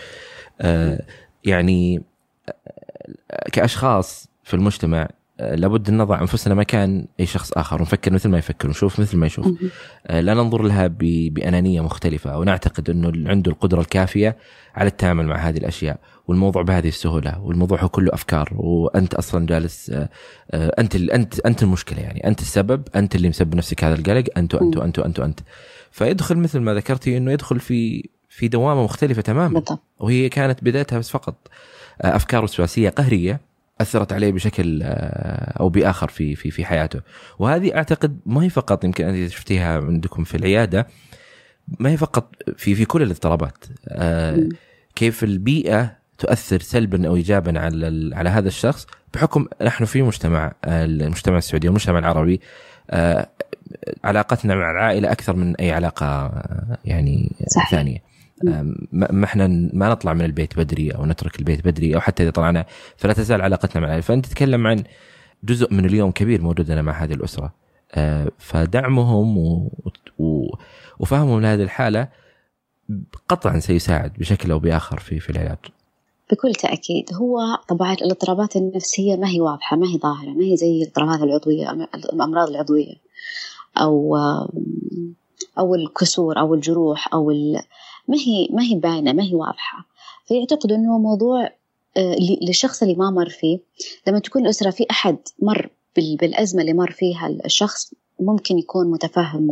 آه، 0.61 1.01
يعني 1.45 2.01
آه، 3.31 3.49
كأشخاص 3.51 4.29
في 4.43 4.53
المجتمع 4.53 5.09
آه، 5.39 5.55
لابد 5.55 5.89
أن 5.89 5.97
نضع 5.97 6.21
أنفسنا 6.21 6.55
مكان 6.55 7.05
أي 7.19 7.25
شخص 7.25 7.51
آخر 7.51 7.81
ونفكر 7.81 8.13
مثل 8.13 8.29
ما 8.29 8.37
يفكر 8.37 8.67
ونشوف 8.67 8.99
مثل 8.99 9.17
ما 9.17 9.25
يشوف. 9.25 9.47
لا 10.09 10.33
ننظر 10.33 10.63
لها 10.63 10.87
بأنانية 11.31 11.81
مختلفة 11.81 12.37
ونعتقد 12.37 12.89
أنه 12.89 13.29
عنده 13.29 13.51
القدرة 13.51 13.81
الكافية 13.81 14.37
على 14.75 14.87
التعامل 14.87 15.25
مع 15.25 15.35
هذه 15.35 15.57
الأشياء. 15.57 15.99
والموضوع 16.27 16.61
بهذه 16.61 16.87
السهولة 16.87 17.41
والموضوع 17.41 17.81
هو 17.81 17.89
كله 17.89 18.13
أفكار 18.13 18.49
وأنت 18.53 19.13
أصلا 19.13 19.45
جالس 19.45 19.89
آه، 19.89 20.09
آه، 20.51 20.73
أنت 20.79 20.95
أنت 20.95 21.39
أنت 21.39 21.63
المشكلة 21.63 21.99
يعني 21.99 22.27
أنت 22.27 22.41
السبب 22.41 22.87
أنت 22.95 23.15
اللي 23.15 23.29
مسبب 23.29 23.55
نفسك 23.55 23.83
هذا 23.83 23.95
القلق 23.95 24.23
أنت 24.37 24.55
وانت 24.55 24.77
وانت 24.77 24.99
وانت 24.99 25.19
وانت 25.19 25.39
فيدخل 25.91 26.37
مثل 26.37 26.59
ما 26.59 26.73
ذكرتي 26.73 27.17
إنه 27.17 27.31
يدخل 27.31 27.59
في 27.59 28.09
في 28.29 28.47
دوامة 28.47 28.83
مختلفة 28.83 29.21
تماما. 29.21 29.53
بالضبط. 29.53 29.83
وهي 29.99 30.29
كانت 30.29 30.63
بدايتها 30.63 30.99
بس 30.99 31.09
فقط. 31.09 31.35
آه، 32.01 32.15
أفكار 32.15 32.43
وسواسية 32.43 32.89
قهرية 32.89 33.41
أثرت 33.81 34.13
عليه 34.13 34.31
بشكل 34.31 34.79
أو 34.83 35.69
بآخر 35.69 36.07
في 36.07 36.35
في 36.35 36.51
في 36.51 36.65
حياته. 36.65 37.01
وهذه 37.39 37.75
أعتقد 37.75 38.19
ما 38.25 38.43
هي 38.43 38.49
فقط 38.49 38.83
يمكن 38.83 39.05
أنت 39.05 39.31
شفتيها 39.31 39.77
عندكم 39.77 40.23
في 40.23 40.37
العيادة 40.37 40.87
ما 41.79 41.89
هي 41.89 41.97
فقط 41.97 42.35
في 42.57 42.75
في 42.75 42.85
كل 42.85 43.01
الاضطرابات. 43.01 43.65
كيف 44.95 45.23
البيئة 45.23 46.02
تؤثر 46.17 46.59
سلبا 46.59 47.07
أو 47.07 47.15
ايجابا 47.15 47.59
على 47.59 48.15
على 48.15 48.29
هذا 48.29 48.47
الشخص 48.47 48.87
بحكم 49.13 49.47
نحن 49.61 49.85
في 49.85 50.01
مجتمع 50.01 50.53
المجتمع 50.65 51.37
السعودي 51.37 51.67
والمجتمع 51.67 51.99
العربي 51.99 52.41
آه، 52.89 53.29
علاقتنا 54.03 54.55
مع 54.55 54.71
العائلة 54.71 55.11
أكثر 55.11 55.35
من 55.35 55.55
أي 55.55 55.71
علاقة 55.71 56.05
آه، 56.05 56.77
يعني 56.85 57.35
صحيح. 57.55 57.71
ثانية 57.71 58.13
ما 58.91 59.25
إحنا 59.25 59.47
ما 59.73 59.89
نطلع 59.89 60.13
من 60.13 60.25
البيت 60.25 60.57
بدري 60.59 60.91
أو 60.91 61.05
نترك 61.05 61.39
البيت 61.39 61.65
بدري 61.65 61.95
أو 61.95 61.99
حتى 61.99 62.23
إذا 62.23 62.31
طلعنا 62.31 62.65
فلا 62.97 63.13
تزال 63.13 63.41
علاقتنا 63.41 63.81
مع 63.81 63.87
العائلة 63.87 64.01
فانت 64.01 64.25
تتكلم 64.25 64.67
عن 64.67 64.83
جزء 65.43 65.73
من 65.73 65.85
اليوم 65.85 66.11
كبير 66.11 66.41
موجود 66.41 66.71
مع 66.71 67.03
هذه 67.03 67.13
الأسرة 67.13 67.53
آه، 67.95 68.31
فدعمهم 68.37 69.37
و... 69.37 69.71
و... 70.17 70.55
وفهمهم 70.99 71.41
لهذه 71.41 71.63
الحالة 71.63 72.07
قطعا 73.29 73.59
سيساعد 73.59 74.13
بشكل 74.13 74.51
أو 74.51 74.59
بآخر 74.59 74.99
في 74.99 75.19
في 75.19 75.29
العلاج. 75.29 75.57
بكل 76.33 76.55
تأكيد 76.55 77.13
هو 77.13 77.39
طبعا 77.67 77.93
الاضطرابات 77.93 78.55
النفسية 78.55 79.15
ما 79.15 79.29
هي 79.29 79.41
واضحة 79.41 79.77
ما 79.77 79.87
هي 79.87 79.97
ظاهرة 79.97 80.29
ما 80.29 80.45
هي 80.45 80.57
زي 80.57 80.81
الاضطرابات 80.81 81.21
العضوية 81.21 81.71
الأمراض 81.95 82.49
العضوية. 82.49 82.95
أو 83.77 84.17
أو 85.59 85.75
الكسور 85.75 86.39
أو 86.39 86.53
الجروح 86.53 87.13
أو 87.13 87.25
ما 88.07 88.17
هي 88.17 88.47
ما 88.51 88.63
هي 88.63 88.75
باينة 88.75 89.13
ما 89.13 89.23
هي 89.23 89.35
واضحة. 89.35 89.85
فيعتقدوا 90.25 90.77
إنه 90.77 90.97
موضوع 90.97 91.49
آه، 91.97 92.15
للشخص 92.41 92.81
اللي 92.83 92.95
ما 92.95 93.09
مر 93.09 93.29
فيه. 93.29 93.59
لما 94.07 94.19
تكون 94.19 94.41
الأسرة 94.41 94.69
في 94.69 94.85
أحد 94.91 95.17
مر 95.41 95.69
بالأزمة 95.95 96.61
اللي 96.61 96.73
مر 96.73 96.91
فيها 96.91 97.27
الشخص 97.45 97.93
ممكن 98.19 98.57
يكون 98.57 98.91
متفهم 98.91 99.47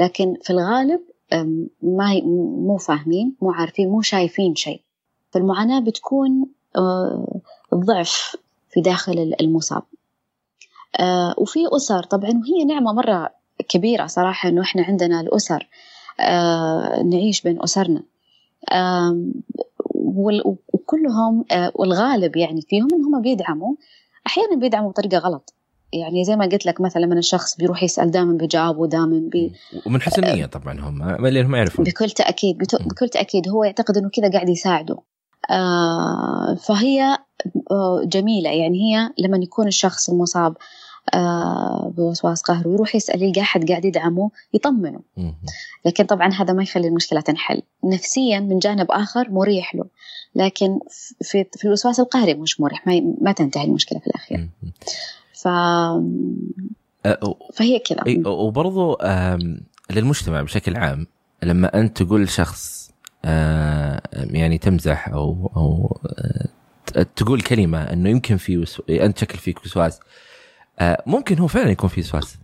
لكن 0.00 0.34
في 0.42 0.50
الغالب 0.50 1.00
ما 1.82 2.20
مو 2.66 2.76
فاهمين 2.76 3.36
مو 3.42 3.52
عارفين 3.52 3.88
مو 3.88 4.02
شايفين 4.02 4.54
شيء. 4.54 4.80
فالمعاناة 5.30 5.80
بتكون 5.80 6.46
آه، 6.76 7.40
ضعف 7.74 8.36
في 8.70 8.80
داخل 8.80 9.34
المصاب. 9.40 9.82
آه، 11.00 11.34
وفي 11.38 11.58
أسر. 11.76 12.02
طبعا 12.02 12.30
وهي 12.30 12.64
نعمة 12.64 12.92
مرة 12.92 13.30
كبيرة 13.68 14.06
صراحة 14.06 14.48
إنه 14.48 14.62
إحنا 14.62 14.82
عندنا 14.82 15.20
الأسر 15.20 15.68
آه، 16.20 17.02
نعيش 17.02 17.42
بين 17.42 17.62
أسرنا. 17.62 18.02
وكلهم 20.74 21.44
والغالب 21.74 22.36
يعني 22.36 22.62
فيهم 22.62 22.88
إنهم 22.94 23.22
بيدعموا 23.22 23.74
أحيانا 24.26 24.56
بيدعموا 24.56 24.90
بطريقة 24.90 25.18
غلط. 25.18 25.54
يعني 25.92 26.24
زي 26.24 26.36
ما 26.36 26.44
قلت 26.44 26.66
لك 26.66 26.80
مثلا 26.80 27.02
لما 27.02 27.18
الشخص 27.18 27.56
بيروح 27.56 27.82
يسأل 27.82 28.10
دائما 28.10 28.32
بجاوب 28.32 28.78
ودائما 28.78 29.28
بي 29.32 29.52
ومن 29.86 30.02
حسن 30.02 30.22
نية 30.22 30.46
طبعا 30.46 30.80
هم 30.80 31.26
لأنهم 31.26 31.54
يعرفون. 31.54 31.84
بكل 31.84 32.10
تأكيد 32.10 32.58
بكل 32.58 33.08
تأكيد 33.08 33.48
هو 33.48 33.64
يعتقد 33.64 33.96
إنه 33.96 34.08
كذا 34.08 34.30
قاعد 34.32 34.48
يساعده. 34.48 34.98
فهي 36.66 37.18
آه 37.70 38.02
جميلة. 38.04 38.50
يعني 38.50 38.78
هي 38.78 39.10
لما 39.18 39.38
يكون 39.38 39.66
الشخص 39.66 40.10
المصاب 40.10 40.56
آه 41.14 41.92
بوسواس 41.96 42.42
قهري 42.42 42.68
ويروح 42.68 42.94
يسأل 42.94 43.22
يلقى 43.22 43.40
أحد 43.40 43.68
قاعد 43.68 43.84
يدعمه 43.84 44.30
يطمنه. 44.54 45.00
لكن 45.84 46.04
طبعا 46.04 46.28
هذا 46.28 46.52
ما 46.52 46.62
يخلي 46.62 46.88
المشكلة 46.88 47.20
تنحل. 47.20 47.62
نفسيا 47.84 48.40
من 48.40 48.58
جانب 48.58 48.86
آخر 48.90 49.30
مريح 49.30 49.74
له. 49.74 49.84
لكن 50.34 50.78
في 51.22 51.44
في 51.52 51.64
الوسواس 51.64 52.00
القهري 52.00 52.34
مش 52.34 52.60
مريح. 52.60 52.86
ما, 52.86 53.14
ما 53.20 53.32
تنتهي 53.32 53.64
المشكلة 53.64 53.98
في 53.98 54.06
الأخير. 54.06 54.48
ف 55.32 55.48
فهي 57.54 57.78
كذا. 57.78 58.28
وبرضو 58.28 58.96
للمجتمع 59.90 60.42
بشكل 60.42 60.76
عام 60.76 61.06
لما 61.42 61.80
أنت 61.80 62.02
تقول 62.02 62.28
شخص 62.28 62.79
يعني 63.24 64.58
تمزح 64.58 65.08
أو 65.08 65.52
أو 65.56 66.00
تقول 67.16 67.40
كلمة 67.40 67.82
إنه 67.82 68.10
يمكن 68.10 68.36
في 68.36 68.58
وسو... 68.58 68.82
أنت 68.90 69.18
شكل 69.18 69.38
فيك 69.38 69.64
وسواس. 69.64 70.00
آه 70.78 71.02
ممكن 71.06 71.38
هو 71.38 71.46
فعلا 71.46 71.70
يكون 71.70 71.88
في 71.88 72.00
وسواس. 72.00 72.38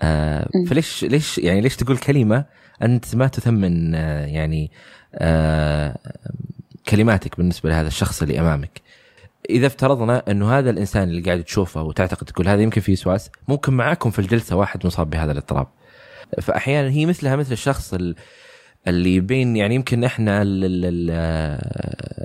آه 0.00 0.48
فليش 0.68 1.04
ليش 1.04 1.38
يعني 1.38 1.60
ليش 1.60 1.76
تقول 1.76 1.98
كلمة 1.98 2.44
أنت 2.82 3.14
ما 3.16 3.26
تثمن 3.26 3.94
آه 3.94 4.26
يعني 4.26 4.70
آه 5.14 5.96
كلماتك 6.88 7.36
بالنسبة 7.36 7.70
لهذا 7.70 7.88
الشخص 7.88 8.22
اللي 8.22 8.40
أمامك؟ 8.40 8.80
إذا 9.50 9.66
افترضنا 9.66 10.22
إنه 10.30 10.58
هذا 10.58 10.70
الإنسان 10.70 11.02
اللي 11.02 11.22
قاعد 11.22 11.44
تشوفه 11.44 11.82
وتعتقد 11.82 12.26
تقول 12.26 12.48
هذا 12.48 12.62
يمكن 12.62 12.80
فيه 12.80 12.92
وسواس 12.92 13.30
ممكن 13.48 13.72
معاكم 13.72 14.10
في 14.10 14.18
الجلسة 14.18 14.56
واحد 14.56 14.86
مصاب 14.86 15.10
بهذا 15.10 15.32
الاضطراب. 15.32 15.66
فاحيانا 16.42 16.90
هي 16.90 17.06
مثلها 17.06 17.36
مثل 17.36 17.52
الشخص 17.52 17.94
اللي 18.86 19.14
يبين 19.14 19.56
يعني 19.56 19.74
يمكن 19.74 20.04
إحنا 20.04 20.42
ال 20.42 20.64
ال 20.64 21.10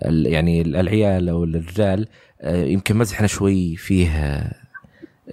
ال 0.05 0.33
يعني 0.33 0.61
العيال 0.61 1.29
أو 1.29 1.43
الرجال 1.43 2.07
آه، 2.41 2.63
يمكن 2.63 2.97
مزحنا 2.97 3.27
شوي 3.27 3.75
فيه 3.75 4.41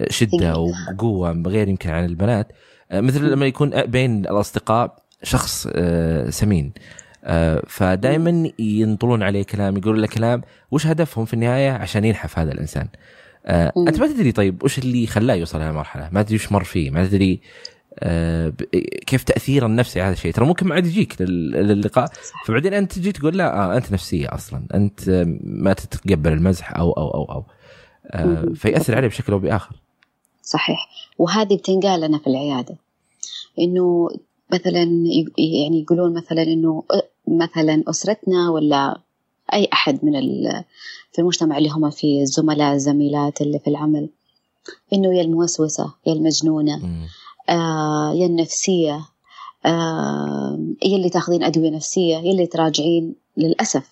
شدة 0.09 0.57
وقوة 0.57 1.43
غير 1.47 1.67
يمكن 1.67 1.89
عن 1.89 2.05
البنات. 2.05 2.51
آه، 2.91 3.01
مثل 3.01 3.31
لما 3.31 3.45
يكون 3.45 3.81
بين 3.81 4.25
الأصدقاء 4.25 5.03
شخص 5.23 5.67
آه، 5.73 6.29
سمين. 6.29 6.71
فدائما 7.67 8.51
ينطلون 8.59 9.23
عليه 9.23 9.43
كلام 9.43 9.77
يقولون 9.77 10.01
له 10.01 10.07
كلام 10.07 10.41
وش 10.71 10.87
هدفهم 10.87 11.25
في 11.25 11.33
النهاية؟ 11.33 11.71
عشان 11.71 12.05
ينحف 12.05 12.39
هذا 12.39 12.51
الإنسان. 12.51 12.87
أنت 13.47 13.99
ما 13.99 14.07
تدري 14.07 14.31
طيب 14.31 14.63
وش 14.63 14.79
اللي 14.79 15.07
خلاه 15.07 15.35
يوصل 15.35 15.61
هذه 15.61 15.69
المرحلة؟ 15.69 16.09
ما 16.11 16.23
تدري 16.23 16.35
وش 16.35 16.51
مر 16.51 16.63
فيه؟ 16.63 16.91
ما 16.91 17.05
تدري 17.05 17.33
آه، 17.33 17.76
كيف 19.07 19.23
تاثيره 19.23 19.65
النفسي 19.65 19.99
على 19.99 20.07
هذا 20.07 20.13
الشيء؟ 20.13 20.33
ترى 20.33 20.45
ممكن 20.45 20.67
ما 20.67 20.75
عاد 20.75 20.85
يجيك 20.85 21.21
للقاء. 21.21 22.11
فبعدين 22.45 22.73
أنت 22.73 22.93
تجي 22.93 23.11
تقول 23.11 23.37
لا 23.37 23.57
آه 23.57 23.77
أنت 23.77 23.91
نفسية 23.91 24.27
أصلا. 24.35 24.63
أنت 24.73 25.09
ما 25.43 25.73
تتقبل 25.73 26.31
المزح 26.31 26.77
أو 26.77 26.91
أو 26.91 27.11
أو 27.13 27.23
أو. 27.23 27.43
آه 28.05 28.45
فيأثر 28.55 28.95
عليه 28.95 29.07
بشكل 29.07 29.33
أو 29.33 29.39
بآخر. 29.39 29.75
صحيح. 30.43 30.89
وهذه 31.17 31.55
بتنقال 31.55 32.01
لنا 32.01 32.17
في 32.17 32.27
العيادة. 32.27 32.75
إنه 33.59 34.09
مثلا 34.53 34.83
يعني 35.37 35.81
يقولون 35.81 36.13
مثلا 36.13 36.43
إنه 36.43 36.83
مثلا 37.27 37.83
أسرتنا 37.87 38.49
ولا 38.49 38.99
أي 39.53 39.69
أحد 39.73 39.99
من 40.03 40.13
في 41.11 41.19
المجتمع 41.19 41.57
اللي 41.57 41.69
هم 41.69 41.89
في 41.89 42.21
الزملاء 42.21 42.73
الزميلات 42.73 43.41
اللي 43.41 43.59
في 43.59 43.69
العمل 43.69 44.09
إنه 44.93 45.17
يا 45.17 45.21
الموسوسة 45.21 45.93
يا 46.07 46.13
المجنونة. 46.13 46.81
آه 47.49 48.13
يا 48.15 48.25
النفسية 48.25 49.01
آه 49.65 50.59
يا 50.85 50.95
اللي 50.95 51.09
تاخذين 51.09 51.43
أدوية 51.43 51.69
نفسية 51.69 52.17
يا 52.17 52.31
اللي 52.31 52.45
تراجعين 52.47 53.15
للأسف. 53.37 53.89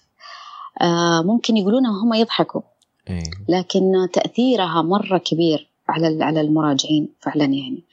آه 0.82 1.22
ممكن 1.22 1.58
يقولونها 1.58 1.92
وهم 1.92 2.14
يضحكوا 2.14 2.62
إيه. 3.10 3.24
لكن 3.50 4.08
تأثيرها 4.14 4.82
مرة 4.82 5.18
كبير 5.18 5.68
على 5.90 6.24
على 6.24 6.42
المراجعين 6.42 7.10
فعلا 7.20 7.44
يعني. 7.46 7.84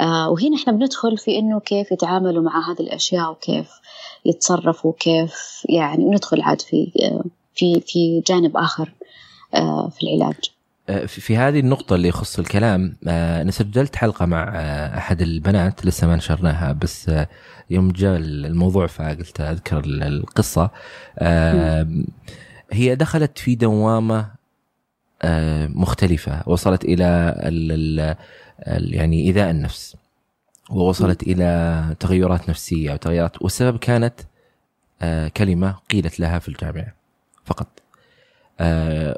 آه 0.00 0.30
وهنا 0.30 0.56
إحنا 0.56 0.72
بندخل 0.72 1.18
في 1.18 1.38
إنه 1.38 1.60
كيف 1.60 1.92
يتعاملوا 1.92 2.42
مع 2.42 2.70
هذه 2.70 2.80
الأشياء 2.80 3.30
وكيف 3.30 3.68
يتصرفوا 4.24 4.90
وكيف 4.90 5.34
يعني 5.68 6.04
ندخل 6.04 6.42
عاد 6.42 6.60
في 6.60 6.92
في 7.54 7.80
في 7.80 8.22
جانب 8.26 8.56
آخر 8.56 8.92
آه 9.54 9.88
في 9.88 10.02
العلاج. 10.02 10.50
في 10.86 11.36
هذه 11.36 11.60
النقطة 11.60 11.94
اللي 11.94 12.08
يخص 12.08 12.38
الكلام 12.38 12.96
آه، 13.08 13.42
أنا 13.42 13.50
سجلت 13.50 13.96
حلقة 13.96 14.26
مع 14.26 14.52
آه، 14.54 14.98
أحد 14.98 15.22
البنات 15.22 15.86
لسه 15.86 16.06
ما 16.06 16.16
نشرناها 16.16 16.72
بس 16.72 17.10
يوم 17.70 17.92
جاء 17.92 18.16
الموضوع 18.16 18.86
فقلت 18.86 19.40
أذكر 19.40 19.82
القصة. 19.86 20.70
هي 22.72 22.94
دخلت 22.94 23.38
في 23.38 23.54
دوامة 23.54 24.30
مختلفة. 25.68 26.42
وصلت 26.46 26.84
إلى 26.84 27.34
ال 27.38 28.16
يعني 28.94 29.26
إيذاء 29.26 29.50
النفس. 29.50 29.96
ووصلت 30.70 31.22
إلى 31.22 31.96
تغيرات 32.00 32.48
نفسية 32.50 32.92
وتغيرات 32.92 33.42
والسبب 33.42 33.78
كانت 33.78 34.20
كلمة 35.36 35.76
قيلت 35.90 36.20
لها 36.20 36.38
في 36.38 36.48
الجامعة 36.48 36.94
فقط. 37.44 37.82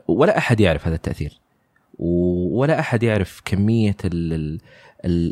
ولا 0.09 0.39
أحد 0.39 0.61
يعرف 0.61 0.87
هذا 0.87 0.97
التأثير. 0.97 1.46
ولا 1.99 2.81
أحد 2.81 3.03
يعرف 3.03 3.43
كمية 3.45 3.97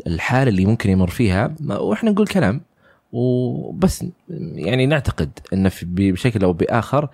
الحالة 0.07 0.49
اللي 0.49 0.65
ممكن 0.65 0.89
يمر 0.89 1.09
فيها. 1.09 1.55
وإحنا 1.69 2.11
نقول 2.11 2.27
كلام. 2.27 2.61
وبس 3.11 4.05
يعني 4.29 4.85
نعتقد 4.85 5.39
إنه 5.53 5.71
بشكل 5.83 6.43
أو 6.43 6.53
بآخر 6.53 7.09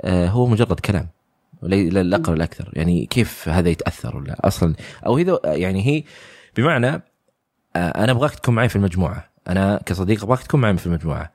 آه، 0.00 0.28
هو 0.28 0.46
مجرد 0.46 0.80
كلام. 0.80 1.08
لا 1.62 2.00
الاقل 2.00 2.30
ولا 2.30 2.36
الاكثر 2.36 2.70
يعني 2.72 3.06
كيف 3.06 3.48
هذا 3.48 3.68
يتأثر 3.68 4.16
ولا 4.16 4.36
أصلا؟ 4.46 4.74
أو 5.06 5.18
إذا 5.18 5.38
يعني 5.44 5.86
هي 5.86 6.04
بمعنى 6.56 6.86
آه، 6.86 7.00
أنا 7.76 8.12
أبغاك 8.12 8.34
تكون 8.34 8.54
معي 8.54 8.68
في 8.68 8.76
المجموعة. 8.76 9.28
أنا 9.48 9.80
كصديق 9.86 10.24
أبغاك 10.24 10.42
تكون 10.42 10.60
معي 10.60 10.76
في 10.76 10.86
المجموعة. 10.86 11.32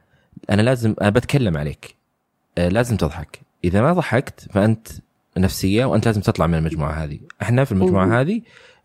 أنا 0.50 0.62
لازم 0.62 0.96
أنا 1.02 1.10
بتكلم 1.10 1.58
عليك. 1.58 1.96
آه، 2.58 2.68
لازم 2.70 2.98
تضحك. 2.98 3.40
إذا 3.64 3.82
ما 3.82 3.94
ضحكت 3.94 4.48
فأنت 4.52 4.88
نفسية 5.38 5.86
وأنت 5.86 6.06
لازم 6.06 6.22
تطلع 6.22 6.48
من 6.48 6.56
المجموعة 6.56 6.92
هذه. 6.92 7.20
إحنا 7.42 7.66
في 7.66 7.72
المجموعة 7.72 8.22
هذه 8.22 8.42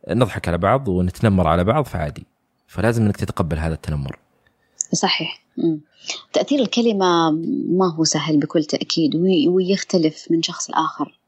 نضحك 0.08 0.48
على 0.48 0.58
بعض 0.58 0.88
ونتنمر 0.88 1.46
على 1.48 1.64
بعض 1.64 1.84
فعادي. 1.84 2.26
فلازم 2.66 3.04
إنك 3.04 3.16
تتقبل 3.16 3.58
هذا 3.58 3.74
التنمر. 3.74 4.18
صحيح. 4.92 5.42
مم. 5.56 5.80
تأثير 6.32 6.60
الكلمة 6.60 7.30
ما 7.68 7.94
هو 7.94 8.04
سهل 8.04 8.40
بكل 8.40 8.64
تأكيد 8.64 9.16
ويختلف 9.48 10.26
من 10.30 10.42
شخص 10.42 10.70
لآخر. 10.70 11.18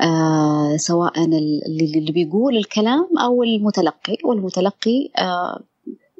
آه 0.00 0.76
سواء 0.76 1.24
اللي, 1.24 1.98
اللي 1.98 2.12
بيقول 2.12 2.56
الكلام 2.56 3.08
أو 3.18 3.42
المتلقي 3.42 4.16
والمتلقي 4.24 5.10
آه 5.18 5.62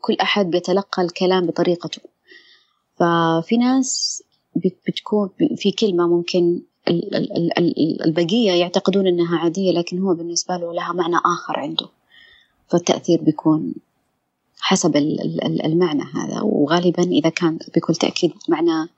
كل 0.01 0.17
أحد 0.23 0.51
بيتلقى 0.51 1.03
الكلام 1.03 1.47
بطريقته. 1.47 2.03
ففي 2.97 3.57
ناس 3.57 4.23
بتكون 4.57 5.31
في 5.57 5.71
كلمة 5.71 6.09
ممكن 6.09 6.63
البقية 8.07 8.53
يعتقدون 8.53 9.07
أنها 9.07 9.39
عادية 9.39 9.73
لكن 9.73 9.99
هو 9.99 10.15
بالنسبة 10.15 10.57
له 10.57 10.75
لها 10.75 10.93
معنى 10.93 11.17
آخر 11.17 11.59
عنده. 11.59 11.89
فالتأثير 12.69 13.23
بيكون 13.23 13.75
حسب 14.61 14.97
المعنى 15.65 16.03
هذا. 16.03 16.41
وغالبا 16.41 17.03
إذا 17.03 17.29
كان 17.29 17.59
بكل 17.77 17.95
تأكيد 17.95 18.33
معنى 18.49 18.89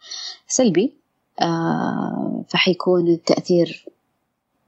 سلبي 0.49 0.93
آه، 1.41 2.45
فحيكون 2.49 3.09
التأثير 3.09 3.85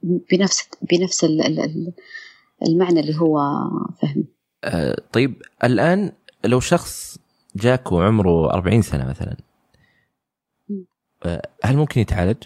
بنفس 0.03 0.69
بنفس 0.81 1.23
المعنى 2.67 2.99
اللي 2.99 3.19
هو 3.19 3.39
فهم. 4.01 4.25
آه، 4.63 4.97
طيب 5.13 5.41
الآن 5.63 6.11
لو 6.45 6.59
شخص 6.59 7.17
جاك 7.55 7.91
وعمره 7.91 8.53
40 8.53 8.81
سنة 8.81 9.09
مثلا 9.09 9.37
آه، 11.25 11.41
هل 11.63 11.77
ممكن 11.77 12.01
يتعالج؟ 12.01 12.43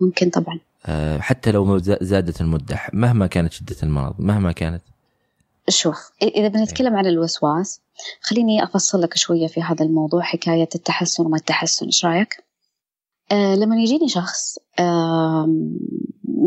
ممكن 0.00 0.30
طبعا. 0.30 0.58
آه، 0.86 1.18
حتى 1.18 1.52
لو 1.52 1.78
زادت 1.78 2.40
المدة 2.40 2.80
مهما 2.92 3.26
كانت 3.26 3.52
شدة 3.52 3.76
المرض 3.82 4.14
مهما 4.18 4.52
كانت. 4.52 4.82
شوف 5.68 6.10
إذا 6.22 6.48
بنتكلم 6.48 6.96
عن 6.96 7.06
الوسواس 7.06 7.80
خليني 8.20 8.64
أفصل 8.64 9.00
لك 9.00 9.16
شوية 9.16 9.46
في 9.46 9.62
هذا 9.62 9.84
الموضوع 9.84 10.22
حكاية 10.22 10.68
التحسن 10.74 11.26
وما 11.26 11.36
التحسن 11.36 11.86
إيش 11.86 12.04
رأيك؟ 12.04 12.44
آه 13.32 13.54
لما 13.54 13.76
يجيني 13.76 14.08
شخص 14.08 14.58
آه 14.78 15.48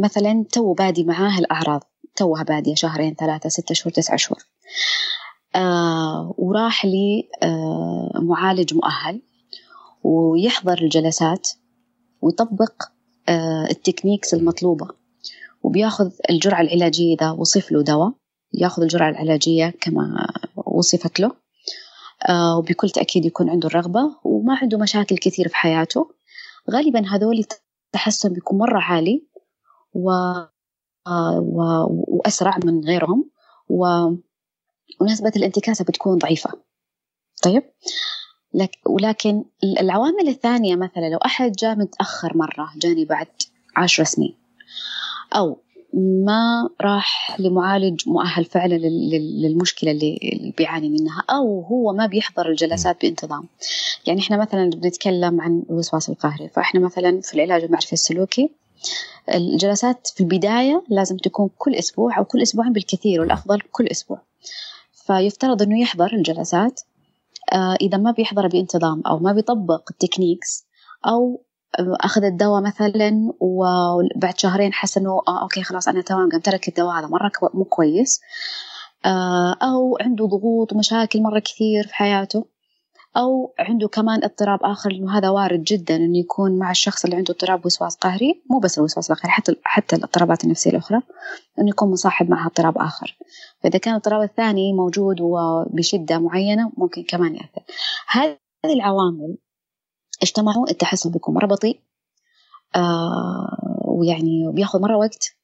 مثلا 0.03 0.45
تو 0.51 0.73
بادي 0.73 1.03
معاه 1.03 1.39
الأعراض 1.39 1.83
توها 2.15 2.43
بادية 2.43 2.75
شهرين 2.75 3.15
ثلاثة 3.15 3.49
ستة 3.49 3.73
شهور 3.73 3.93
تسعة 3.93 4.17
شهور. 4.17 4.39
آه 5.55 6.33
وراح 6.37 6.85
لي 6.85 7.29
آه 7.43 8.11
معالج 8.15 8.73
مؤهل 8.73 9.21
ويحضر 10.03 10.77
الجلسات 10.81 11.49
ويطبق 12.21 12.73
التكنيكس 13.69 14.33
المطلوبة. 14.33 14.87
وبياخذ 15.63 16.11
الجرعة 16.29 16.61
العلاجية 16.61 17.15
إذا 17.15 17.31
وصف 17.31 17.71
له 17.71 17.83
دواء 17.83 18.13
ياخذ 18.53 18.81
الجرعة 18.81 19.09
العلاجية 19.09 19.73
كما 19.81 20.27
وصفت 20.55 21.19
له. 21.19 21.31
آه، 22.29 22.57
وبكل 22.57 22.89
تأكيد 22.89 23.25
يكون 23.25 23.49
عنده 23.49 23.67
الرغبة 23.67 24.15
وما 24.23 24.55
عنده 24.55 24.77
مشاكل 24.77 25.17
كثير 25.17 25.47
في 25.47 25.55
حياته. 25.55 26.11
غالبا 26.71 27.07
هذول 27.07 27.45
التحسن 27.93 28.33
بيكون 28.33 28.57
مرة 28.57 28.79
عالي 28.79 29.27
و... 29.93 30.11
آه، 31.07 31.39
و... 31.39 31.61
وأسرع 31.89 32.57
من 32.63 32.85
غيرهم 32.85 33.29
و... 33.69 33.85
ونسبة 35.01 35.31
الانتكاسة 35.35 35.85
بتكون 35.85 36.17
ضعيفة. 36.17 36.51
طيب؟ 37.43 37.63
لك 38.53 38.71
ولكن 38.85 39.43
العوامل 39.63 40.27
الثانية 40.27 40.75
مثلا 40.75 41.09
لو 41.09 41.17
أحد 41.17 41.51
جاء 41.51 41.75
متأخر 41.75 42.37
مرة 42.37 42.69
جاني 42.77 43.05
بعد 43.05 43.27
عشر 43.77 44.03
سنين 44.03 44.35
أو 45.35 45.57
ما 46.25 46.69
راح 46.81 47.35
لمعالج 47.39 48.09
مؤهل 48.09 48.45
فعلا 48.45 48.75
للمشكلة 48.75 49.91
اللي 49.91 50.53
بيعاني 50.57 50.89
منها 50.89 51.23
أو 51.29 51.61
هو 51.61 51.93
ما 51.93 52.05
بيحضر 52.05 52.49
الجلسات 52.49 53.01
بانتظام. 53.01 53.47
يعني 54.07 54.19
إحنا 54.19 54.37
مثلا 54.37 54.69
بنتكلم 54.69 55.41
عن 55.41 55.63
الوسواس 55.69 56.09
القهري 56.09 56.49
فإحنا 56.49 56.79
مثلا 56.79 57.21
في 57.21 57.33
العلاج 57.33 57.63
المعرفي 57.63 57.93
السلوكي 57.93 58.49
الجلسات 59.33 60.07
في 60.15 60.21
البداية 60.21 60.83
لازم 60.89 61.17
تكون 61.17 61.49
كل 61.57 61.75
أسبوع 61.75 62.17
أو 62.17 62.25
كل 62.25 62.41
أسبوعين 62.41 62.73
بالكثير 62.73 63.21
والأفضل 63.21 63.61
كل 63.71 63.87
أسبوع. 63.87 64.21
فيفترض 65.07 65.61
أنه 65.61 65.81
يحضر 65.81 66.13
الجلسات 66.13 66.81
إذا 67.81 67.97
ما 67.97 68.11
بيحضر 68.11 68.47
بانتظام 68.47 69.01
أو 69.07 69.19
ما 69.19 69.33
بيطبق 69.33 69.83
ال 69.91 69.98
techniques 69.98 70.67
أو 71.07 71.43
أخذ 71.79 72.23
الدواء 72.23 72.61
مثلا 72.61 73.33
وبعد 73.39 74.37
شهرين 74.37 74.73
حس 74.73 74.97
إنه 74.97 75.21
آه 75.27 75.41
okay 75.41 75.63
خلاص 75.63 75.87
أنا 75.87 76.01
تمام 76.01 76.29
قام 76.29 76.41
ترك 76.41 76.67
الدواء 76.67 76.99
هذا 76.99 77.07
مرة 77.07 77.31
مو 77.53 77.63
كويس. 77.63 78.21
آه 79.05 79.55
أو 79.61 79.97
عنده 80.01 80.25
ضغوط 80.25 80.73
ومشاكل 80.73 81.21
مرة 81.21 81.39
كثير 81.39 81.87
في 81.87 81.95
حياته. 81.95 82.45
أو 83.17 83.53
عنده 83.59 83.87
كمان 83.87 84.23
اضطراب 84.23 84.59
آخر 84.63 84.91
إنه 84.91 85.17
هذا 85.17 85.29
وارد 85.29 85.63
جدا 85.63 85.95
إنه 85.95 86.17
يكون 86.17 86.59
مع 86.59 86.71
الشخص 86.71 87.05
اللي 87.05 87.15
عنده 87.17 87.33
اضطراب 87.33 87.65
وسواس 87.65 87.95
قهري. 87.95 88.43
مو 88.49 88.59
بس 88.59 88.77
الوسواس 88.77 89.11
القهري 89.11 89.31
حتى 89.31 89.55
حتى 89.63 89.95
الاضطرابات 89.95 90.43
النفسية 90.43 90.71
الأخرى 90.71 91.01
إنه 91.59 91.69
يكون 91.69 91.91
مصاحب 91.91 92.29
معها 92.29 92.47
اضطراب 92.47 92.77
آخر. 92.77 93.17
فإذا 93.63 93.79
كان 93.79 93.93
الاضطراب 93.93 94.21
الثاني 94.21 94.73
موجود 94.73 95.21
وبشدة 95.21 96.19
معينة 96.19 96.71
ممكن 96.77 97.03
كمان 97.03 97.35
يأثر. 97.35 97.61
هذه 98.09 98.37
العوامل 98.65 99.37
اجتمعوا 100.21 100.69
التحسن 100.69 101.11
بيكون 101.11 101.35
مرة 101.35 101.45
بطيء 101.45 101.79
آه 102.75 103.83
ويعني 103.85 104.51
بياخذ 104.53 104.81
مرة 104.81 104.97
وقت 104.97 105.35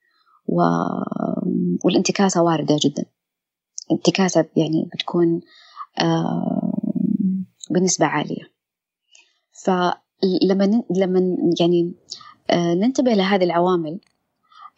و... 0.47 0.61
والانتكاسة 1.86 2.43
واردة 2.43 2.78
جدا. 2.84 3.05
انتكاسة 3.91 4.45
يعني 4.55 4.89
بتكون 4.93 5.41
آه 5.99 6.72
بنسبة 7.74 8.05
عالية. 8.05 8.53
فلما 9.51 10.84
لما 10.89 11.38
يعني 11.59 11.93
آه 12.49 12.74
ننتبه 12.74 13.13
لهذه 13.13 13.43
العوامل 13.43 13.99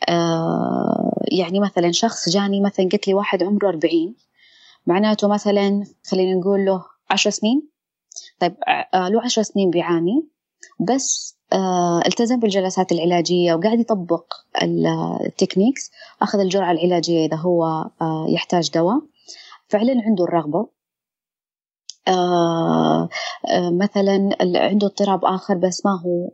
آه 0.10 1.22
يعني 1.32 1.60
مثلا 1.60 1.92
شخص 1.92 2.30
جاني 2.30 2.62
مثلا 2.62 2.90
قلت 2.94 3.08
لي 3.08 3.14
واحد 3.14 3.44
عمره 3.44 3.68
40 3.70 4.16
معناته 4.88 5.28
مثلا 5.28 5.84
خلينا 6.12 6.40
نقول 6.40 6.66
له 6.66 6.86
10 7.10 7.32
سنين 7.32 7.68
طيب 8.40 8.56
آه 8.94 9.10
له 9.10 9.22
10 9.22 9.44
سنين 9.44 9.70
بيعاني 9.70 10.28
بس 10.80 11.36
التزم 12.06 12.40
بالجلسات 12.40 12.92
العلاجية 12.92 13.54
وقاعد 13.54 13.80
يطبق 13.80 14.34
التكنيكس 15.26 15.92
أخذ 16.22 16.40
الجرعة 16.40 16.72
العلاجية 16.72 17.26
إذا 17.26 17.36
هو 17.38 17.90
يحتاج 18.30 18.72
دواء 18.72 19.02
فعلا 19.68 20.02
عنده 20.06 20.24
الرغبة 20.24 20.68
مثلا 23.72 24.30
عنده 24.42 24.88
اضطراب 24.88 25.26
آخر 25.26 25.56
بس 25.56 25.86
ما 25.86 26.02
هو 26.02 26.32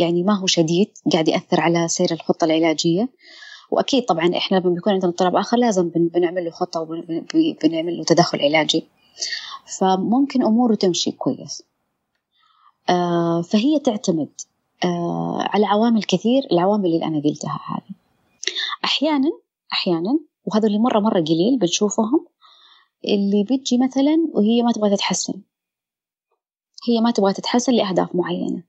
يعني 0.00 0.22
ما 0.22 0.38
هو 0.38 0.46
شديد 0.46 0.88
قاعد 1.12 1.28
يأثر 1.28 1.60
على 1.60 1.88
سير 1.88 2.12
الخطة 2.12 2.44
العلاجية. 2.44 3.08
وأكيد 3.70 4.04
طبعا 4.04 4.36
إحنا 4.36 4.56
لما 4.56 4.70
بيكون 4.74 4.92
عندنا 4.92 5.10
اضطراب 5.10 5.36
آخر 5.36 5.56
لازم 5.56 5.88
بنعمل 5.94 6.44
له 6.44 6.50
خطة 6.50 6.80
وبنعمل 6.80 7.98
له 7.98 8.04
تدخل 8.04 8.40
علاجي. 8.40 8.84
فممكن 9.78 10.42
أموره 10.44 10.74
تمشي 10.74 11.10
كويس. 11.10 11.62
آه 12.88 13.42
فهي 13.42 13.78
تعتمد 13.78 14.28
آه 14.84 15.38
على 15.40 15.66
عوامل 15.66 16.02
كثير 16.02 16.42
العوامل 16.52 16.86
اللي 16.86 17.04
أنا 17.04 17.22
قلتها 17.24 17.60
هذه. 17.68 17.94
أحيانا 18.84 19.30
أحيانا 19.72 20.18
وهذا 20.46 20.66
اللي 20.66 20.78
مرة 20.78 21.00
مرة 21.00 21.20
قليل 21.20 21.58
بنشوفهم 21.58 22.26
اللي 23.04 23.44
بتجي 23.44 23.78
مثلا 23.78 24.28
وهي 24.32 24.62
ما 24.62 24.72
تبغى 24.72 24.96
تتحسن. 24.96 25.34
هي 26.88 27.00
ما 27.00 27.10
تبغى 27.10 27.32
تتحسن 27.32 27.72
لأهداف 27.72 28.14
معينة. 28.14 28.62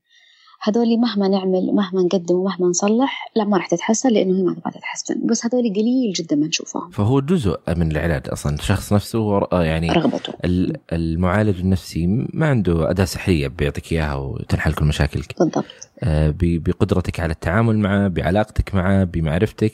هذول 0.64 0.98
مهما 0.98 1.28
نعمل 1.28 1.72
مهما 1.74 2.02
نقدم 2.02 2.36
ومهما 2.36 2.68
نصلح 2.68 3.32
لا 3.36 3.44
ما 3.44 3.58
راح 3.58 3.68
تتحسن 3.68 4.10
لأنه 4.10 4.38
هي 4.38 4.44
ما 4.44 4.54
تبغى 4.54 4.72
تتحسن. 4.72 5.28
بس 5.28 5.46
هذول 5.46 5.74
قليل 5.74 6.14
جدا 6.14 6.36
ما 6.36 6.48
نشوفهم. 6.48 6.90
فهو 6.90 7.20
جزء 7.20 7.60
من 7.68 7.92
العلاج 7.92 8.30
أصلا. 8.30 8.56
الشخص 8.56 8.94
نفسه 8.94 9.48
يعني 9.54 9.90
رغبته. 9.90 10.34
المعالج 10.94 11.60
النفسي 11.60 12.08
ما 12.34 12.48
عنده 12.48 12.90
أداة 12.90 13.06
سحريه 13.06 13.48
بيعطيك 13.48 13.92
إياها 13.92 14.16
وتنحل 14.16 14.74
كل 14.74 14.86
مشاكلك. 14.86 15.36
بالضبط. 15.40 15.66
آه 16.00 16.36
بقدرتك 16.40 17.20
على 17.20 17.34
التعامل 17.34 17.78
معه 17.80 18.08
بعلاقتك 18.08 18.76
معه 18.76 19.04
بمعرفتك. 19.04 19.74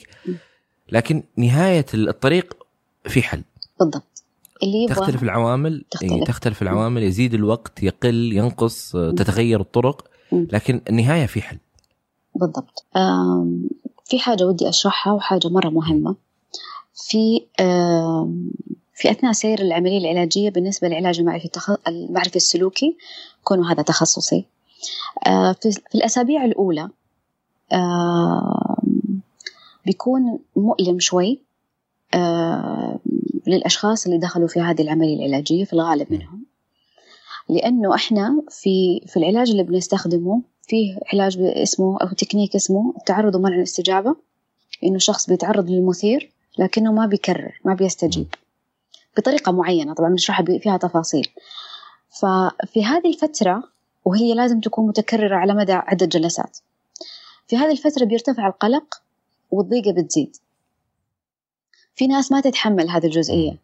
لكن 0.91 1.24
نهاية 1.38 1.86
الطريق 1.93 2.58
في 3.05 3.22
حل. 3.22 3.43
بالضبط. 3.80 4.24
اللي 4.64 4.84
يبغى. 4.84 4.95
تختلف 4.95 5.24
العوامل 5.24 5.86
تختلف. 5.91 6.24
تختلف 6.24 6.62
العوامل 6.62 7.03
يزيد 7.03 7.34
الوقت 7.34 7.84
يقل 7.84 8.34
ينقص 8.34 8.91
تتغير 8.91 9.62
الطرق. 9.62 10.08
لكن 10.32 10.82
النهاية 10.89 11.26
في 11.26 11.41
حل. 11.41 11.58
بالضبط. 12.36 12.86
في 14.05 14.20
حاجة 14.20 14.47
ودي 14.47 14.70
أشرحها 14.70 15.14
وحاجة 15.14 15.47
مرة 15.47 15.70
مهمة. 15.70 16.16
في 16.93 17.41
في 18.93 19.12
أثناء 19.12 19.32
سير 19.32 19.62
العملية 19.62 19.97
العلاجية 19.97 20.49
بالنسبة 20.49 20.88
للعلاج 20.88 21.20
المعرفي 21.20 21.49
المعرفي 21.88 22.36
السلوكي 22.36 22.97
كونه 23.43 23.72
هذا 23.72 23.82
تخصصي. 23.82 24.45
في 25.62 25.80
الأسابيع 25.95 26.45
الأولى 26.45 26.89
بيكون 29.86 30.39
مؤلم 30.55 30.99
شوي. 30.99 31.41
للأشخاص 33.48 34.06
اللي 34.06 34.18
دخلوا 34.18 34.48
في 34.48 34.60
هذه 34.60 34.82
العملية 34.82 35.16
العلاجية 35.16 35.66
في 35.66 35.74
الغالب 35.74 36.14
منهم. 36.14 36.45
لأنه 37.50 37.95
إحنا 37.95 38.43
في 38.50 39.02
في 39.08 39.18
العلاج 39.18 39.50
اللي 39.50 39.64
بنستخدمه 39.64 40.41
فيه 40.62 41.00
علاج 41.14 41.38
اسمه 41.41 41.98
أو 42.02 42.08
تكنيك 42.08 42.56
اسمه 42.56 42.93
التعرض 42.98 43.36
ومنع 43.36 43.56
الاستجابة 43.56 44.16
إنه 44.84 44.98
شخص 44.98 45.30
بيتعرض 45.30 45.70
للمثير 45.70 46.32
لكنه 46.60 46.91
ما 46.91 47.06
بيكرر 47.06 47.60
ما 47.66 47.74
بيستجيب. 47.74 48.28
بطريقة 49.18 49.52
معينة 49.52 49.93
طبعا 49.93 50.10
بنشرحها 50.10 50.45
فيها 50.45 50.78
تفاصيل. 50.78 51.28
ففي 52.10 52.86
هذه 52.86 53.08
الفترة 53.08 53.64
وهي 54.06 54.34
لازم 54.34 54.60
تكون 54.60 54.88
متكررة 54.88 55.36
على 55.36 55.54
مدى 55.54 55.74
عدة 55.74 56.06
جلسات. 56.06 56.58
في 57.48 57.58
هذه 57.58 57.72
الفترة 57.72 58.06
بيرتفع 58.06 58.48
القلق 58.48 59.02
والضيقة 59.52 59.91
بتزيد. 59.91 60.36
في 61.98 62.08
ناس 62.08 62.32
ما 62.32 62.41
تتحمل 62.41 62.89
هذه 62.89 63.06
الجزئية. 63.06 63.58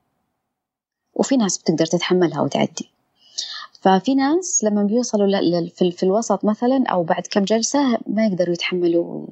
وفي 1.13 1.37
ناس 1.37 1.57
بتقدر 1.57 1.85
تتحملها 1.85 2.41
وتعدي. 2.41 2.89
ففي 3.81 4.15
ناس 4.15 4.63
لما 4.63 4.83
بيوصلوا 4.83 5.69
في 5.71 6.03
الوسط 6.03 6.45
مثلا 6.45 6.83
أو 6.87 7.03
بعد 7.03 7.27
كم 7.31 7.43
جلسة 7.43 7.97
ما 8.07 8.25
يقدروا 8.25 8.53
يتحملوا. 8.53 9.27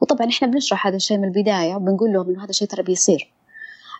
وطبعا 0.00 0.28
إحنا 0.28 0.48
بنشرح 0.48 0.86
هذا 0.86 0.96
الشيء 0.96 1.18
من 1.18 1.24
البداية 1.24 1.74
وبنقول 1.74 2.12
لهم 2.12 2.28
إنه 2.28 2.42
هذا 2.44 2.50
الشيء 2.50 2.68
ترى 2.68 2.82
بيصير. 2.82 3.32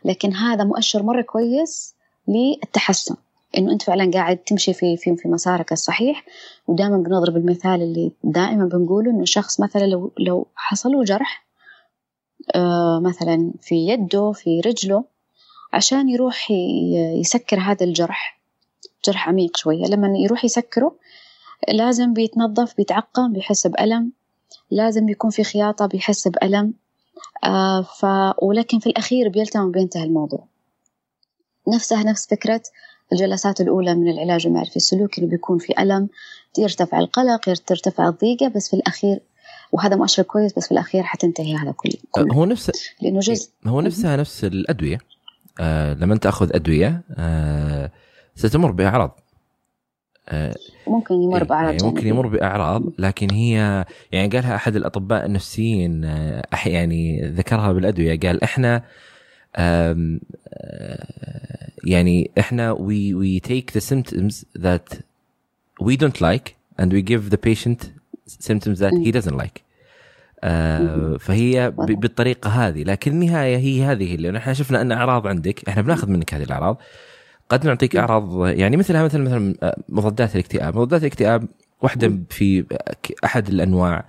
لكن 0.05 0.34
هذا 0.34 0.64
مؤشر 0.64 1.03
مرة 1.03 1.22
كويس 1.22 1.95
للتحسن. 2.28 3.16
إنه 3.59 3.72
أنت 3.72 3.82
فعلا 3.82 4.11
قاعد 4.11 4.36
تمشي 4.36 4.72
في 4.72 4.97
في 4.97 5.16
في 5.16 5.28
مسارك 5.28 5.72
الصحيح. 5.72 6.24
ودائما 6.66 6.97
بنضرب 6.97 7.36
المثال 7.36 7.82
اللي 7.82 8.12
دائما 8.24 8.64
بنقوله 8.64 9.11
إنه 9.11 9.24
شخص 9.24 9.61
مثلا 9.61 9.86
لو 9.86 10.12
لو 10.18 10.47
حصل 10.55 10.90
له 10.90 11.05
جرح 11.05 11.43
مثلا 13.03 13.53
في 13.61 13.74
يده 13.88 14.32
في 14.32 14.61
رجله 14.61 15.05
عشان 15.72 16.09
يروح 16.09 16.51
يسكر 17.20 17.61
هذا 17.61 17.84
الجرح 17.86 18.40
جرح 19.07 19.28
عميق 19.28 19.57
شوية. 19.57 19.84
لما 19.84 20.18
يروح 20.18 20.45
يسكره 20.45 20.97
لازم 21.68 22.12
بيتنظف 22.12 22.76
بيتعقم 22.76 23.32
بيحس 23.32 23.66
بألم. 23.66 24.12
لازم 24.70 25.07
بيكون 25.07 25.30
في 25.30 25.45
خياطة 25.45 25.86
بيحس 25.86 26.28
بألم. 26.28 26.74
آه 27.45 27.82
ف... 27.82 28.07
ولكن 28.42 28.78
في 28.78 28.86
الأخير 28.86 29.28
بيلتم 29.28 29.61
وبينتهي 29.61 30.05
الموضوع. 30.05 30.45
نفسها 31.68 32.03
نفس 32.03 32.26
فكرة 32.26 32.62
الجلسات 33.12 33.61
الأولى 33.61 33.95
من 33.95 34.09
العلاج 34.09 34.47
المعرفي 34.47 34.76
السلوكي 34.76 35.20
اللي 35.20 35.30
بيكون 35.30 35.59
في 35.59 35.82
ألم 35.82 36.09
يرتفع 36.59 36.99
القلق 36.99 37.40
ترتفع 37.66 38.09
الضيقة 38.09 38.49
بس 38.49 38.70
في 38.70 38.76
الأخير 38.76 39.20
وهذا 39.74 39.96
مؤشر 39.96 40.22
كويس 40.22 40.52
بس 40.52 40.66
في 40.66 40.72
الأخير 40.72 41.02
حتنتهي 41.02 41.56
هذا 41.56 41.72
كله, 41.76 41.92
كله. 42.10 42.34
هو 42.34 42.44
نفس 42.44 42.70
لأنه 43.02 43.20
جزء. 43.20 43.50
هو 43.66 43.80
نفسها 43.80 44.16
نفس 44.16 44.44
الأدوية. 44.44 44.98
آه 45.60 45.94
لما 45.94 46.16
تأخذ 46.16 46.54
أدوية 46.54 47.02
آه 47.18 47.90
ستمر 48.36 48.70
بأعراض. 48.70 49.20
آه، 50.28 50.54
ممكن 50.86 51.14
يمر 51.14 51.44
بأعراض 51.44 51.72
يعني 51.72 51.86
ممكن 51.86 52.06
يمر 52.06 52.26
بأعراض 52.26 52.82
لكن 52.98 53.30
هي 53.30 53.84
يعني 54.12 54.28
قالها 54.28 54.56
أحد 54.56 54.76
الأطباء 54.76 55.26
النفسيين 55.26 56.04
آه، 56.04 56.42
يعني 56.66 57.28
ذكرها 57.28 57.72
بالأدوية 57.72 58.20
قال 58.20 58.44
إحنا 58.44 58.82
آه، 59.56 60.18
يعني 61.84 62.30
إحنا 62.38 62.74
we 62.74 63.14
we 63.14 63.48
take 63.48 63.72
the 63.74 63.80
symptoms 63.80 64.44
that 64.58 64.98
we 65.82 65.96
don't 65.96 66.20
like 66.20 66.54
and 66.78 66.92
we 66.92 67.02
give 67.02 67.30
the 67.30 67.38
patient 67.38 67.90
symptoms 68.26 68.78
that 68.78 68.92
he 69.04 69.12
doesn't 69.12 69.36
like. 69.36 69.63
فهي 71.18 71.70
بالطريقة 71.78 72.51
هذه. 72.51 72.82
لكن 72.82 73.12
النهاية 73.12 73.57
هي 73.57 73.82
هذه 73.82 74.14
اللي 74.14 74.38
إحنا 74.38 74.53
شفنا 74.53 74.80
أن 74.80 74.92
أعراض 74.92 75.26
عندك 75.26 75.68
إحنا 75.68 75.82
بناخذ 75.82 76.11
منك 76.11 76.34
هذه 76.34 76.42
الأعراض. 76.42 76.78
قد 77.49 77.66
نعطيك 77.66 77.97
أعراض 77.97 78.47
يعني 78.49 78.76
مثلها 78.76 79.05
مثل 79.05 79.18
مثلا 79.18 79.55
مضادات 79.88 80.34
الاكتئاب، 80.34 80.76
مضادات 80.76 81.01
الاكتئاب 81.01 81.49
واحدة 81.82 82.18
في 82.30 82.64
أحد 83.24 83.49
الأنواع. 83.49 84.05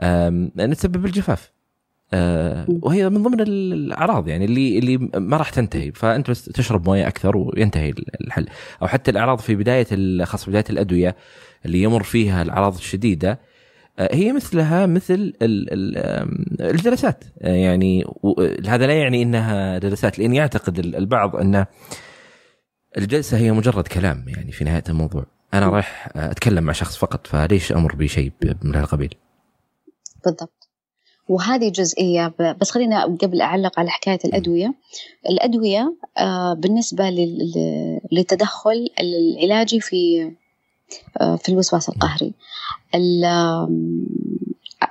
أن 0.00 0.74
تسبب 0.76 1.06
الجفاف. 1.06 1.52
آه، 2.12 2.66
وهي 2.82 3.08
من 3.08 3.22
ضمن 3.22 3.40
الأعراض 3.40 4.28
يعني 4.28 4.44
اللي 4.44 4.78
اللي 4.78 4.96
ما 5.14 5.36
راح 5.36 5.50
تنتهي. 5.50 5.92
فأنت 5.92 6.30
بس 6.30 6.44
تشرب 6.44 6.88
موية 6.88 7.08
أكثر 7.08 7.36
وينتهي 7.36 7.94
الحل. 8.20 8.46
أو 8.82 8.86
حتى 8.86 9.10
الأعراض 9.10 9.38
في 9.38 9.54
بداية 9.54 10.24
خاصة 10.24 10.48
بداية 10.48 10.64
الأدوية 10.70 11.16
اللي 11.66 11.82
يمر 11.82 12.02
فيها 12.02 12.42
الأعراض 12.42 12.74
الشديدة 12.74 13.30
آه، 13.30 13.38
هي 13.98 14.32
مثلها 14.32 14.86
مثل 14.86 15.32
الجلسات. 16.60 17.24
آه، 17.42 17.54
يعني 17.54 18.04
هذا 18.66 18.86
لا 18.86 18.92
يعني 18.92 19.22
إنها 19.22 19.78
جلسات 19.78 20.18
لاني 20.18 20.40
اعتقد 20.40 20.78
البعض 20.78 21.36
أن 21.36 21.66
الجلسة 22.98 23.36
هي 23.36 23.52
مجرد 23.52 23.88
كلام 23.88 24.24
يعني 24.28 24.52
في 24.52 24.64
نهاية 24.64 24.84
الموضوع. 24.88 25.26
أنا 25.54 25.68
رايح 25.68 26.08
أتكلم 26.16 26.64
مع 26.64 26.72
شخص 26.72 26.96
فقط 26.96 27.26
فليش 27.26 27.72
أمر 27.72 27.94
بشيء 27.94 28.32
من 28.62 28.74
هذا 28.74 28.84
القبيل؟ 28.84 29.14
بالضبط. 30.24 30.68
وهذه 31.28 31.70
جزئية 31.70 32.34
بس 32.60 32.70
خلينا 32.70 33.04
قبل 33.04 33.40
أعلق 33.40 33.80
على 33.80 33.90
حكاية 33.90 34.18
الأدوية. 34.24 34.74
الأدوية 35.30 35.96
آه، 36.18 36.54
بالنسبة 36.54 37.04
للتدخل 38.12 38.88
العلاجي 39.00 39.80
في 39.80 40.30
آه، 41.20 41.36
في 41.36 41.48
الوسواس 41.48 41.88
القهري. 41.88 42.34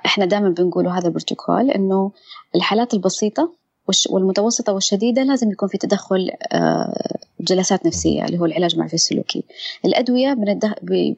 إحنا 0.05 0.25
دائما 0.25 0.49
بنقول 0.49 0.87
هذا 0.87 1.07
البروتوكول 1.07 1.71
إنه 1.71 2.11
الحالات 2.55 2.93
البسيطة 2.93 3.51
والمتوسطة 4.09 4.73
والشديدة 4.73 5.23
لازم 5.23 5.51
يكون 5.51 5.69
في 5.69 5.77
تدخل 5.77 6.31
آه، 6.51 7.17
جلسات 7.39 7.85
نفسية 7.85 8.25
اللي 8.25 8.39
هو 8.39 8.45
العلاج 8.45 8.73
المعرفي 8.73 8.93
السلوكي 8.93 9.43
الأدوية 9.85 10.37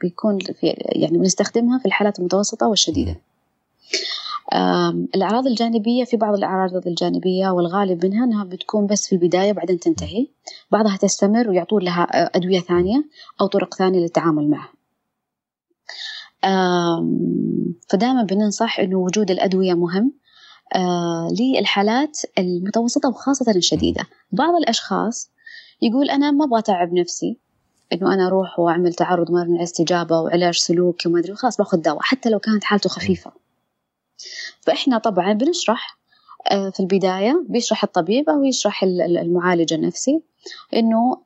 بيكون 0.01 0.39
في 0.39 0.67
يعني 0.77 1.17
بنستخدمها 1.17 1.79
في 1.79 1.85
الحالات 1.85 2.19
المتوسطة 2.19 2.67
والشديدة. 2.67 3.15
الأعراض 5.15 5.47
الجانبية 5.47 6.03
في 6.03 6.17
بعض 6.17 6.33
الأعراض 6.35 6.87
الجانبية 6.87 7.49
والغالب 7.49 8.05
منها 8.05 8.25
أنها 8.25 8.43
بتكون 8.43 8.87
بس 8.87 9.07
في 9.07 9.13
البداية 9.15 9.51
وبعدين 9.51 9.79
تنتهي. 9.79 10.27
بعضها 10.71 10.97
تستمر 10.97 11.49
ويعطون 11.49 11.83
لها 11.83 12.03
أدوية 12.37 12.59
ثانية 12.59 13.03
أو 13.41 13.47
طرق 13.47 13.75
ثانية 13.75 13.99
للتعامل 13.99 14.49
معها. 14.49 14.78
فدائما 17.89 18.23
بننصح 18.23 18.79
أنه 18.79 18.97
وجود 18.97 19.31
الأدوية 19.31 19.73
مهم 19.73 20.13
للحالات 21.39 22.19
المتوسطة 22.37 23.09
وخاصة 23.09 23.51
الشديدة. 23.55 24.03
بعض 24.31 24.55
الأشخاص 24.55 25.31
يقول 25.81 26.09
أنا 26.09 26.31
ما 26.31 26.45
أبغى 26.45 26.59
أتعب 26.59 26.93
نفسي 26.93 27.37
إنه 27.93 28.13
أنا 28.13 28.27
أروح 28.27 28.59
وأعمل 28.59 28.93
تعرض 28.93 29.31
مرن 29.31 29.61
استجابة 29.61 30.19
وعلاج 30.19 30.53
سلوكي 30.53 31.09
وما 31.09 31.19
أدري 31.19 31.35
خلاص 31.35 31.57
باخذ 31.57 31.77
دواء 31.81 32.01
حتى 32.01 32.29
لو 32.29 32.39
كانت 32.39 32.63
حالته 32.63 32.89
خفيفة. 32.89 33.31
فإحنا 34.61 34.97
طبعا 34.97 35.33
بنشرح 35.33 35.98
آه، 35.98 35.98
في 36.47 36.79
البداية 36.79 37.45
بيشرح 37.49 37.83
الطبيب 37.83 38.29
أو 38.29 38.43
يشرح 38.43 38.83
المعالج 38.83 39.73
النفسي 39.73 40.21
إنه 40.73 41.17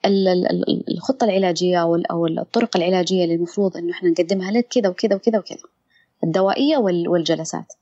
الخطة 0.91 1.23
العلاجية 1.23 1.77
أو 2.11 2.27
الطرق 2.27 2.77
العلاجية 2.77 3.23
اللي 3.23 3.35
المفروض 3.35 3.77
إنه 3.77 3.91
إحنا 3.93 4.09
نقدمها 4.09 4.51
لك 4.51 4.67
كذا 4.67 4.89
وكذا 4.89 5.15
وكذا 5.15 5.39
وكذا 5.39 5.57
الدوائية 6.23 6.77
والجلسات. 6.77 7.73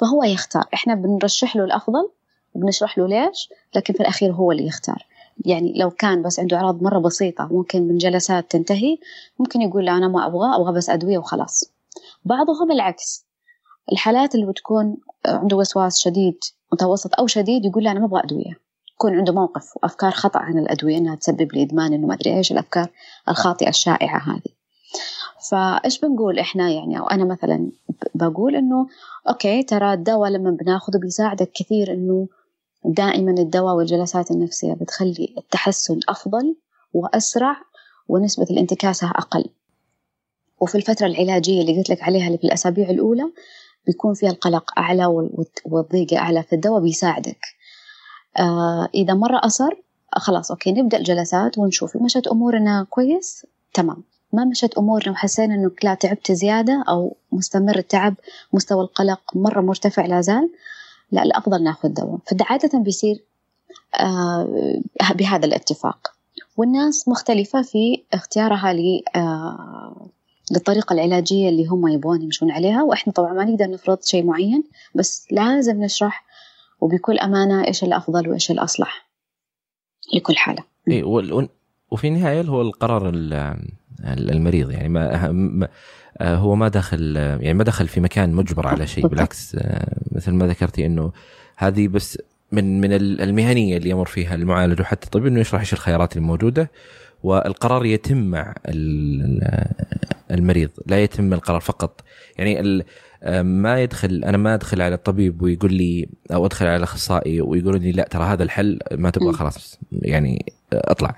فهو 0.00 0.24
يختار. 0.24 0.64
إحنا 0.74 0.94
بنرشح 0.94 1.56
له 1.56 1.64
الأفضل 1.64 2.08
وبنشرح 2.54 2.98
له 2.98 3.08
ليش 3.08 3.48
لكن 3.76 3.94
في 3.94 4.00
الأخير 4.00 4.32
هو 4.32 4.52
اللي 4.52 4.66
يختار. 4.66 5.06
يعني 5.44 5.72
لو 5.76 5.90
كان 5.90 6.22
بس 6.22 6.40
عنده 6.40 6.56
أعراض 6.56 6.82
مرة 6.82 6.98
بسيطة 6.98 7.48
ممكن 7.52 7.82
من 7.82 7.98
جلسات 7.98 8.50
تنتهي 8.50 8.98
ممكن 9.38 9.62
يقول 9.62 9.84
لا 9.84 9.96
أنا 9.96 10.08
ما 10.08 10.26
أبغى 10.26 10.56
أبغى 10.56 10.72
بس 10.72 10.90
أدوية 10.90 11.18
وخلاص. 11.18 11.72
بعضهم 12.24 12.72
العكس 12.72 13.24
الحالات 13.92 14.34
اللي 14.34 14.46
بتكون 14.46 14.96
عنده 15.26 15.56
وسواس 15.56 15.98
شديد 15.98 16.38
متوسط 16.72 17.18
أو 17.18 17.26
شديد 17.26 17.64
يقول 17.64 17.84
لا 17.84 17.90
أنا 17.90 18.00
ما 18.00 18.06
أبغى 18.06 18.22
أدوية. 18.24 18.60
يكون 18.94 19.18
عنده 19.18 19.32
موقف 19.32 19.76
وأفكار 19.76 20.10
خطأ 20.10 20.38
عن 20.38 20.58
الأدوية 20.58 20.96
إنها 20.96 21.14
تسبب 21.14 21.54
لي 21.54 21.62
إدمان 21.62 21.92
إنه 21.92 22.06
ما 22.06 22.14
أدري 22.14 22.36
إيش 22.36 22.52
الأفكار 22.52 22.88
الخاطئة 23.28 23.68
الشائعة 23.68 24.18
هذه. 24.18 24.52
فإيش 25.50 26.00
بنقول 26.00 26.38
إحنا 26.38 26.70
يعني؟ 26.70 26.98
أو 26.98 27.06
أنا 27.06 27.24
مثلا 27.24 27.70
بقول 28.14 28.56
إنه 28.56 28.86
okay 29.28 29.62
ترى 29.62 29.92
الدواء 29.92 30.30
لما 30.30 30.50
بناخذه 30.50 30.98
بيساعدك 30.98 31.50
كثير 31.54 31.92
إنه 31.92 32.28
دائما 32.84 33.30
الدواء 33.30 33.74
والجلسات 33.74 34.30
النفسية 34.30 34.72
بتخلي 34.72 35.34
التحسن 35.38 36.00
أفضل 36.08 36.56
وأسرع 36.94 37.56
ونسبة 38.08 38.46
الانتكاسة 38.50 39.10
أقل. 39.10 39.44
وفي 40.60 40.74
الفترة 40.74 41.06
العلاجية 41.06 41.60
اللي 41.60 41.78
قلت 41.78 41.90
لك 41.90 42.02
عليها 42.02 42.26
اللي 42.26 42.38
في 42.38 42.44
الأسابيع 42.44 42.90
الأولى 42.90 43.30
بيكون 43.86 44.14
فيها 44.14 44.30
القلق 44.30 44.78
أعلى 44.78 45.06
والضيقة 45.64 46.18
أعلى 46.18 46.42
في 46.42 46.52
الدواء 46.54 46.80
بيساعدك. 46.82 47.38
آه 48.38 48.88
إذا 48.94 49.14
مرة 49.14 49.40
أصر 49.44 49.70
خلاص 50.16 50.50
okay 50.50 50.72
نبدأ 50.72 50.98
الجلسات 50.98 51.58
ونشوف. 51.58 51.96
مشت 51.96 52.26
أمورنا 52.26 52.86
كويس 52.90 53.46
تمام. 53.74 54.02
ما 54.32 54.44
مشت 54.44 54.74
أمورنا 54.78 55.12
وحسينا 55.12 55.54
إنك 55.54 55.84
لا 55.84 55.94
تعبت 55.94 56.32
زيادة 56.32 56.84
أو 56.88 57.16
مستمر 57.32 57.78
التعب 57.78 58.14
مستوى 58.52 58.80
القلق 58.82 59.20
مرة 59.34 59.60
مرتفع 59.60 60.06
لا 60.06 60.20
زال 60.20 60.50
لا 61.12 61.22
الأفضل 61.22 61.62
نأخذ 61.64 61.88
دواء. 61.88 62.18
فعادة 62.38 62.78
بيصير 62.78 63.24
آه 64.00 64.48
بهذا 65.14 65.46
الاتفاق. 65.46 66.12
والناس 66.56 67.08
مختلفة 67.08 67.62
في 67.62 68.02
اختيارها 68.12 68.74
آه 69.16 70.06
للطريقة 70.50 70.92
العلاجية 70.92 71.48
اللي 71.48 71.66
هم 71.66 71.88
يبغون 71.88 72.22
يمشون 72.22 72.50
عليها 72.50 72.82
وإحنا 72.82 73.12
طبعا 73.12 73.32
ما 73.32 73.44
نقدر 73.44 73.70
نفرض 73.70 74.02
شيء 74.02 74.24
معين 74.24 74.64
بس 74.94 75.26
لازم 75.30 75.82
نشرح 75.82 76.24
وبكل 76.80 77.18
أمانة 77.18 77.66
إيش 77.66 77.84
الأفضل 77.84 78.28
وإيش 78.28 78.50
الأصلح 78.50 79.10
لكل 80.14 80.36
حالة. 80.36 80.64
إيه 80.88 81.04
وفي 81.90 82.08
النهاية 82.08 82.42
هو 82.42 82.62
القرار 82.62 83.12
المريض 84.04 84.70
يعني 84.70 84.88
ما 84.88 85.68
هو 86.22 86.54
ما 86.54 86.68
دخل 86.68 87.16
يعني 87.16 87.54
ما 87.54 87.64
دخل 87.64 87.88
في 87.88 88.00
مكان 88.00 88.32
مجبر 88.32 88.66
على 88.66 88.86
شيء 88.86 89.06
بالعكس 89.06 89.56
مثل 90.12 90.32
ما 90.32 90.46
ذكرتي 90.46 90.86
إنه 90.86 91.12
هذه 91.56 91.88
بس 91.88 92.18
من 92.52 92.80
من 92.80 92.92
المهنية 92.92 93.76
اللي 93.76 93.90
يمر 93.90 94.06
فيها 94.06 94.34
المعالج 94.34 94.80
وحتى 94.80 95.06
الطبيب 95.06 95.26
إنه 95.26 95.40
يشرح 95.40 95.60
إيش 95.60 95.72
الخيارات 95.72 96.16
الموجودة 96.16 96.70
والقرار 97.22 97.84
يتم 97.86 98.16
مع 98.16 98.54
المريض 100.30 100.70
لا 100.86 101.02
يتم 101.02 101.32
القرار 101.32 101.60
فقط. 101.60 102.00
يعني 102.38 102.82
ما 103.42 103.82
يدخل 103.82 104.24
أنا 104.24 104.36
ما 104.36 104.54
أدخل 104.54 104.82
على 104.82 104.94
الطبيب 104.94 105.42
ويقول 105.42 105.74
لي 105.74 106.08
أو 106.32 106.46
أدخل 106.46 106.66
على 106.66 106.76
الاخصائي 106.76 107.40
ويقولوا 107.40 107.78
لي 107.78 107.92
لا 107.92 108.08
ترى 108.10 108.24
هذا 108.24 108.42
الحل 108.42 108.78
ما 108.92 109.10
تبغى 109.10 109.32
خلاص 109.32 109.78
يعني 109.92 110.52
اطلع. 110.72 111.16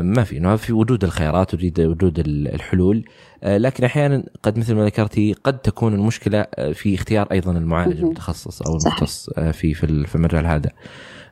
ما 0.00 0.24
في 0.24 0.40
ما 0.40 0.56
في 0.56 0.72
وجود 0.72 1.04
الخيارات 1.04 1.54
وجود 1.54 1.80
وجود 1.80 2.18
الحلول. 2.28 3.04
لكن 3.42 3.84
أحيانا 3.84 4.24
قد 4.42 4.58
مثل 4.58 4.74
ما 4.74 4.84
ذكرتي 4.84 5.32
قد 5.32 5.58
تكون 5.58 5.94
المشكلة 5.94 6.46
في 6.72 6.94
اختيار 6.94 7.28
أيضا 7.32 7.52
المعالج 7.52 7.98
المتخصص 7.98 8.62
أو 8.62 8.76
المختص 8.76 9.30
في 9.30 9.74
في 9.74 10.14
المجال 10.14 10.46
هذا. 10.46 10.70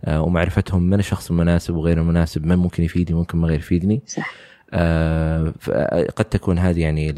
ومعرفتهم 0.08 0.82
من 0.82 0.98
الشخص 0.98 1.30
المناسب 1.30 1.74
وغير 1.74 1.98
المناسب 1.98 2.46
من 2.46 2.56
ممكن 2.56 2.82
يفيدني 2.82 3.16
ممكن 3.16 3.38
ما 3.38 3.48
غير 3.48 3.58
يفيدني. 3.58 4.02
صح. 4.06 4.34
آه، 4.74 5.52
قد 6.16 6.24
تكون 6.24 6.58
هذه 6.58 6.80
يعني 6.80 7.10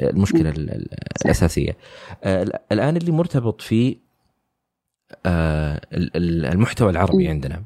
المشكلة 0.00 0.50
الأساسية. 0.50 1.76
آه، 2.24 2.60
الآن 2.72 2.96
اللي 2.96 3.12
مرتبط 3.12 3.60
في 3.60 3.96
آه، 5.26 5.80
المحتوى 6.52 6.90
العربي 6.90 7.28
عندنا 7.28 7.62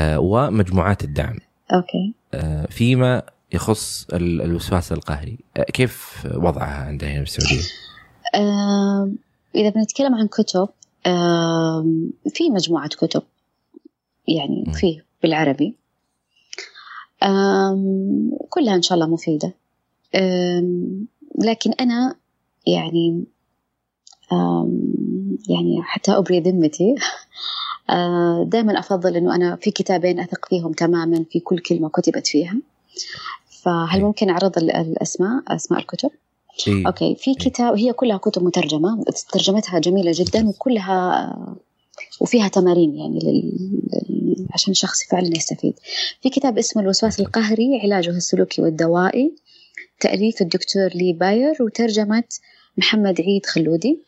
ومجموعات 0.00 1.04
الدعم. 1.04 1.36
أوكي. 1.72 2.14
فيما 2.68 3.22
يخص 3.52 4.06
الوسواس 4.12 4.92
القهري. 4.92 5.38
كيف 5.72 6.26
وضعها 6.34 6.84
عندنا 6.86 7.10
هنا 7.10 7.24
في 7.24 7.38
السعودية؟ 7.38 7.64
إذا 9.54 9.70
بنتكلم 9.70 10.14
عن 10.14 10.26
كتب 10.26 10.68
في 12.34 12.50
مجموعة 12.50 12.88
كتب. 12.88 13.22
يعني 14.36 14.64
في 14.72 15.00
بالعربي. 15.22 15.76
كلها 18.48 18.74
إن 18.74 18.82
شاء 18.82 18.98
الله 18.98 19.06
مفيدة. 19.06 19.54
لكن 21.38 21.72
أنا 21.80 22.14
يعني 22.66 23.24
يعني 25.48 25.82
حتى 25.82 26.12
أبري 26.12 26.40
ذمتي 26.40 26.94
آه، 27.90 28.44
دائما 28.48 28.78
أفضل 28.78 29.16
إنه 29.16 29.34
أنا 29.34 29.56
في 29.56 29.70
كتابين 29.70 30.20
أثق 30.20 30.48
فيهم 30.48 30.72
تماما 30.72 31.24
في 31.30 31.40
كل 31.40 31.58
كلمة 31.58 31.88
كتبت 31.88 32.26
فيها. 32.26 32.56
فهل 33.62 34.00
ممكن 34.02 34.30
أعرض 34.30 34.58
الأسماء 34.58 35.42
أسماء 35.48 35.80
الكتب؟ 35.80 36.10
إيه. 36.68 36.86
okay 36.86 37.14
في 37.14 37.34
كتاب 37.34 37.76
هي 37.76 37.92
كلها 37.92 38.16
كتب 38.16 38.42
مترجمة 38.42 39.04
ترجمتها 39.32 39.78
جميلة 39.78 40.12
جدا 40.14 40.48
وكلها 40.48 41.36
وفيها 42.20 42.48
تمارين 42.48 42.94
يعني. 42.94 43.52
عشان 44.54 44.70
الشخص 44.70 45.04
فعلا 45.04 45.36
يستفيد. 45.36 45.74
في 46.22 46.30
كتاب 46.30 46.58
اسمه 46.58 46.82
الوسواس 46.82 47.20
القهري 47.20 47.80
علاجه 47.82 48.10
السلوكي 48.10 48.62
والدوائي 48.62 49.32
تأليف 50.00 50.42
الدكتور 50.42 50.88
لي 50.94 51.12
باير 51.12 51.62
وترجمة 51.62 52.24
محمد 52.78 53.20
عيد 53.20 53.46
خلودي. 53.46 53.98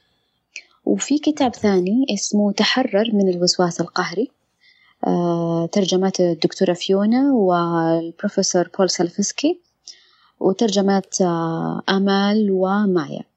وفي 0.85 1.19
كتاب 1.19 1.55
ثاني 1.55 2.07
اسمه 2.15 2.53
تحرر 2.53 3.11
من 3.13 3.29
الوسواس 3.29 3.81
القهري. 3.81 4.31
آه، 5.07 5.67
ترجمات 5.73 6.21
الدكتورة 6.21 6.73
فيونا 6.73 7.33
والبروفيسور 7.33 8.71
بول 8.79 8.91
سلفسكي. 8.91 9.59
وترجمات 10.41 11.21
آه، 11.21 11.83
آمال 11.89 12.51
ومايا. 12.51 13.32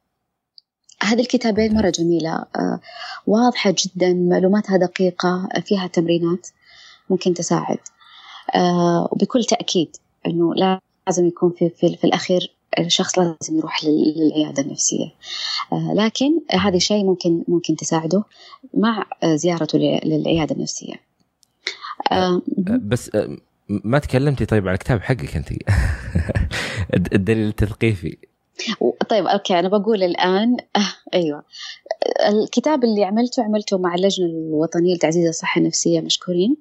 هذه 1.01 1.19
الكتابين 1.19 1.73
مرة 1.73 1.89
جميلة. 1.89 2.45
آه، 2.55 2.79
واضحة 3.27 3.75
جدا 3.85 4.13
معلوماتها 4.13 4.77
دقيقة 4.77 5.49
فيها 5.65 5.87
تمرينات 5.87 6.47
ممكن 7.09 7.33
تساعد. 7.33 7.77
وبكل 9.11 9.43
تأكيد 9.43 9.95
أنه 10.25 10.53
لازم 11.07 11.27
يكون 11.27 11.51
في, 11.51 11.69
في, 11.69 11.97
في 11.97 12.03
الأخير 12.03 12.55
الشخص 12.79 13.19
لازم 13.19 13.57
يروح 13.57 13.83
للعيادة 13.83 14.63
النفسية. 14.63 15.13
لكن 15.71 16.39
هذا 16.51 16.75
الشيء 16.75 17.03
ممكن 17.03 17.43
ممكن 17.47 17.75
تساعده 17.75 18.23
مع 18.73 19.05
زيارته 19.25 19.79
للعيادة 19.79 20.55
النفسية. 20.55 20.93
بس 22.67 23.11
ما 23.69 23.99
تكلمتي 23.99 24.45
طيب 24.45 24.67
عن 24.67 24.73
الكتاب 24.73 25.01
حقك 25.01 25.35
أنت. 25.35 25.49
الدليل 27.15 27.47
التثقيفي. 27.47 28.17
طيب 29.09 29.25
أوكي 29.25 29.59
أنا 29.59 29.67
بقول 29.67 30.03
الآن 30.03 30.57
آه 30.75 30.93
أيوه. 31.13 31.43
الكتاب 32.29 32.83
اللي 32.83 33.03
عملته 33.03 33.43
عملته 33.43 33.77
مع 33.77 33.95
اللجنة 33.95 34.25
الوطنية 34.25 34.95
لتعزيز 34.95 35.27
الصحة 35.27 35.59
النفسية 35.59 36.01
مشكورين 36.01 36.57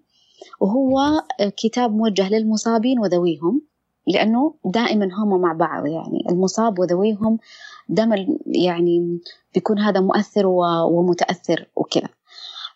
وهو 0.61 1.23
كتاب 1.57 1.97
موجه 1.97 2.29
للمصابين 2.29 2.99
وذويهم 2.99 3.63
لأنه 4.07 4.55
دائما 4.65 5.09
هم 5.15 5.41
مع 5.41 5.53
بعض 5.53 5.87
يعني 5.87 6.25
المصاب 6.31 6.79
وذويهم 6.79 7.39
دائما 7.89 8.27
يعني 8.47 9.19
بيكون 9.55 9.79
هذا 9.79 10.01
مؤثر 10.01 10.47
ومتأثر 10.91 11.67
وكذا. 11.77 12.09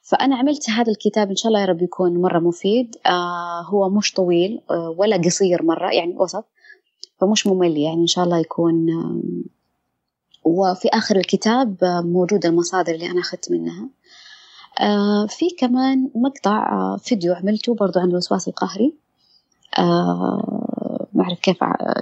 فأنا 0.02 0.36
عملت 0.36 0.70
هذا 0.70 0.92
الكتاب 0.92 1.28
إن 1.28 1.36
شاء 1.36 1.48
الله 1.48 1.60
يا 1.60 1.66
رب 1.66 1.82
يكون 1.82 2.22
مرة 2.22 2.38
مفيد. 2.38 2.96
آه 3.06 3.62
هو 3.62 3.88
مش 3.88 4.12
طويل 4.12 4.60
آه 4.70 4.94
ولا 4.98 5.16
قصير 5.16 5.62
مرة 5.62 5.90
يعني 5.90 6.16
وسط 6.16 6.44
فمش 7.20 7.46
ممل 7.46 7.76
يعني 7.76 8.00
إن 8.00 8.06
شاء 8.06 8.24
الله 8.24 8.38
يكون 8.38 8.86
وفي 10.44 10.88
آخر 10.88 11.16
الكتاب 11.16 11.76
موجودة 11.84 12.48
المصادر 12.48 12.94
اللي 12.94 13.10
أنا 13.10 13.20
أخذت 13.20 13.50
منها. 13.50 13.88
آه 14.80 15.26
في 15.26 15.46
كمان 15.58 16.10
مقطع 16.14 16.72
آه 16.72 16.96
فيديو 16.96 17.34
عملته 17.34 17.74
برضو 17.74 18.00
عن 18.00 18.08
الوسواس 18.08 18.48
القهري. 18.48 18.94
آه 19.78 21.06
ما 21.12 21.24
أعرف 21.24 21.40
كيف 21.40 21.58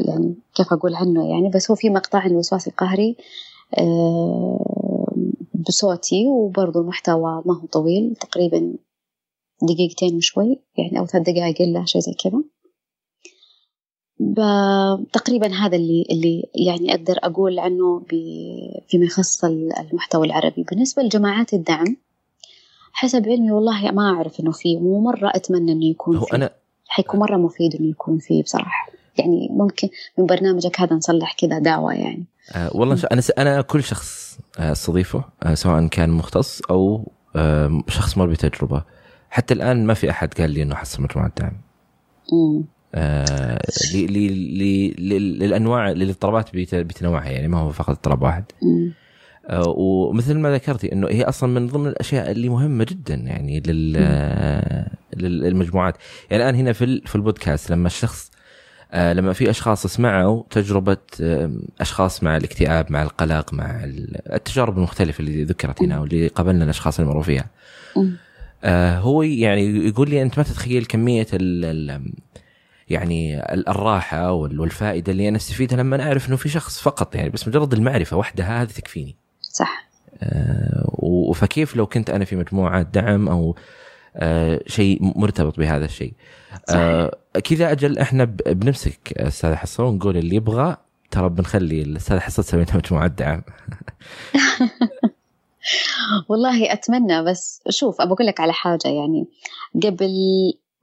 يعني 0.09 0.35
كيف 0.55 0.73
أقول 0.73 0.95
عنه 0.95 1.31
يعني 1.31 1.49
بس 1.49 1.71
هو 1.71 1.75
في 1.75 1.91
مقطع 1.91 2.19
عن 2.19 2.31
الوسواس 2.31 2.69
القهري 2.69 3.17
بصوتي 5.55 6.27
وبرضو 6.27 6.81
المحتوى 6.81 7.43
ما 7.47 7.61
هو 7.61 7.67
طويل 7.67 8.17
تقريبا 8.21 8.75
دقيقتين 9.63 10.17
وشوي 10.17 10.61
يعني 10.79 10.99
أو 10.99 11.07
ثلاث 11.07 11.23
دقائق 11.31 11.63
إلا 11.63 11.85
شيء 11.85 12.01
زي 12.01 12.13
كذا. 12.25 12.43
تقريبا 15.13 15.55
هذا 15.55 15.77
اللي 15.77 16.07
اللي 16.11 16.45
يعني 16.55 16.95
أقدر 16.95 17.19
أقول 17.23 17.59
عنه 17.59 18.03
فيما 18.89 19.05
يخص 19.05 19.45
المحتوى 19.45 20.27
العربي. 20.27 20.63
بالنسبة 20.63 21.03
لجماعات 21.03 21.55
الدعم 21.55 21.97
حسب 22.93 23.29
علمي 23.29 23.51
والله 23.51 23.91
ما 23.91 24.15
أعرف 24.15 24.41
إنه 24.41 24.53
فيه 24.53 24.79
ومرة 24.79 25.33
أتمنى 25.35 25.73
إنه 25.73 25.87
يكون 25.87 26.17
هو 26.17 26.25
فيه 26.25 26.37
أنا 26.37 26.51
حيكون 26.89 27.21
مرة 27.21 27.37
مفيد 27.37 27.75
إنه 27.75 27.91
يكون 27.91 28.19
فيه 28.19 28.43
بصراحة. 28.43 28.89
يعني 29.19 29.49
ممكن 29.51 29.89
من 30.19 30.27
برنامجك 30.27 30.81
هذا 30.81 30.97
نصلح 30.97 31.35
كذا 31.39 31.59
دعوة 31.59 31.95
يعني. 31.95 32.25
آه 32.53 32.71
والله 32.75 33.03
أنا 33.13 33.23
أنا 33.39 33.63
كل 33.63 33.83
شخص 33.83 34.39
آه، 34.59 34.73
استضيفه 34.73 35.25
آه 35.43 35.55
سواء 35.55 35.87
كان 35.87 36.11
مختص 36.11 36.61
أو 36.71 37.13
آه 37.37 37.83
شخص 37.89 38.19
مر 38.19 38.27
بتجربة. 38.27 38.83
حتى 39.31 39.55
الآن 39.55 39.87
ما 39.87 39.95
في 39.95 40.11
أحد 40.11 40.35
قال 40.35 40.51
لي 40.51 40.63
إنه 40.63 40.75
حصل 40.75 41.03
مجموعة 41.03 41.33
دعم. 41.39 41.61
آه 42.95 43.59
للأنواع 44.99 45.91
للاضطرابات 45.91 46.51
بتنوعها 46.75 47.29
يعني 47.29 47.49
ما 47.49 47.59
هو 47.59 47.71
فقط 47.71 47.91
اضطراب 47.91 48.23
واحد. 48.23 48.45
آه 49.47 49.69
ومثل 49.69 50.39
ما 50.39 50.53
ذكرتي 50.55 50.93
إنه 50.93 51.09
هي 51.09 51.23
أصلا 51.23 51.61
من 51.61 51.67
ضمن 51.67 51.87
الأشياء 51.87 52.31
اللي 52.31 52.49
مهمة 52.49 52.85
جدا 52.85 53.15
يعني 53.15 53.63
للمجموعات. 55.17 55.97
يعني 56.31 56.43
الآن 56.43 56.55
هنا 56.55 56.73
في 56.73 57.01
في 57.07 57.15
البودكاست 57.15 57.71
لما 57.71 57.87
الشخص 57.87 58.31
آه، 58.93 59.13
لما 59.13 59.33
في 59.33 59.51
أشخاص 59.51 59.87
سمعوا 59.87 60.43
تجربة 60.51 60.97
أشخاص 61.81 62.23
مع 62.23 62.37
الاكتئاب 62.37 62.93
مع 62.93 63.03
القلق 63.03 63.55
مع 63.55 63.81
التجارب 64.33 64.79
المختلفة 64.79 65.21
اللي 65.21 65.45
ذكرت 65.45 65.83
هنا 65.83 66.01
واللي 66.01 66.29
قابلنا 66.29 66.65
الأشخاص 66.65 66.99
اللي 66.99 67.11
مروا 67.11 67.23
فيها. 67.23 67.51
آه، 68.65 68.99
هو 68.99 69.23
يعني 69.23 69.87
يقول 69.89 70.11
لي 70.11 70.23
أنت 70.23 70.39
ما 70.39 70.45
تتخيل 70.45 70.85
كمية 70.85 71.27
ال 71.33 72.13
يعني 72.89 73.53
الراحة 73.53 74.33
والفائدة 74.33 75.13
اللي 75.13 75.29
أنا 75.29 75.37
أستفيدها 75.37 75.79
لما 75.79 76.03
أعرف 76.03 76.29
إنه 76.29 76.37
في 76.37 76.49
شخص 76.49 76.81
فقط 76.81 77.15
يعني 77.15 77.31
بس 77.31 77.49
مجرد 77.49 77.73
المعرفة 77.73 78.17
وحدها 78.17 78.63
هذه 78.63 78.69
تكفيني. 78.69 79.17
صح. 79.41 79.87
آه، 80.23 81.33
فكيف 81.35 81.77
لو 81.77 81.87
كنت 81.87 82.11
أنا 82.11 82.25
في 82.25 82.37
مجموعة 82.37 82.83
دعم 82.83 83.29
أو 83.29 83.57
شيء 84.67 84.99
مرتبط 85.01 85.59
بهذا 85.59 85.85
الشيء. 85.85 86.13
آه 86.71 87.17
كذا 87.45 87.73
أجل 87.73 87.99
إحنا 87.99 88.25
بنمسك 88.25 89.13
أستاذ 89.17 89.55
حصه 89.55 89.85
ونقول 89.85 90.17
اللي 90.17 90.37
يبغى 90.37 90.77
ترى 91.11 91.29
بنخلي 91.29 91.83
الأستاذ 91.83 92.19
حصه 92.19 92.43
تسوي 92.43 92.65
لنا 92.65 92.77
مجموعة 92.77 93.07
دعم 93.07 93.43
والله 96.29 96.73
أتمنى 96.73 97.25
بس 97.25 97.63
شوف 97.71 98.01
ابى 98.01 98.13
أقول 98.13 98.27
لك 98.27 98.41
على 98.41 98.53
حاجة 98.53 98.89
يعني 98.89 99.27
قبل 99.83 100.11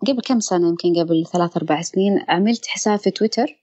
قبل 0.08 0.22
كم 0.22 0.40
سنة 0.40 0.68
يمكن 0.70 1.00
قبل 1.00 1.26
ثلاث 1.34 1.58
أربع 1.58 1.82
سنين 1.82 2.26
عملت 2.28 2.66
حساب 2.66 3.00
في 3.00 3.12
تويتر 3.12 3.60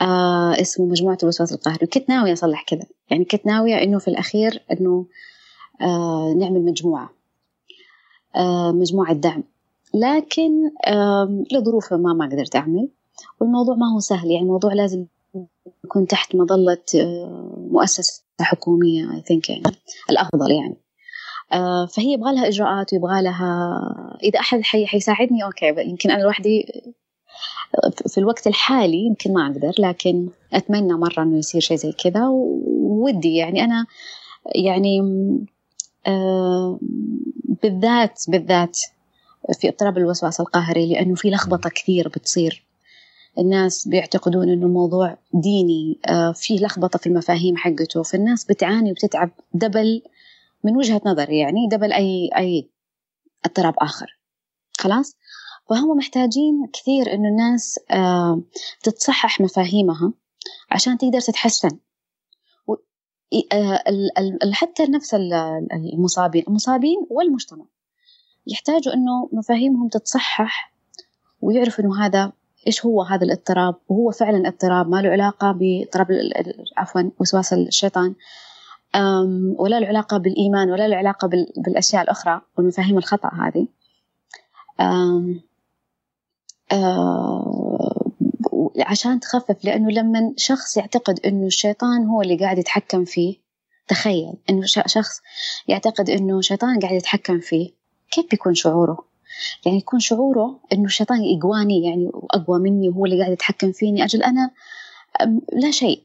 آه 0.00 0.60
اسمه 0.60 0.86
مجموعة 0.86 1.18
الوسواس 1.22 1.52
القهري 1.52 1.84
وكنت 1.84 2.08
ناوية 2.08 2.32
أصلح 2.32 2.64
كذا. 2.64 2.86
يعني 3.10 3.24
كنت 3.24 3.46
ناوية 3.46 3.82
إنه 3.82 3.98
في 3.98 4.08
الأخير 4.08 4.62
إنه 4.72 5.06
آه 5.80 6.34
نعمل 6.38 6.64
مجموعة 6.64 7.10
آه 8.36 8.72
مجموعة 8.72 9.12
دعم. 9.12 9.42
لكن 9.94 10.70
لظروف 11.52 11.92
ما 11.92 12.12
ما 12.12 12.26
قدرت 12.26 12.56
أعمل 12.56 12.88
والموضوع 13.40 13.74
ما 13.74 13.94
هو 13.94 14.00
سهل. 14.00 14.30
يعني 14.30 14.42
الموضوع 14.42 14.72
لازم 14.72 15.04
يكون 15.84 16.06
تحت 16.06 16.36
مظلة 16.36 16.82
مؤسسة 17.70 18.22
حكومية 18.40 19.06
I 19.06 19.22
think 19.22 19.50
يعني 19.50 19.62
الأفضل 20.10 20.50
يعني. 20.50 20.76
فهي 21.94 22.12
يبغى 22.12 22.34
لها 22.34 22.48
إجراءات 22.48 22.92
ويبغى 22.92 23.22
لها 23.22 23.80
إذا 24.22 24.40
أحد 24.40 24.60
حي 24.62 24.86
حيساعدني 24.86 25.44
okay 25.44 25.74
يمكن 25.78 26.10
أنا 26.10 26.22
لوحدي 26.22 26.82
في 28.08 28.18
الوقت 28.18 28.46
الحالي 28.46 29.06
يمكن 29.06 29.32
ما 29.32 29.46
أقدر 29.46 29.72
لكن 29.78 30.28
أتمنى 30.52 30.92
مرة 30.92 31.22
إنه 31.22 31.38
يصير 31.38 31.60
شيء 31.60 31.76
زي 31.76 31.92
كذا 31.92 32.28
وودي 32.28 33.36
يعني 33.36 33.64
أنا 33.64 33.86
يعني 34.54 35.00
بالذات 37.62 38.22
بالذات 38.28 38.78
في 39.60 39.68
اضطراب 39.68 39.98
الوسواس 39.98 40.40
القهري 40.40 40.92
لأنه 40.92 41.14
في 41.14 41.30
لخبطة 41.30 41.70
كثير 41.70 42.08
بتصير. 42.08 42.66
الناس 43.38 43.88
بيعتقدون 43.88 44.48
إنه 44.48 44.68
موضوع 44.68 45.18
ديني 45.34 45.98
آه، 46.08 46.32
في 46.32 46.54
لخبطة 46.54 46.98
في 46.98 47.06
المفاهيم 47.06 47.56
حقته 47.56 48.02
فالناس 48.02 48.44
بتعاني 48.44 48.90
وبتتعب 48.90 49.30
double 49.54 50.02
من 50.64 50.76
وجهة 50.76 51.00
نظري 51.06 51.38
يعني 51.38 51.68
دبل 51.70 51.92
أي 51.92 52.30
أي 52.36 52.70
اضطراب 53.44 53.74
آخر. 53.78 54.18
خلاص؟ 54.78 55.16
فهم 55.68 55.96
محتاجين 55.96 56.66
كثير 56.72 57.12
إنه 57.12 57.28
الناس 57.28 57.80
آه، 57.90 58.42
تتصحح 58.82 59.40
مفاهيمها 59.40 60.12
عشان 60.70 60.98
تقدر 60.98 61.20
تتحسن. 61.20 61.78
آه، 63.52 63.82
حتى 64.52 64.82
نفس 64.82 65.14
المصابين 65.72 66.44
المصابين 66.48 67.06
والمجتمع 67.10 67.64
يحتاجوا 68.46 68.94
إنه 68.94 69.28
مفاهيمهم 69.32 69.88
تتصحح 69.88 70.72
ويعرفوا 71.40 71.84
إنه 71.84 72.06
هذا 72.06 72.32
إيش 72.66 72.86
هو 72.86 73.02
هذا 73.02 73.24
الاضطراب 73.24 73.74
وهو 73.88 74.10
فعلا 74.10 74.48
اضطراب 74.48 74.88
ما 74.88 75.02
له 75.02 75.08
علاقة 75.08 75.52
باضطراب 75.52 76.06
عفوا 76.76 77.02
وسواس 77.20 77.52
الشيطان. 77.52 78.14
ولا 79.58 79.80
له 79.80 79.86
علاقه 79.86 80.18
بالإيمان 80.18 80.70
ولا 80.70 80.88
له 80.88 80.96
علاقه 80.96 81.28
بالأشياء 81.56 82.02
الأخرى 82.02 82.40
والمفاهيم 82.58 82.98
الخطأ 82.98 83.30
هذه 83.34 83.66
عشان 88.80 89.20
تخفف 89.20 89.64
لأنه 89.64 89.90
لما 89.90 90.34
شخص 90.36 90.76
يعتقد 90.76 91.20
إنه 91.26 91.46
الشيطان 91.46 92.06
هو 92.06 92.22
اللي 92.22 92.36
قاعد 92.36 92.58
يتحكم 92.58 93.04
فيه 93.04 93.36
تخيل 93.88 94.32
إنه 94.50 94.66
شخص 94.66 95.20
يعتقد 95.68 96.10
إنه 96.10 96.40
شيطان 96.40 96.80
قاعد 96.80 96.94
يتحكم 96.94 97.40
فيه 97.40 97.70
كيف 98.10 98.30
بيكون 98.30 98.54
شعوره؟ 98.54 99.04
يعني 99.66 99.78
يكون 99.78 100.00
شعوره 100.00 100.60
إنه 100.72 100.84
الشيطان 100.84 101.22
يقواني 101.22 101.84
يعني 101.84 102.10
واقوى 102.12 102.58
مني 102.58 102.88
وهو 102.88 103.04
اللي 103.04 103.20
قاعد 103.20 103.32
يتحكم 103.32 103.72
فيني 103.72 104.04
أجل 104.04 104.22
أنا 104.22 104.50
لا 105.52 105.70
شيء 105.70 106.02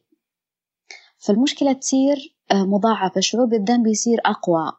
فالمشكلة 1.20 1.74
تصير 1.74 2.34
مضاعفة 2.54 3.22
شعور 3.22 3.46
بالذنب 3.46 3.88
يصير 3.88 4.20
أقوى. 4.26 4.72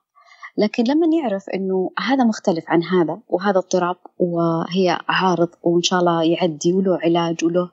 لكن 0.56 0.84
لما 0.84 1.06
يعرف 1.16 1.48
إنه 1.48 1.90
هذا 1.98 2.24
مختلف 2.24 2.64
عن 2.68 2.82
هذا 2.82 3.18
وهذا 3.28 3.58
اضطراب 3.58 3.96
وهي 4.18 4.98
عارض 5.08 5.48
وإن 5.62 5.82
شاء 5.82 6.00
الله 6.00 6.22
يعدي 6.22 6.72
وله 6.72 6.98
علاج 7.02 7.44
وله 7.44 7.70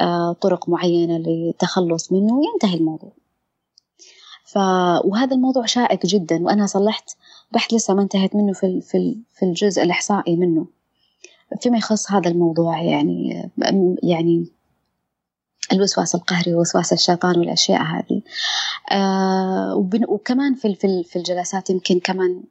آه، 0.00 0.32
طرق 0.32 0.68
معينة 0.68 1.18
للتخلص 1.18 2.12
منه 2.12 2.40
ينتهي 2.52 2.74
الموضوع. 2.78 3.12
ف 4.44 4.56
وهذا 5.04 5.34
الموضوع 5.34 5.66
شائك 5.66 6.06
جدا 6.06 6.42
وأنا 6.44 6.66
صلحت 6.66 7.16
بحث 7.52 7.74
لسه 7.74 7.94
ما 7.94 8.02
انتهت 8.02 8.36
منه 8.36 8.52
في 8.52 8.80
في 8.80 9.18
في 9.34 9.44
الجزء 9.46 9.82
الإحصائي 9.82 10.36
منه. 10.36 10.66
فيما 11.60 11.78
يخص 11.78 12.12
هذا 12.12 12.30
الموضوع 12.30 12.82
يعني 12.82 13.50
يعني 14.02 14.46
الوسواس 15.72 16.14
القهري 16.14 16.54
ووسواس 16.54 16.92
الشيطان 16.92 17.38
والأشياء 17.38 17.82
هذه. 17.82 18.22
آه 18.92 19.74
وكمان 20.08 20.54
في 20.54 20.74
في 21.04 21.16
الجلسات 21.16 21.70
يمكن 21.70 22.00
كمان 22.00 22.42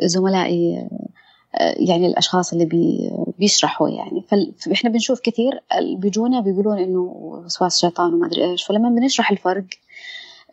زملائي 0.00 0.88
آه 1.54 1.74
يعني 1.78 2.06
الأشخاص 2.06 2.52
اللي 2.52 2.64
بي 2.64 3.10
بيشرحوا 3.38 3.88
يعني. 3.88 4.24
فإحنا 4.58 4.90
بنشوف 4.90 5.20
كثير 5.20 5.62
بيجونا 5.82 6.40
بيقولون 6.40 6.78
إنه 6.78 7.00
وسواس 7.00 7.80
شيطان 7.80 8.14
وما 8.14 8.26
أدري 8.26 8.44
إيش. 8.50 8.64
فلما 8.64 8.88
بنشرح 8.88 9.30
الفرق 9.30 9.64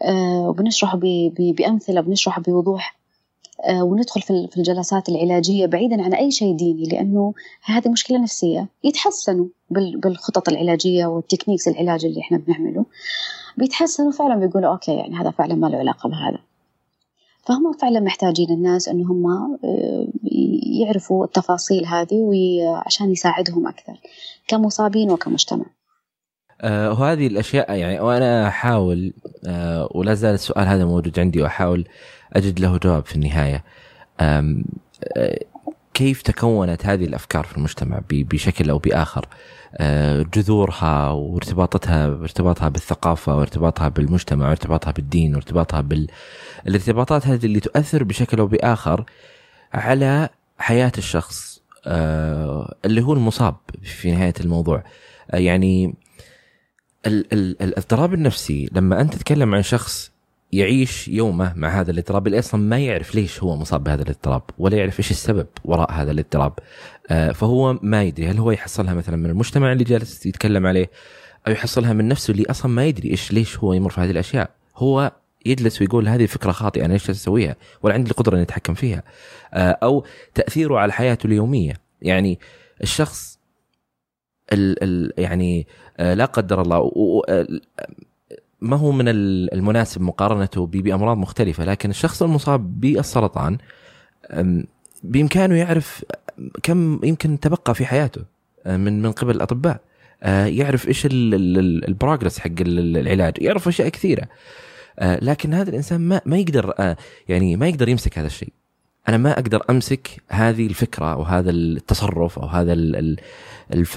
آه 0.01 0.49
وبنشرحه 0.49 0.99
بأمثلة 1.37 2.01
بنشرحه 2.01 2.41
بوضوح 2.41 2.97
وندخل 3.81 4.21
في 4.21 4.57
الجلسات 4.57 5.09
العلاجية 5.09 5.65
بعيدا 5.65 6.03
عن 6.03 6.13
أي 6.13 6.31
شيء 6.31 6.55
ديني 6.55 6.83
لأنه 6.83 7.33
هذه 7.63 7.89
مشكلة 7.89 8.21
نفسية. 8.21 8.67
يتحسنوا 8.83 9.45
بالخطط 10.03 10.49
العلاجية 10.49 11.05
وال 11.05 11.16
techniques 11.16 11.67
العلاج 11.67 12.05
اللي 12.05 12.21
إحنا 12.21 12.37
بنعمله. 12.37 12.85
بيتحسنوا 13.57 14.11
فعلا 14.11 14.35
بيقولوا 14.35 14.69
okay 14.69 14.95
يعني 14.95 15.15
هذا 15.15 15.31
فعلا 15.31 15.55
ما 15.55 15.67
له 15.67 15.77
علاقة 15.77 16.09
بهذا. 16.09 16.39
فهم 17.45 17.71
فعلا 17.81 17.99
محتاجين 17.99 18.49
الناس 18.49 18.87
أن 18.87 19.05
هم 19.05 19.25
آه، 19.63 20.07
يعرفوا 20.81 21.25
التفاصيل 21.25 21.85
هذه 21.85 22.29
عشان 22.85 23.11
يساعدهم 23.11 23.67
أكثر 23.67 23.93
كمصابين 24.47 25.11
وكمجتمع. 25.11 25.65
آه 26.61 26.89
وهذه 26.91 27.27
الأشياء 27.27 27.75
يعني 27.75 27.99
وأنا 27.99 28.47
أحاول 28.47 29.13
آه 29.47 29.89
ولا 29.95 30.13
زال 30.13 30.33
السؤال 30.33 30.67
هذا 30.67 30.85
موجود 30.85 31.19
عندي 31.19 31.41
وأحاول 31.41 31.87
أجد 32.33 32.59
له 32.59 32.77
جواب 32.77 33.05
في 33.05 33.15
النهاية. 33.15 33.63
آه 34.19 34.55
كيف 35.93 36.21
تكونت 36.21 36.85
هذه 36.85 37.05
الأفكار 37.05 37.43
في 37.43 37.57
المجتمع 37.57 38.01
بشكل 38.11 38.69
أو 38.69 38.77
بآخر؟ 38.77 39.25
آه 39.75 40.25
جذورها 40.33 41.09
وارتباطتها 41.09 42.05
ارتباطها 42.05 42.69
بالثقافة 42.69 43.37
وارتباطها 43.37 43.87
بالمجتمع 43.87 44.47
وارتباطها 44.47 44.91
بالدين 44.91 45.35
وارتباطها 45.35 45.81
بالارتباطات 45.81 47.27
هذه 47.27 47.45
اللي 47.45 47.59
تؤثر 47.59 48.03
بشكل 48.03 48.39
أو 48.39 48.47
بآخر 48.47 49.05
على 49.73 50.29
حياة 50.57 50.91
الشخص 50.97 51.61
آه 51.85 52.75
اللي 52.85 53.01
هو 53.01 53.13
المصاب 53.13 53.55
في 53.83 54.11
نهاية 54.11 54.33
الموضوع. 54.39 54.83
يعني 55.33 55.95
الإضطراب 57.05 58.13
النفسي 58.13 58.69
لما 58.71 59.01
أنت 59.01 59.13
تتكلم 59.15 59.55
عن 59.55 59.61
شخص 59.61 60.11
يعيش 60.51 61.07
يومه 61.07 61.53
مع 61.55 61.79
هذا 61.79 61.91
الاضطراب. 61.91 62.27
اللي 62.27 62.39
أصلا 62.39 62.61
ما 62.61 62.79
يعرف 62.79 63.15
ليش 63.15 63.43
هو 63.43 63.55
مصاب 63.55 63.83
بهذا 63.83 64.01
الاضطراب 64.01 64.41
ولا 64.57 64.77
يعرف 64.77 64.99
إيش 64.99 65.11
السبب 65.11 65.47
وراء 65.65 65.91
هذا 65.91 66.11
الاضطراب. 66.11 66.53
آه، 67.09 67.31
فهو 67.31 67.79
ما 67.81 68.03
يدري 68.03 68.27
هل 68.27 68.37
هو 68.37 68.51
يحصلها 68.51 68.93
مثلا 68.93 69.15
من 69.17 69.29
المجتمع 69.29 69.71
اللي 69.71 69.83
جالس 69.83 70.25
يتكلم 70.25 70.67
عليه 70.67 70.91
أو 71.47 71.51
يحصلها 71.51 71.93
من 71.93 72.07
نفسه 72.07 72.31
اللي 72.31 72.45
أصلا 72.49 72.71
ما 72.71 72.85
يدري 72.85 73.11
إيش 73.11 73.31
ليش 73.31 73.57
هو 73.57 73.73
يمر 73.73 73.89
في 73.89 74.01
هذه 74.01 74.11
الأشياء. 74.11 74.49
هو 74.75 75.11
يجلس 75.45 75.81
ويقول 75.81 76.07
هذه 76.07 76.25
فكرة 76.25 76.51
خاطئة 76.51 76.85
أنا 76.85 76.93
إيش 76.93 77.09
أسويها؟ 77.09 77.55
ولا 77.83 77.93
عندي 77.93 78.11
القدرة 78.11 78.35
إني 78.35 78.43
أتحكم 78.43 78.73
فيها. 78.73 79.03
آه، 79.53 79.77
أو 79.83 80.05
تأثيره 80.33 80.79
على 80.79 80.93
حياته 80.93 81.27
اليومية. 81.27 81.73
يعني 82.01 82.39
الشخص 82.83 83.39
ال 84.53 84.83
ال 84.83 85.13
يعني 85.17 85.67
آه، 85.97 86.13
لا 86.13 86.25
قدر 86.25 86.61
الله 86.61 86.91
ما 88.61 88.77
هو 88.77 88.91
من 88.91 89.05
المناسب 89.07 90.01
مقارنته 90.01 90.65
بأمراض 90.65 91.17
مختلفة 91.17 91.65
لكن 91.65 91.89
الشخص 91.89 92.23
المصاب 92.23 92.79
بالسرطان 92.79 93.57
بإمكانه 95.03 95.55
يعرف 95.55 96.03
كم 96.63 96.99
يمكن 97.03 97.39
تبقى 97.39 97.75
في 97.75 97.85
حياته 97.85 98.21
آه، 98.65 98.77
من 98.77 99.01
من 99.01 99.11
قبل 99.11 99.35
الأطباء 99.35 99.81
يعرف 100.45 100.87
إيش 100.87 101.07
البروجرس 101.11 102.39
حق 102.39 102.51
العلاج 102.61 103.33
يعرف 103.41 103.67
أشياء 103.67 103.89
كثيرة 103.89 104.27
لكن 105.01 105.53
هذا 105.53 105.69
الإنسان 105.69 106.01
ما 106.01 106.21
ما 106.25 106.37
يقدر 106.37 106.95
يعني 107.27 107.55
ما 107.55 107.67
يقدر 107.67 107.89
يمسك 107.89 108.17
هذا 108.17 108.27
الشيء. 108.27 108.53
أنا 109.09 109.17
ما 109.17 109.31
أقدر 109.33 109.63
أمسك 109.69 110.09
هذه 110.29 110.67
الفكرة 110.67 111.13
أو 111.13 111.23
هذا 111.23 111.49
التصرف 111.51 112.39
أو 112.39 112.45
هذا 112.45 112.73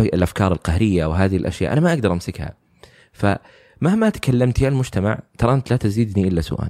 الأفكار 0.01 0.53
القهرية 0.53 1.05
أو 1.05 1.13
هذه 1.13 1.37
الأشياء 1.37 1.73
أنا 1.73 1.81
ما 1.81 1.93
أقدر 1.93 2.13
أمسكها. 2.13 2.55
فمهما 3.81 4.11
تكلمت 4.11 4.61
يا 4.61 4.69
المجتمع 4.69 5.19
ترى 5.39 5.55
أنت 5.55 5.71
لا 5.71 5.77
تزيدني 5.77 6.29
إلا 6.29 6.41
سوءا 6.41 6.69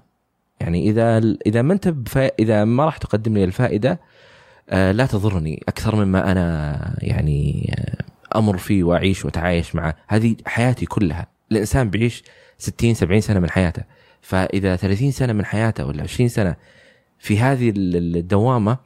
يعني 0.61 0.91
إذا 0.91 1.19
إذا 1.47 1.63
ما 1.63 1.73
أنت. 1.73 1.95
إذا 2.39 2.65
ما 2.65 2.85
راح 2.85 2.97
تقدم 2.97 3.35
لي 3.35 3.45
الفائدة 3.45 4.01
آه 4.71 4.93
لا 4.93 5.07
تضرني 5.07 5.63
أكثر 5.69 6.05
مما 6.05 6.33
أنا 6.33 6.97
يعني 6.99 7.75
آه 7.79 8.39
أمر 8.39 8.59
فيه 8.59 8.85
وأعيش 8.85 9.25
وأتعايش 9.25 9.75
معه. 9.75 9.97
هذه 10.09 10.37
حياتي 10.47 10.87
كلها. 10.87 11.27
الإنسان 11.53 11.91
بيعيش 11.91 12.25
60 12.59 12.95
70 12.95 13.21
سنة 13.21 13.41
من 13.41 13.51
حياته. 13.51 13.83
فإذا 14.21 14.77
30 14.77 15.11
سنة 15.11 15.33
من 15.33 15.45
حياته 15.45 15.87
ولا 15.87 16.03
20 16.03 16.29
سنة 16.29 16.57
في 17.19 17.39
هذه 17.39 17.73
الدوامة 17.77 18.79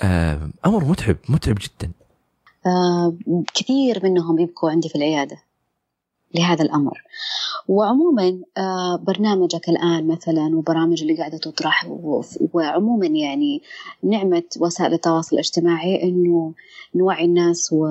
آه 0.00 0.50
أمر 0.66 0.84
متعب 0.84 1.16
متعب 1.28 1.58
جدا. 1.60 1.92
آه 2.66 3.14
كثير 3.54 4.00
منهم 4.04 4.38
يبكوا 4.38 4.70
عندي 4.70 4.88
في 4.88 4.94
العيادة. 4.96 5.36
لهذا 6.34 6.62
الأمر. 6.64 7.02
وعموما 7.68 8.40
آه 8.58 8.96
برنامجك 8.96 9.68
الآن 9.68 10.06
مثلا 10.06 10.56
وبرامج 10.56 11.02
اللي 11.02 11.16
قاعدة 11.16 11.38
تطرح 11.38 11.86
وعموما 12.52 13.06
يعني 13.06 13.62
نعمة 14.02 14.42
وسائل 14.60 14.92
التواصل 14.92 15.36
الاجتماعي 15.36 16.02
إنه 16.02 16.52
نوعي 16.94 17.24
الناس 17.24 17.72
و 17.72 17.86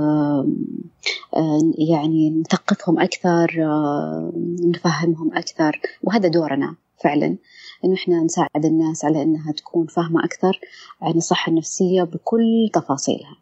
آه، 1.35 1.71
يعني 1.77 2.29
نثقفهم 2.29 2.99
أكثر 2.99 3.55
آه، 3.59 4.31
نفهمهم 4.63 5.31
أكثر. 5.33 5.79
وهذا 6.03 6.27
دورنا 6.27 6.75
فعلا 7.03 7.37
إنه 7.85 7.93
إحنا 7.93 8.23
نساعد 8.23 8.65
الناس 8.65 9.05
على 9.05 9.21
إنها 9.21 9.51
تكون 9.51 9.87
فاهمة 9.87 10.25
أكثر 10.25 10.59
عن 11.01 11.13
الصحة 11.17 11.49
النفسية 11.49 12.03
بكل 12.03 12.69
تفاصيلها. 12.73 13.37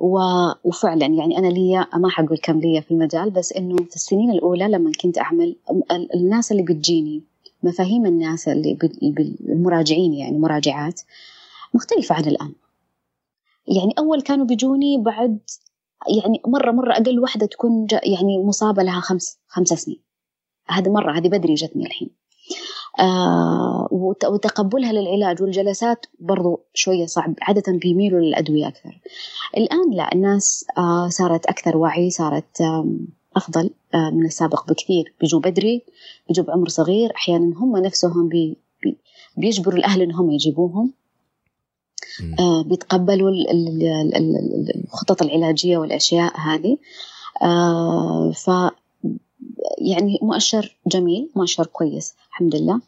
وفعلا 0.00 1.06
يعني 1.06 1.38
أنا 1.38 1.46
لي 1.46 1.86
ما 1.94 2.08
حقول 2.08 2.38
كم 2.38 2.60
لي 2.60 2.82
في 2.82 2.90
المجال 2.90 3.30
بس 3.30 3.52
إنه 3.52 3.76
في 3.76 3.96
السنين 3.96 4.30
الأولى 4.30 4.68
لما 4.68 4.92
كنت 5.02 5.18
أعمل 5.18 5.56
الناس 6.14 6.52
اللي 6.52 6.62
بتجيني 6.62 7.22
مفاهيم 7.62 8.06
الناس 8.06 8.48
اللي 8.48 8.78
المراجعين 9.48 10.14
يعني 10.14 10.38
مراجعات 10.38 11.00
مختلفة 11.74 12.14
عن 12.14 12.24
الآن. 12.24 12.52
يعني 13.68 13.94
أول 13.98 14.22
كانوا 14.22 14.46
بيجوني 14.46 14.98
بعد 14.98 15.38
يعني 16.20 16.42
مره 16.46 16.70
مرة 16.70 16.92
أقل 16.92 17.20
واحدة 17.20 17.46
تكون 17.46 17.86
يعني 17.92 18.38
مصابة 18.38 18.82
لها 18.82 19.00
خمس 19.00 19.38
خمس 19.48 19.68
سنين. 19.68 20.00
هذه 20.66 20.88
مرة 20.88 21.12
هذه 21.18 21.28
بدري 21.28 21.54
جتني 21.54 21.86
الحين. 21.86 22.10
وتقبلها 24.30 24.92
للعلاج 24.92 25.42
والجلسات 25.42 26.06
برضو 26.20 26.60
شوية 26.74 27.06
صعب 27.06 27.34
عادة 27.42 27.72
بيميلوا 27.72 28.20
للأدوية 28.20 28.68
أكثر. 28.68 29.00
الآن 29.56 29.90
لا 29.92 30.12
الناس 30.14 30.64
آه 30.78 31.08
صارت 31.08 31.46
أكثر 31.46 31.76
وعي 31.76 32.10
صارت 32.10 32.60
آه 32.60 32.88
أفضل 33.36 33.70
آه 33.94 34.10
من 34.10 34.26
السابق 34.26 34.70
بكثير. 34.70 35.14
بيجوا 35.20 35.40
بدري 35.40 35.82
بيجوا 36.28 36.44
بعمر 36.44 36.68
صغير 36.68 37.12
أحيانا 37.16 37.54
هم 37.56 37.76
نفسهم 37.76 38.28
بي 38.28 38.56
بي 38.82 38.96
بيجبروا 39.36 39.78
الأهل 39.78 40.02
إنهم 40.02 40.30
يجيبوهم. 40.30 40.92
آه 42.40 42.62
بيتقبلوا 42.62 43.30
الخطط 44.84 45.22
العلاجية 45.22 45.78
والأشياء 45.78 46.40
هذه. 46.40 46.78
آه 47.42 48.32
ف 48.32 48.50
يعني 49.78 50.18
مؤشر 50.22 50.76
جميل 50.86 51.28
مؤشر 51.36 51.66
كويس 51.66 52.14
الحمد 52.30 52.56
لله. 52.56 52.80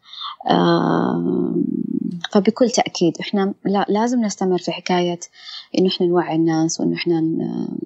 فبكل 2.32 2.70
تأكيد 2.70 3.16
إحنا 3.20 3.54
لازم 3.88 4.24
نستمر 4.24 4.58
في 4.58 4.72
حكاية 4.72 5.20
إنه 5.78 5.88
إحنا 5.88 6.06
نوعي 6.06 6.36
الناس 6.36 6.80
وإنه 6.80 6.96
إحنا 6.96 7.22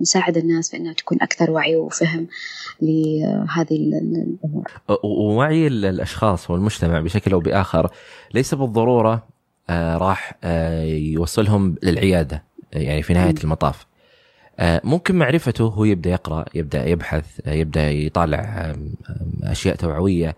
نساعد 0.01 0.37
الناس 0.37 0.71
في 0.71 0.77
إنها 0.77 0.93
تكون 0.93 1.19
أكثر 1.23 1.51
وعي 1.51 1.77
وفهم 1.77 2.27
لهذه 2.83 3.77
الأمور. 3.77 4.73
ووعي 5.05 5.67
الأشخاص 5.67 6.51
والمجتمع 6.51 7.01
بشكل 7.01 7.33
أو 7.33 7.41
بآخر 7.41 7.91
ليس 8.35 8.55
بالضرورة 8.55 9.27
آه، 9.71 9.97
راح 9.97 10.39
آه، 10.45 10.85
يوصلهم 10.85 11.75
للعيادة 11.83 12.45
يعني 12.73 13.03
في 13.03 13.15
نهاية 13.15 13.35
المطاف. 13.45 13.87
ممكن 14.61 15.15
معرفته 15.15 15.65
هو 15.65 15.85
يبدأ 15.85 16.11
يقرأ 16.11 16.45
يبدأ 16.55 16.89
يبحث 16.89 17.41
يبدأ 17.47 17.91
يطالع 17.91 18.75
أشياء 19.43 19.77
توعوية. 19.77 20.37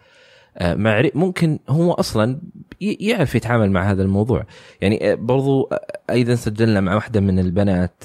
آه، 0.59 1.11
ممكن 1.14 1.59
هو 1.69 1.93
أصلا 1.93 2.39
يعرف 2.81 3.35
يتعامل 3.35 3.71
مع 3.71 3.91
هذا 3.91 4.03
الموضوع. 4.03 4.45
يعني 4.81 5.16
برضو 5.16 5.71
أيضا 6.11 6.35
سجلنا 6.35 6.81
مع 6.81 6.95
واحدة 6.95 7.21
من 7.21 7.39
البنات 7.39 8.05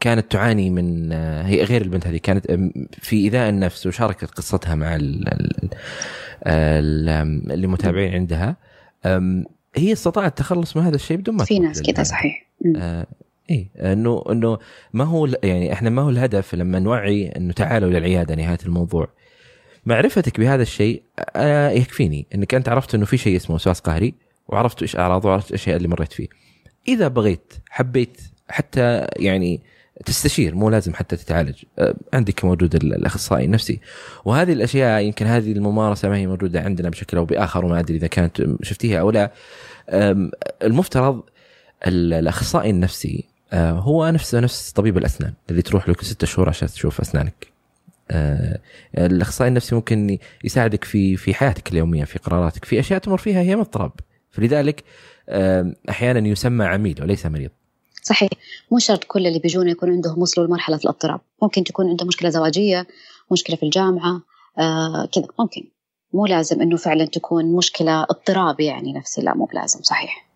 كانت 0.00 0.32
تعاني 0.32 0.70
من 0.70 1.12
هي 1.12 1.64
غير 1.64 1.82
البنت 1.82 2.06
هذه 2.06 2.16
كانت 2.16 2.52
في 2.92 3.16
إيذاء 3.16 3.48
النفس 3.48 3.86
وشاركت 3.86 4.30
قصتها 4.30 4.74
مع 4.74 4.96
اللي 6.46 7.66
متابعين 7.66 8.12
عندها. 8.12 8.56
هي 9.76 9.92
استطاعت 9.92 10.30
التخلص 10.30 10.76
من 10.76 10.82
هذا 10.82 10.94
الشيء 10.94 11.16
بدون 11.16 11.36
ما 11.36 11.44
في 11.44 11.58
ناس 11.58 11.82
كذا 11.82 12.02
صحيح. 12.02 12.46
إيه 13.50 13.68
إنه 13.92 14.24
إنه 14.30 14.58
ما 14.92 15.04
هو 15.04 15.26
يعني 15.42 15.72
إحنا 15.72 15.90
ما 15.90 16.02
هو 16.02 16.10
الهدف 16.10 16.54
لما 16.54 16.78
نوعي 16.78 17.28
إنه 17.28 17.52
تعالوا 17.52 17.90
للعياده 17.90 18.34
نهاية 18.34 18.58
الموضوع. 18.66 19.08
معرفتك 19.86 20.40
بهذا 20.40 20.62
الشيء 20.62 21.02
آه 21.36 21.70
يكفيني 21.70 22.26
إنك 22.34 22.54
أنت 22.54 22.68
عرفت 22.68 22.94
إنه 22.94 23.04
في 23.04 23.16
شيء 23.16 23.36
اسمه 23.36 23.54
وسواس 23.54 23.80
قهري 23.80 24.14
وعرفت 24.48 24.82
إيش 24.82 24.96
اعراضه 24.96 25.28
وعرفت 25.28 25.48
الأشياء 25.50 25.76
اللي 25.76 25.88
مريت 25.88 26.12
فيه. 26.12 26.28
إذا 26.88 27.08
بغيت 27.08 27.52
حبيت 27.70 28.20
حتى 28.48 29.06
يعني 29.16 29.60
تستشير 30.06 30.54
مو 30.54 30.70
لازم 30.70 30.94
حتى 30.94 31.16
تتعالج. 31.16 31.62
آه، 31.78 31.94
عندك 32.12 32.44
موجود 32.44 32.74
الأخصائي 32.74 33.44
النفسي. 33.44 33.80
وهذه 34.24 34.52
الأشياء 34.52 35.02
يمكن 35.02 35.26
هذه 35.26 35.52
الممارسة 35.52 36.08
ما 36.08 36.16
هي 36.16 36.26
موجودة 36.26 36.60
عندنا 36.60 36.88
بشكل 36.88 37.16
أو 37.16 37.24
بآخر 37.24 37.64
وما 37.64 37.80
أدري 37.80 37.96
إذا 37.96 38.06
كانت 38.06 38.46
شفتيها 38.62 39.00
أو 39.00 39.10
لا. 39.10 39.32
المفترض 40.62 41.22
الأخصائي 41.86 42.70
النفسي 42.70 43.33
هو 43.52 44.10
نفسه 44.10 44.40
نفس 44.40 44.72
طبيب 44.72 44.98
الأسنان 44.98 45.32
اللي 45.50 45.62
تروح 45.62 45.88
له 45.88 45.94
كل 45.94 46.06
ستة 46.06 46.26
شهور 46.26 46.48
عشان 46.48 46.68
تشوف 46.68 47.00
أسنانك. 47.00 47.46
آه، 48.10 48.58
الأخصائي 48.98 49.48
النفسي 49.48 49.74
ممكن 49.74 50.18
يساعدك 50.44 50.84
في 50.84 51.16
في 51.16 51.34
حياتك 51.34 51.72
اليومية 51.72 52.04
في 52.04 52.18
قراراتك 52.18 52.64
في 52.64 52.80
أشياء 52.80 52.98
تمر 52.98 53.18
فيها 53.18 53.40
هي 53.40 53.56
مضطرب. 53.56 53.92
فلذلك 54.30 54.84
أحيانا 55.90 56.28
يسمى 56.28 56.64
عميل 56.64 57.02
وليس 57.02 57.26
مريض. 57.26 57.50
صحيح. 58.02 58.30
مو 58.70 58.78
شرط 58.78 59.04
كل 59.04 59.26
اللي 59.26 59.38
بيجونا 59.38 59.70
يكون 59.70 59.90
عندهم 59.90 60.22
وصلوا 60.22 60.46
لمرحلة 60.46 60.76
الاضطراب. 60.76 61.20
ممكن 61.42 61.64
تكون 61.64 61.88
عنده 61.88 62.06
مشكلة 62.06 62.30
زواجية 62.30 62.86
مشكلة 63.32 63.56
في 63.56 63.62
الجامعة 63.62 64.22
آه 64.58 65.08
كذا. 65.14 65.26
ممكن. 65.38 65.64
مو 66.12 66.26
لازم 66.26 66.62
إنه 66.62 66.76
فعلا 66.76 67.04
تكون 67.04 67.56
مشكلة 67.56 68.02
اضطراب 68.02 68.60
يعني 68.60 68.92
نفسي 68.92 69.22
لا 69.22 69.34
مو 69.34 69.44
بلازم. 69.44 69.82
صحيح. 69.82 70.26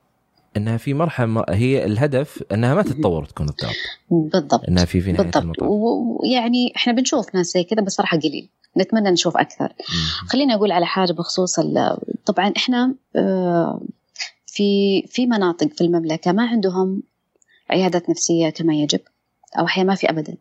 إنها 0.58 0.76
في 0.76 0.94
مرحلة 0.94 1.44
هي 1.48 1.84
الهدف 1.84 2.44
إنها 2.52 2.74
ما 2.74 2.82
تتطور 2.82 3.24
تكون 3.24 3.48
اضطراب 3.48 3.74
بالضبط. 4.10 4.64
إنها 4.68 4.84
في 4.84 5.00
في 5.00 5.12
نهاية 5.12 5.30
بالضبط. 5.30 5.56
ويعني 5.62 6.72
إحنا 6.76 6.92
بنشوف 6.92 7.34
ناس 7.34 7.46
زي 7.46 7.64
كذا 7.64 7.80
بس 7.80 7.92
صراحة 7.92 8.18
قليل. 8.18 8.48
نتمنى 8.76 9.10
نشوف 9.10 9.36
أكثر. 9.36 9.72
خليني 10.28 10.54
أقول 10.54 10.72
على 10.72 10.86
حاجة 10.86 11.12
بخصوص 11.12 11.60
طبعا 12.26 12.52
إحنا 12.56 12.94
آه، 13.16 13.80
في 14.46 15.02
في 15.02 15.26
مناطق 15.26 15.68
في 15.68 15.80
المملكة 15.80 16.32
ما 16.32 16.46
عندهم 16.46 17.02
عيادات 17.70 18.10
نفسية 18.10 18.50
كما 18.50 18.74
يجب 18.74 19.00
أو 19.58 19.64
أحيانا 19.64 19.88
ما 19.88 19.94
في 19.94 20.10
أبدا. 20.10 20.36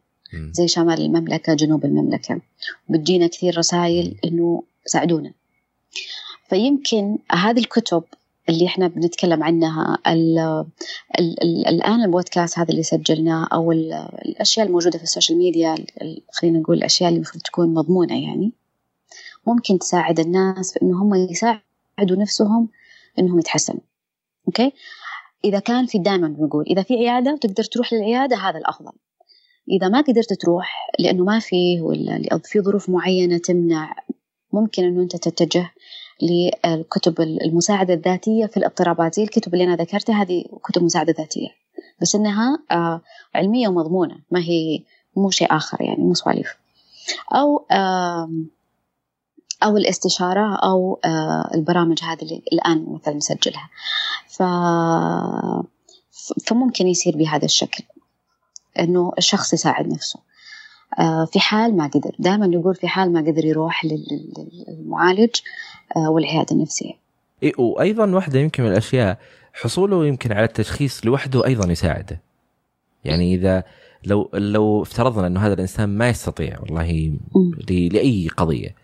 زي 0.51 0.68
شمال 0.68 1.01
المملكة 1.01 1.53
جنوب 1.53 1.86
المملكة. 1.86 2.41
بتجينا 2.89 3.28
كثير 3.28 3.57
رسائل 3.57 4.15
إنه 4.26 4.63
ساعدونا. 4.86 5.32
فيمكن 6.49 7.18
هذه 7.32 7.59
الكتب 7.59 8.03
اللي 8.50 8.66
إحنا 8.66 8.88
بنتكلم 8.88 9.43
عنها 9.43 9.98
ال 10.08 10.39
ال 11.20 11.43
ال 11.43 11.68
الآن 11.68 12.04
البودكاست 12.04 12.60
هذا 12.60 12.72
اللي 12.72 12.84
سجلناه 12.84 13.48
أو 13.54 13.72
الأشياء 13.72 14.68
الموجودة 14.68 14.98
في 14.98 15.04
ال 15.03 15.08
social 15.08 15.38
media 15.38 15.76
خلينا 16.32 16.60
نقول 16.60 16.78
الأشياء 16.78 17.10
اللي 17.10 17.18
المفروض 17.18 17.43
تكون 17.43 17.74
مضمونة 17.74 18.24
يعني 18.24 18.52
ممكن 19.48 19.80
تساعد 19.80 20.20
الناس 20.20 20.74
في 20.74 20.82
إنه 20.82 21.04
هم 21.04 21.16
يساعدوا 21.16 21.62
نفسهم 22.18 22.70
إنهم 23.20 23.39
يتحسنوا. 23.39 23.80
أوكي؟ 24.48 24.72
إذا 25.45 25.60
كان 25.60 25.86
في 25.86 25.98
دائما 25.98 26.28
بنقول 26.28 26.66
إذا 26.70 26.84
في 26.84 26.93
عيادة 26.93 27.38
تقدر 27.38 27.64
تروح 27.64 27.93
للعيادة 27.93 28.36
هذا 28.36 28.58
الأفضل. 28.58 28.91
إذا 29.72 29.89
ما 29.89 30.02
قدرت 30.02 30.34
تروح 30.34 30.89
لأنه 31.00 31.24
ما 31.24 31.39
فيه 31.39 31.82
ولا 31.82 32.39
في 32.43 32.62
ظروف 32.62 32.89
معينة 32.89 33.38
تمنع 33.38 33.95
ممكن 34.54 34.84
إنه 34.84 35.02
أنت 35.02 35.16
تتجه 35.16 35.72
للكتب 36.22 37.22
المساعدة 37.22 37.93
الذاتية 37.93 38.45
في 38.45 38.57
الاضطرابات 38.57 39.15
زي 39.15 39.24
الكتب 39.24 39.53
اللي 39.53 39.63
أنا 39.63 39.76
ذكرتها 39.76 40.22
هذه 40.22 40.45
كتب 40.63 40.84
مساعدة 40.84 41.15
ذاتية. 41.18 41.47
بس 42.01 42.15
إنها 42.15 42.59
آه، 42.72 43.01
علمية 43.36 43.68
ومضمونة 43.68 44.15
ما 44.32 44.39
هي 44.39 44.84
مو 45.15 45.30
شيء 45.30 45.55
آخر 45.55 45.82
يعني 45.82 46.03
مو 46.03 46.13
سواليف. 46.13 46.57
أو 47.34 47.65
أو 49.63 49.78
الاستشارة 49.78 50.55
أو 50.55 50.99
آه، 51.05 51.51
البرامج 51.53 52.03
هذه 52.03 52.22
اللي 52.22 52.41
الآن 52.53 52.86
مثلا 52.93 53.13
نسجلها. 53.13 53.70
ف 54.28 54.43
فممكن 56.47 56.88
يصير 56.88 57.18
بهذا 57.18 57.45
الشكل 57.45 57.84
إنه 58.80 59.11
الشخص 59.18 59.53
يساعد 59.53 59.88
نفسه. 59.88 60.20
في 61.31 61.39
حال 61.39 61.77
ما 61.77 61.88
قدر. 61.88 62.11
دائما 62.19 62.47
نقول 62.47 62.75
في 62.75 62.88
حال 62.88 63.13
ما 63.13 63.19
قدر 63.19 63.45
يروح 63.45 63.85
للمعالج 63.85 65.35
آه، 65.95 66.09
والعياده 66.09 66.55
النفسية. 66.55 66.93
إيه 67.43 67.53
وأيضا 67.57 68.11
واحدة 68.11 68.39
يمكن 68.39 68.63
من 68.63 68.69
الأشياء 68.69 69.17
حصوله 69.53 70.07
يمكن 70.07 70.31
على 70.31 70.45
التشخيص 70.45 71.05
لوحده 71.05 71.45
أيضا 71.45 71.71
يساعده. 71.71 72.21
يعني 73.05 73.35
إذا 73.35 73.63
لو 74.05 74.29
لو 74.33 74.81
افترضنا 74.81 75.27
إنه 75.27 75.39
هذا 75.39 75.53
الإنسان 75.53 75.89
ما 75.89 76.09
يستطيع 76.09 76.59
والله 76.59 77.13
لأي 77.69 78.27
قضية 78.38 78.75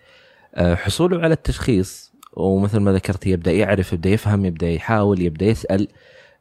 آه، 0.56 0.76
حصوله 0.76 1.20
على 1.22 1.34
التشخيص 1.34 2.14
ومثل 2.34 2.80
ما 2.80 2.92
ذكرت 2.94 3.28
يبدأ 3.28 3.52
يعرف 3.52 3.94
يبدأ 3.94 4.10
يفهم 4.10 4.46
يبدأ 4.46 4.70
يحاول 4.70 5.22
يبدأ 5.22 5.46
يسأل 5.46 5.88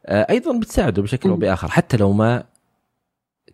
آه، 0.05 0.27
أيضا 0.29 0.59
بتساعده 0.59 1.01
بشكل 1.01 1.29
أو 1.29 1.35
بآخر 1.35 1.67
حتى 1.67 1.97
لو 1.97 2.11
ما 2.11 2.43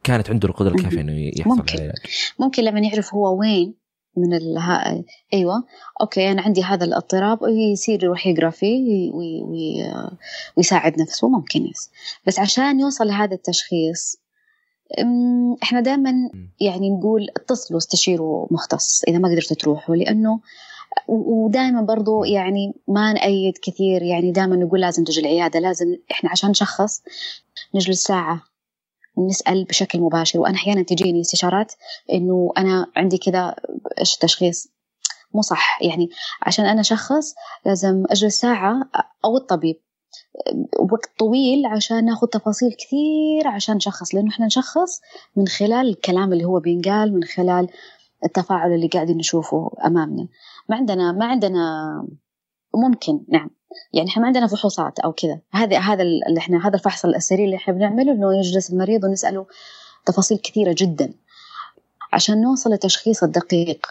كانت 0.04 0.30
عنده 0.30 0.50
القدرة 0.50 0.76
الكافية 0.76 1.02
إنه 1.02 1.32
يحصل 1.40 1.50
ممكن. 1.50 1.80
على 1.80 1.94
ممكن 2.40 2.64
لما 2.64 2.80
يعرف 2.80 3.14
هو 3.14 3.40
وين 3.40 3.74
من 4.18 4.34
الها... 4.34 5.04
أيوه. 5.34 5.64
okay 6.02 6.32
أنا 6.32 6.42
عندي 6.42 6.64
هذا 6.64 6.86
الاضطراب 6.86 7.40
يصير 7.74 8.04
يروح 8.04 8.28
يقرأ 8.28 8.50
فيه 8.50 9.12
وي... 9.12 9.42
وي... 9.42 9.94
ويساعد 10.58 11.02
نفسه 11.02 11.30
ممكن 11.30 11.66
yes. 11.66 11.90
بس 12.28 12.40
عشان 12.40 12.80
يوصل 12.80 13.08
لهذا 13.08 13.34
التشخيص 13.34 14.20
إحنا 15.64 15.82
دائما 15.82 16.14
يعني 16.60 16.90
نقول 16.90 17.28
اتصلوا 17.38 17.78
استشيروا 17.78 18.48
مختص 18.52 19.04
إذا 19.08 19.18
ما 19.18 19.30
قدرتوا 19.30 19.56
تروحوا 19.56 19.96
لأنه 19.96 20.40
ودائما 21.08 21.82
برضو 21.82 22.24
يعني 22.24 22.74
ما 22.88 23.14
نأيد 23.14 23.54
كثير 23.62 24.04
يعني 24.04 24.32
دائما 24.32 24.56
نقول 24.56 24.82
لازم 24.82 25.04
تجي 25.04 25.22
العيادة 25.22 25.60
لازم 25.60 25.98
إحنا 26.12 26.30
عشان 26.30 26.50
نشخص 26.50 27.02
نجلس 27.76 28.04
ساعة 28.04 28.42
نسأل 29.28 29.66
بشكل 29.66 30.00
مباشر. 30.00 30.40
وأنا 30.40 30.56
أحيانا 30.56 30.82
تجيني 30.82 31.22
استشارات 31.22 31.74
إنه 32.14 32.52
أنا 32.58 32.88
عندي 32.96 33.18
كذا 33.18 33.56
إيش 34.00 34.18
تشخيص؟ 34.18 34.68
مو 35.34 35.42
صح. 35.42 35.82
يعني 35.82 36.10
عشان 36.42 36.66
أنا 36.66 36.82
أشخص 36.82 37.36
لازم 37.66 38.04
أجلس 38.10 38.40
ساعة 38.40 38.90
أو 39.26 39.38
الطبيب. 39.38 39.76
وقت 40.92 41.10
طويل 41.20 41.66
عشان 41.66 42.06
ناخذ 42.06 42.28
تفاصيل 42.28 42.72
كثير 42.72 43.48
عشان 43.48 43.76
نشخص. 43.76 44.16
لأنه 44.16 44.30
إحنا 44.30 44.46
نشخص 44.46 45.02
من 45.36 45.48
خلال 45.48 45.90
الكلام 45.90 46.34
اللي 46.34 46.46
هو 46.46 46.60
بينقال 46.60 47.14
من 47.14 47.24
خلال 47.24 47.68
التفاعل 48.26 48.72
اللي 48.72 48.88
قاعدين 48.88 49.18
نشوفه 49.18 49.72
أمامنا. 49.86 50.28
ما 50.70 50.76
عندنا 50.76 51.12
ما 51.12 51.26
عندنا 51.26 51.60
ممكن 52.76 53.20
نعم. 53.30 53.50
يعني 53.94 54.10
إحنا 54.10 54.22
ما 54.22 54.28
عندنا 54.28 54.48
فحوصات 54.48 55.00
أو 55.00 55.12
كذا. 55.12 55.40
هذا 55.52 55.80
هذا 55.80 56.04
اللي 56.04 56.38
إحنا 56.38 56.68
هذا 56.68 56.76
الفحص 56.76 57.06
السرير 57.06 57.46
اللي 57.46 57.56
إحنا 57.56 57.74
بنعمله 57.74 58.12
إنه 58.12 58.38
يجلس 58.38 58.70
المريض 58.72 59.04
ونسأله 59.04 59.46
تفاصيل 60.06 60.38
كثيرة 60.38 60.76
جدا 60.78 61.14
عشان 62.14 62.42
نوصل 62.42 62.70
للتشخيص 62.70 63.24
الدقيق. 63.24 63.88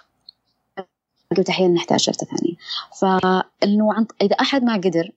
قلت 1.36 1.48
أحيانا 1.48 1.74
نحتاج 1.74 1.98
جلسه 1.98 2.26
ثانية. 2.26 2.54
فإنه 3.00 4.06
إذا 4.22 4.34
أحد 4.40 4.62
ما 4.62 4.74
قدر 4.74 5.10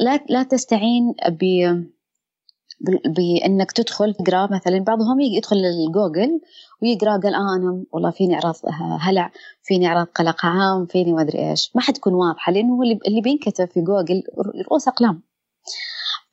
لا 0.00 0.20
لا 0.28 0.42
تستعين 0.42 1.14
ب 1.28 1.42
بأنك 3.06 3.72
تدخل 3.72 4.14
تقرأ 4.14 4.48
مثلا 4.52 4.78
بعضهم 4.78 5.20
يدخل 5.20 5.56
للجوجل 5.56 6.40
ويقرأ 6.82 7.16
قال 7.16 7.34
آه 7.34 7.56
أنا 7.56 7.84
والله 7.92 8.10
فيني 8.10 8.34
اعراض 8.34 8.54
هلع 9.00 9.32
فيني 9.62 9.86
اعراض 9.86 10.06
قلق 10.06 10.46
عام 10.46 10.86
فيني 10.86 11.12
ما 11.12 11.22
أدري 11.22 11.50
إيش. 11.50 11.70
ما 11.74 11.80
حتكون 11.80 12.14
واضحة 12.14 12.52
لأنه 12.52 12.74
هو 12.74 12.82
اللي 12.82 13.20
بينكتب 13.20 13.68
في 13.68 13.80
جوجل 13.80 14.22
رؤوس 14.70 14.88
أقلام. 14.88 15.22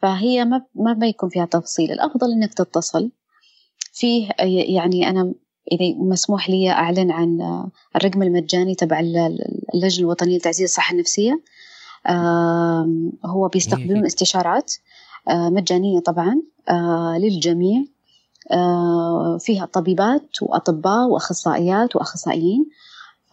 فهي 0.02 0.46
ما 0.46 0.66
ما 0.76 0.94
بيكون 0.94 1.30
فيها 1.30 1.46
تفصيل. 1.46 1.92
الأفضل 1.92 2.32
إنك 2.32 2.54
تتصل 2.54 3.12
فيه 3.94 4.30
يعني 4.76 5.10
أنا 5.10 5.34
إذا 5.72 5.96
مسموح 5.98 6.50
لي 6.50 6.72
أعلن 6.72 7.12
عن 7.12 7.42
الرقم 7.96 8.24
المجاني 8.24 8.76
تبع 8.76 9.00
اللجنة 9.00 10.00
الوطنية 10.00 10.38
لتعزيز 10.38 10.70
الصحة 10.70 10.94
النفسية. 10.94 11.42
هو 13.26 13.48
بيستقبلون 13.54 14.06
استشارات. 14.06 14.74
آه، 14.74 14.95
مجانية 15.30 16.00
طبعا 16.00 16.42
آه، 16.70 17.18
للجميع 17.18 17.84
آه، 18.52 19.38
فيها 19.42 19.66
طبيبات 19.66 20.42
وأطباء 20.42 21.08
وأخصائيات 21.08 21.96
وأخصائيين 21.96 22.66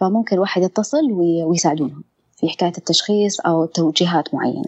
فممكن 0.00 0.36
الواحد 0.36 0.62
يتصل 0.62 1.12
ويساعدونهم 1.12 2.04
في 2.36 2.48
حكاية 2.48 2.72
التشخيص 2.78 3.40
أو 3.40 3.66
توجيهات 3.66 4.34
معينة. 4.34 4.64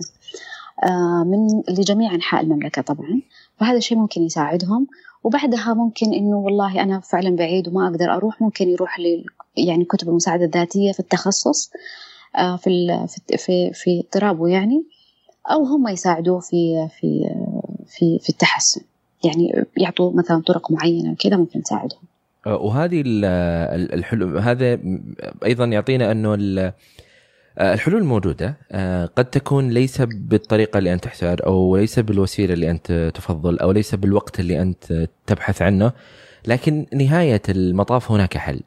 آه، 0.85 1.25
من 1.27 1.63
لجميع 1.69 2.15
أنحاء 2.15 2.43
المملكة 2.43 2.83
طبعا 2.83 3.23
فهذا 3.57 3.77
الشيء 3.77 3.99
ممكن 3.99 4.23
يساعدهم. 4.23 4.87
وبعدها 5.25 5.75
ممكن 5.75 6.15
إنه 6.15 6.37
والله 6.37 6.83
أنا 6.83 7.01
فعلا 7.01 7.37
بعيد 7.37 7.69
وما 7.69 7.89
أقدر 7.89 8.15
أروح 8.15 8.43
ممكن 8.43 8.69
يروح 8.69 9.01
ل 9.01 9.25
يعني 9.57 9.85
كتب 9.85 10.09
المساعدة 10.09 10.45
الذاتية 10.45 10.93
في 10.93 11.01
التخصص 11.01 11.71
آه، 12.37 12.57
في 12.57 13.07
في 13.39 13.73
في 13.73 14.01
اضطرابه 14.01 14.49
يعني. 14.49 14.85
أو 15.51 15.65
هم 15.65 15.89
يساعدوه 15.89 16.41
في 16.41 16.89
في 17.01 17.35
في 17.87 18.19
في 18.19 18.29
التحسن. 18.29 18.81
يعني 19.25 19.65
يعطوا 19.77 20.12
مثلا 20.12 20.43
طرق 20.47 20.73
معينة 20.73 21.15
كذا 21.15 21.37
ممكن 21.37 21.62
تساعدهم. 21.62 22.01
آه، 22.47 22.57
وهذه 22.57 23.03
الحلول 23.07 24.39
هذا 24.39 24.79
أيضا 25.45 25.65
يعطينا 25.65 26.12
أنه 26.12 26.35
آه، 27.59 27.75
الحلول 27.75 28.05
موجودة. 28.05 28.57
آه، 28.73 29.07
قد 29.07 29.25
تكون 29.25 29.71
ليس 29.71 30.01
بالطريقة 30.03 30.79
اللي 30.79 30.93
أنت 30.93 31.05
تحتاج 31.05 31.39
أو 31.47 31.77
ليس 31.77 31.99
بالوسيلة 31.99 32.55
اللي 32.55 32.71
أنت 32.71 33.12
تفضل 33.15 33.59
أو 33.59 33.73
ليس 33.73 33.95
بالوقت 33.95 34.41
اللي 34.41 34.62
أنت 34.62 35.09
تبحث 35.27 35.62
عنه 35.62 35.93
لكن 36.47 36.87
نهاية 36.95 37.43
المطاف 37.49 38.11
هناك 38.11 38.37
حل. 38.37 38.61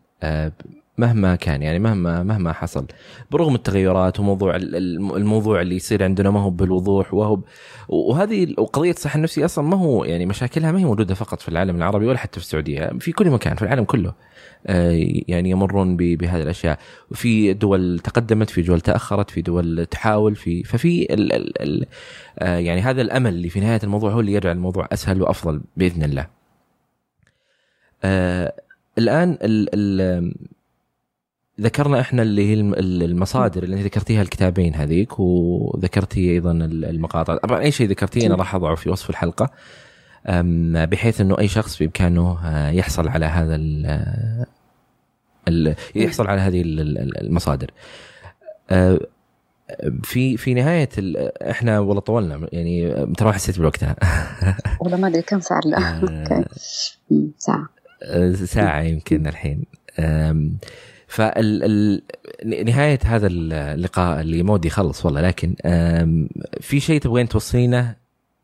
مهما 0.97 1.35
كان 1.35 1.61
يعني 1.61 1.79
مهما 1.79 2.23
مهما 2.23 2.53
حصل 2.53 2.85
برغم 3.31 3.55
التغيرات 3.55 4.19
وموضوع 4.19 4.55
الموضوع 4.55 5.61
اللي 5.61 5.75
يصير 5.75 6.03
عندنا 6.03 6.31
ما 6.31 6.39
هو 6.39 6.49
بالوضوح 6.49 7.13
وهو 7.13 7.39
وهذه 7.89 8.53
وقضيه 8.57 8.91
الصحة 8.91 9.17
النفسية 9.17 9.45
أصلا 9.45 9.67
ما 9.67 9.77
هو 9.77 10.03
يعني 10.03 10.25
مشاكلها 10.25 10.71
ما 10.71 10.79
هي 10.79 10.85
موجودة 10.85 11.15
فقط 11.15 11.41
في 11.41 11.49
العالم 11.49 11.75
العربي 11.75 12.05
ولا 12.05 12.17
حتى 12.17 12.39
في 12.39 12.45
السعودية 12.45 12.91
في 12.99 13.11
كل 13.11 13.29
مكان 13.29 13.55
في 13.55 13.61
العالم 13.61 13.83
كله 13.83 14.13
آه، 14.67 15.21
يعني 15.27 15.49
يمرون 15.49 15.97
بهذه 15.97 16.41
الأشياء 16.41 16.79
في 17.13 17.53
دول 17.53 17.99
تقدمت 17.99 18.49
في 18.49 18.61
دول 18.61 18.81
تأخرت 18.81 19.29
في 19.29 19.41
دول 19.41 19.85
تحاول 19.85 20.35
في 20.35 20.63
ففي 20.63 21.13
ال 21.13 21.33
ال 21.33 21.61
ال 21.61 21.85
آه، 22.39 22.57
يعني 22.57 22.81
هذا 22.81 23.01
الأمل 23.01 23.33
اللي 23.33 23.49
في 23.49 23.59
نهاية 23.59 23.79
الموضوع 23.83 24.11
هو 24.11 24.19
اللي 24.19 24.33
يجعل 24.33 24.55
الموضوع 24.55 24.87
أسهل 24.93 25.21
وأفضل 25.21 25.61
بإذن 25.77 26.03
الله. 26.03 26.27
آه 28.03 28.53
الآن 28.97 29.37
ال 29.41 29.69
ال 29.73 30.33
ذكرنا 31.61 31.99
إحنا 31.99 32.21
اللي 32.21 32.49
هي 32.49 32.53
المصادر 33.05 33.63
اللي 33.63 33.75
انت 33.75 33.85
ذكرتيها 33.85 34.21
الكتابين 34.21 34.75
هذيك 34.75 35.19
وذكرتي 35.19 36.31
أيضا 36.31 36.51
المقاطع. 36.61 37.37
طبعا 37.37 37.61
أي 37.61 37.71
شيء 37.71 37.89
ذكرتيه 37.89 38.27
أنا 38.27 38.35
راح 38.35 38.55
أضعه 38.55 38.75
في 38.75 38.89
وصف 38.89 39.09
الحلقة. 39.09 39.49
بحيث 40.85 41.21
إنه 41.21 41.39
أي 41.39 41.47
شخص 41.47 41.79
بإمكانه 41.79 42.37
آه، 42.45 42.69
يحصل 42.69 43.07
على 43.07 43.25
هذا 43.25 43.55
ال 45.47 45.75
يحصل 45.95 46.27
على 46.27 46.41
هذه 46.41 46.61
المصادر. 46.65 47.71
آه، 48.69 48.99
في 50.03 50.37
في 50.37 50.53
نهاية 50.53 50.89
إحنا 51.41 51.79
والله 51.79 52.01
طولنا 52.01 52.47
يعني 52.51 53.05
ترى 53.17 53.33
حسيت 53.33 53.57
بالوقت 53.57 53.83
والله 54.81 54.97
ما 54.97 55.07
أدري 55.07 55.21
كم 55.21 55.39
صار 55.39 55.61
لا 55.65 55.77
آه، 55.77 56.45
ساعة؟ 57.37 57.69
ساعة 58.33 58.81
يمكن 58.81 59.27
الحين. 59.27 59.63
فال 61.07 62.01
نهاية 62.45 62.99
هذا 63.03 63.27
اللقاء 63.27 64.21
اللي 64.21 64.43
مودي 64.43 64.67
يخلص 64.67 65.05
والله 65.05 65.21
لكن 65.21 65.55
في 66.61 66.79
شيء 66.79 67.01
تبغين 67.01 67.29
توصينه 67.29 67.95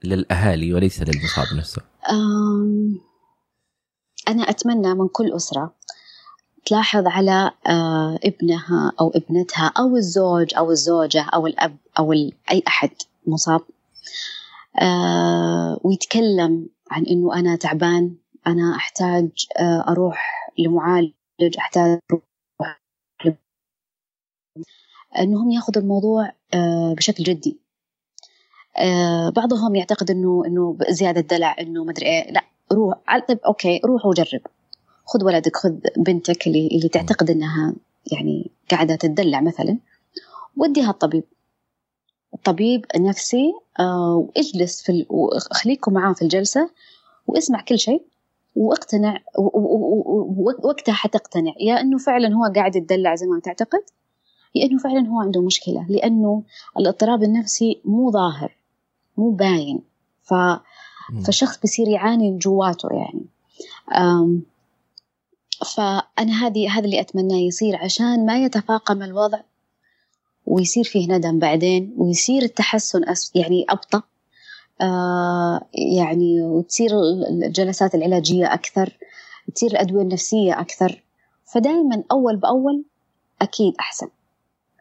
للأهالي 0.04 0.74
وليس 0.74 1.02
للمصاب 1.02 1.58
نفسه؟ 1.58 1.82
أنا 4.28 4.50
أتمنى 4.50 4.94
من 4.94 5.08
كل 5.08 5.34
أسرة 5.34 5.74
تلاحظ 6.66 7.08
على 7.08 7.52
ابنها 8.26 8.92
أو 9.02 9.12
ابنتها 9.16 9.72
أو 9.80 9.96
الزوج 9.98 10.56
أو 10.58 10.72
الزوجة 10.72 11.26
أو 11.34 11.48
الأب 11.48 11.78
أو 12.00 12.14
أي 12.52 12.64
أحد 12.68 12.90
مصاب 13.28 13.62
ويتكلم 15.84 16.68
عن 16.92 17.06
إنه 17.06 17.40
أنا 17.40 17.56
تعبان 17.56 18.16
أنا 18.48 18.76
أحتاج 18.76 19.30
آه، 19.60 19.86
أروح 19.88 20.52
لمعالج 20.60 21.58
أحتاج 21.58 22.00
إنهم 25.20 25.52
ياخذوا 25.52 25.84
الموضوع 25.84 26.32
آه، 26.54 26.94
بشكل 26.98 27.24
جدي. 27.24 27.60
آه، 28.78 29.30
بعضهم 29.30 29.76
يعتقد 29.76 30.12
إنه 30.12 30.44
إنه 30.48 30.78
زيادة 30.90 31.22
دلع 31.22 31.56
إنه 31.60 31.84
مدري 31.84 32.06
إيه. 32.06 32.32
لا 32.32 32.44
روح 32.72 32.98
طيب 33.28 33.40
أوكي 33.46 33.82
روح 33.86 34.06
وجرب. 34.06 34.42
خذ 35.06 35.26
ولدك 35.26 35.56
خذ 35.56 35.76
بنتك 35.98 36.48
اللي 36.48 36.68
اللي 36.68 36.90
تعتقد 36.90 37.30
إنها 37.30 37.74
يعني 38.12 38.52
قاعدة 38.72 38.96
تدلع 38.96 39.42
مثلا 39.42 39.78
وديها 40.58 40.90
الطبيب 40.90 41.24
طبيب 42.44 42.86
نفسي 42.96 43.54
آه، 43.80 44.28
واجلس 44.36 44.82
في 44.82 45.06
وخليكم 45.10 45.94
معاه 45.94 46.14
في 46.14 46.22
الجلسة 46.22 46.70
واسمع 47.28 47.62
كل 47.62 47.80
شيء 47.80 48.06
واقتنع 48.56 49.20
ووقتها 50.64 50.94
حتقتنع. 50.94 51.54
يا 51.60 51.82
إنه 51.82 51.98
فعلا 51.98 52.36
هو 52.36 52.54
قاعد 52.56 52.76
يتدلع 52.76 53.16
زي 53.16 53.28
ما 53.28 53.40
تعتقد 53.40 53.84
لأنه 54.56 54.78
فعلا 54.78 55.08
هو 55.08 55.22
عنده 55.22 55.42
مشكلة 55.42 55.86
لأنه 55.90 56.44
الاضطراب 56.78 57.24
النفسي 57.24 57.82
مو 57.86 58.12
ظاهر 58.12 58.56
مو 59.18 59.32
باين. 59.32 59.82
ف... 60.24 60.34
فالشخص 61.26 61.60
بيصير 61.60 61.88
يعاني 61.88 62.38
جواته 62.38 62.90
يعني. 62.92 63.26
أم... 63.98 64.42
فأنا 65.76 66.48
هذه 66.48 66.78
هذا 66.78 66.86
اللي 66.86 67.00
أتمناه 67.00 67.38
يصير 67.38 67.76
عشان 67.76 68.26
ما 68.26 68.44
يتفاقم 68.44 69.04
الوضع 69.04 69.40
ويصير 70.46 70.84
فيه 70.84 71.14
ندم 71.14 71.40
بعدين 71.40 71.94
ويصير 71.98 72.42
التحسن 72.44 73.04
أس... 73.04 73.32
يعني 73.36 73.66
أبطأ. 73.70 74.04
آه 74.82 75.62
يعني 75.98 76.42
وتصير 76.42 76.92
الجلسات 77.30 77.96
العلاجية 77.96 78.54
أكثر 78.54 78.98
تصير 79.56 79.72
الأدوية 79.72 80.02
النفسية 80.02 80.60
أكثر. 80.60 81.04
فدائما 81.46 82.04
أول 82.12 82.38
بأول 82.38 82.84
أكيد 83.42 83.74
أحسن. 83.80 84.08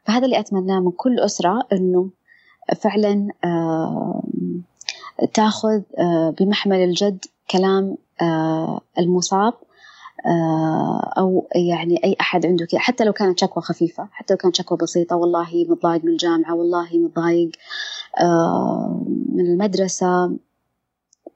فهذا 0.04 0.24
اللي 0.24 0.40
أتمناه 0.40 0.80
من 0.80 0.90
كل 0.90 1.20
أسرة 1.20 1.66
أنه 1.72 2.10
فعلا 2.76 3.28
تاخذ 5.34 5.82
بمحمل 6.38 6.76
الجد 6.76 7.24
كلام 7.50 7.96
المصاب 8.98 9.54
أو 11.18 11.48
يعني 11.54 12.04
أي 12.04 12.16
أحد 12.20 12.46
عنده 12.46 12.66
كذا 12.66 12.80
حتى 12.80 13.04
لو 13.04 13.12
كانت 13.12 13.40
شكوى 13.40 13.62
خفيفة 13.62 14.08
حتى 14.12 14.34
لو 14.34 14.38
كانت 14.38 14.56
شكوى 14.56 14.78
بسيطة 14.78 15.16
والله 15.16 15.66
متضايق 15.68 16.04
من 16.04 16.10
الجامعة 16.10 16.54
والله 16.54 16.88
متضايق 16.94 17.50
من 19.32 19.46
المدرسة. 19.46 20.36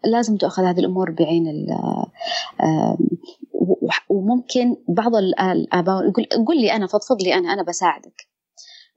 لازم 0.04 0.36
تؤخذ 0.36 0.62
هذه 0.62 0.80
الأمور 0.80 1.10
بعين 1.10 1.66
وممكن 4.08 4.76
بعض 4.88 5.16
الآباء 5.16 6.08
يقول 6.08 6.26
قل 6.46 6.56
لي 6.60 6.72
أنا 6.72 6.86
فضفض 6.86 7.22
لي 7.22 7.34
أنا 7.34 7.52
أنا 7.52 7.62
بساعدك. 7.62 8.26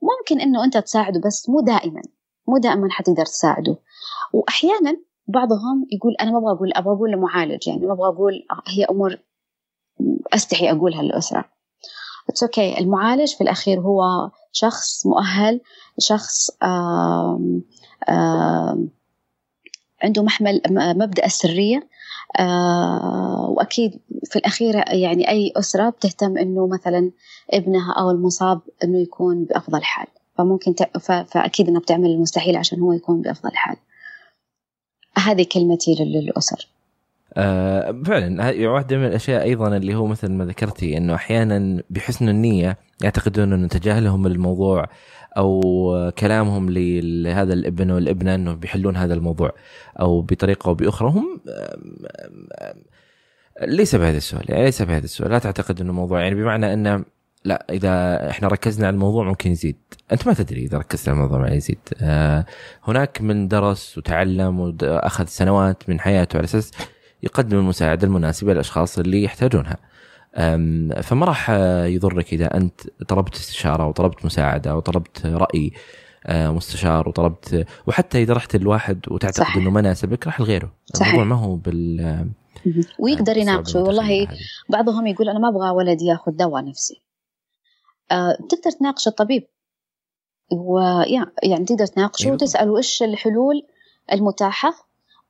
ممكن 0.02 0.40
إنه 0.40 0.64
أنت 0.64 0.76
تساعده 0.78 1.20
بس 1.26 1.48
مو 1.48 1.60
دائما. 1.60 2.02
مو 2.48 2.58
دائما 2.58 2.88
حتقدر 2.90 3.24
تساعده. 3.24 3.76
واحيانا 4.32 4.96
بعضهم 5.28 5.86
يقول 5.92 6.14
أنا 6.20 6.30
ما 6.30 6.38
أبغى 6.38 6.52
أقول 6.52 6.72
أبغى 6.74 6.94
أقول 6.94 7.10
لمعالج 7.10 7.68
يعني 7.68 7.86
ما 7.86 7.92
أبغى 7.92 8.08
أقول 8.08 8.46
هي 8.68 8.84
أمور 8.84 9.18
أستحي 10.34 10.70
اقولها 10.70 11.02
للاسره 11.02 11.44
it's 12.28 12.42
okay 12.42 12.74
okay. 12.74 12.78
المعالج 12.78 13.34
في 13.34 13.40
الأخير 13.40 13.80
هو 13.80 14.30
شخص 14.52 15.06
مؤهل 15.06 15.60
شخص 15.98 16.50
آم 16.62 17.62
آم 18.08 18.90
عنده 20.02 20.22
محمل 20.22 20.62
مبدأ 20.70 21.24
السريه 21.24 21.88
وأكيد 23.48 23.98
في 24.24 24.36
الأخير 24.36 24.74
يعني 24.88 25.28
أي 25.28 25.52
أسرة 25.56 25.90
بتهتم 25.90 26.38
إنه 26.38 26.66
مثلا 26.66 27.10
ابنها 27.52 27.92
أو 27.92 28.10
المصاب 28.10 28.60
إنه 28.84 28.98
يكون 28.98 29.44
بأفضل 29.44 29.82
حال. 29.82 30.06
فممكن 30.38 30.74
ت... 30.74 30.98
فأكيد 31.28 31.68
إنها 31.68 31.80
بتعمل 31.80 32.10
المستحيل 32.10 32.56
عشان 32.56 32.80
هو 32.80 32.92
يكون 32.92 33.22
بأفضل 33.22 33.50
حال. 33.54 33.76
هذه 35.18 35.46
كلمتي 35.52 35.94
للأسر. 35.94 36.68
آه 37.36 38.02
فعلا 38.06 38.68
واحدة 38.68 38.96
من 38.96 39.06
الأشياء 39.06 39.42
أيضا 39.42 39.76
اللي 39.76 39.94
هو 39.94 40.06
مثل 40.06 40.32
ما 40.32 40.44
ذكرتي 40.44 40.96
إنه 40.96 41.14
أحيانا 41.14 41.82
بحسن 41.90 42.28
النية 42.28 42.78
يعتقدون 43.02 43.52
إنه 43.52 43.68
تجاهلهم 43.68 44.26
الموضوع 44.26 44.86
أو 45.36 46.12
كلامهم 46.18 46.70
لهذا 46.70 47.52
الابن 47.52 47.90
والابنة 47.90 48.34
انه 48.34 48.54
بيحلون 48.54 48.96
هذا 48.96 49.14
الموضوع 49.14 49.52
أو 50.00 50.22
بطريقة 50.22 50.68
أو 50.68 50.74
بأخرى. 50.74 51.08
هم 51.08 51.40
ليس 53.62 53.96
بهذا 53.96 54.16
السؤال 54.16 54.44
يعني 54.48 54.64
ليس 54.64 54.82
بهذا 54.82 55.04
السؤال. 55.04 55.30
لا 55.30 55.38
تعتقد 55.38 55.80
إنه 55.80 55.92
موضوع 55.92 56.22
يعني 56.22 56.34
بمعنى 56.34 56.72
انه 56.72 57.04
لا 57.44 57.66
إذا 57.70 58.30
إحنا 58.30 58.48
ركزنا 58.48 58.86
على 58.86 58.94
الموضوع 58.94 59.24
ممكن 59.24 59.50
يزيد. 59.50 59.76
أنت 60.12 60.26
ما 60.26 60.32
تدري 60.32 60.60
إذا 60.60 60.78
ركزت 60.78 61.08
على 61.08 61.16
الموضوع 61.16 61.38
ما 61.38 61.54
يزيد. 61.54 61.78
آه 62.02 62.44
هناك 62.84 63.20
من 63.22 63.48
درس 63.48 63.98
وتعلم 63.98 64.60
وأخذ 64.60 65.24
سنوات 65.24 65.88
من 65.88 66.00
حياته 66.00 66.36
على 66.36 66.44
أساس 66.44 66.70
يقدم 67.22 67.58
المساعدة 67.58 68.06
المناسبة 68.06 68.52
للأشخاص 68.52 68.98
اللي 68.98 69.22
يحتاجونها. 69.22 69.76
فما 71.02 71.26
راح 71.26 71.50
يضرك 71.84 72.32
إذا 72.32 72.56
أنت 72.56 72.80
طلبت 73.08 73.34
استشارة 73.34 73.86
وطلبت 73.86 74.24
مساعدة 74.24 74.76
وطلبت 74.76 75.26
رأي 75.26 75.72
آه، 76.26 76.50
مستشار 76.50 77.08
وطلبت 77.08 77.66
وحتى 77.86 78.22
إذا 78.22 78.34
رحت 78.34 78.56
لواحد 78.56 79.00
وتعتقد 79.10 79.40
صحيح. 79.40 79.56
إنه 79.56 79.70
ما 79.70 79.80
ناسبك 79.80 80.26
راح 80.26 80.40
لغيره. 80.40 80.72
الموضوع 81.00 81.24
ما 81.24 81.36
هو 81.36 81.56
بال 81.56 82.30
ويقدر 82.98 83.34
بالصعوبة 83.34 83.40
يناقشه 83.40 83.82
والله. 83.82 84.28
بعضهم 84.68 85.06
يقول 85.06 85.28
أنا 85.28 85.38
ما 85.38 85.48
أبغى 85.48 85.70
ولدي 85.70 86.04
ياخذ 86.04 86.32
دواء 86.32 86.64
نفسي 86.64 87.02
آه 88.12 88.38
تقدر 88.48 88.70
تناقش 88.70 89.08
الطبيب 89.08 89.46
ويا 90.52 91.26
يعني 91.42 91.64
تقدر 91.64 91.86
تناقشه. 91.86 92.32
وتسأله 92.32 92.76
إيش 92.76 93.02
الحلول 93.02 93.62
المتاحة 94.12 94.72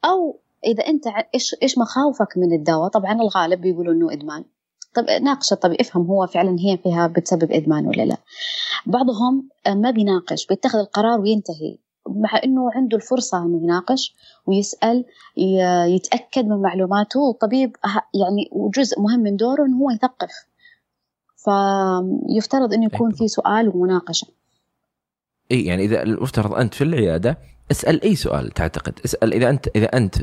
أو 0.05 0.41
إذا 0.67 0.87
أنت 0.87 1.07
إيش 1.35 1.57
إيش 1.63 1.79
مخاوفك 1.79 2.39
من 2.39 2.53
الدواء 2.53 2.89
طبعا 2.89 3.13
الغالب 3.13 3.61
بيقولوا 3.61 3.95
إنه 3.95 4.13
إدمان 4.13 4.45
طب 4.95 5.05
ناقش 5.23 5.53
الطبيب 5.53 5.81
افهم 5.81 6.07
هو 6.07 6.27
فعلا 6.27 6.57
هي 6.61 6.79
فيها 6.83 7.07
بتسبب 7.07 7.53
إدمان 7.53 7.87
ولا 7.87 8.03
لا. 8.03 8.17
بعضهم 8.87 9.49
آه، 9.67 9.75
ما 9.75 9.91
بيناقش 9.91 10.47
بيتخذ 10.47 10.79
القرار 10.79 11.21
وينتهي 11.21 11.77
مع 12.09 12.41
إنه 12.45 12.71
عنده 12.75 12.97
الفرصة 12.97 13.39
إنه 13.39 13.63
يناقش 13.63 14.15
ويسأل 14.47 15.05
يتأكد 15.87 16.45
من 16.45 16.63
معلوماته. 16.63 17.21
والطبيب 17.21 17.77
أه- 17.87 17.91
يعني 18.21 18.49
وجزء 18.53 19.01
مهم 19.01 19.21
من 19.21 19.37
دوره 19.37 19.65
إنه 19.67 19.77
هو 19.79 19.91
يثقف. 19.91 20.31
فيفترض 21.37 22.73
إنه 22.75 22.85
يكون 22.87 23.07
أيوة. 23.09 23.19
في 23.19 23.29
سؤال 23.29 23.69
ومناقشة. 23.69 24.27
اي 25.53 25.65
يعني 25.65 25.85
إذا 25.85 26.03
المفترض 26.03 26.55
أنت 26.55 26.75
في 26.75 26.85
العيادة 26.85 27.39
اسأل 27.71 28.03
أي 28.03 28.17
سؤال 28.17 28.51
تعتقد. 28.51 28.99
اسأل 29.05 29.35
إذا 29.35 29.51
أنت 29.51 29.69
إذا 29.77 29.87
أنت 29.87 30.15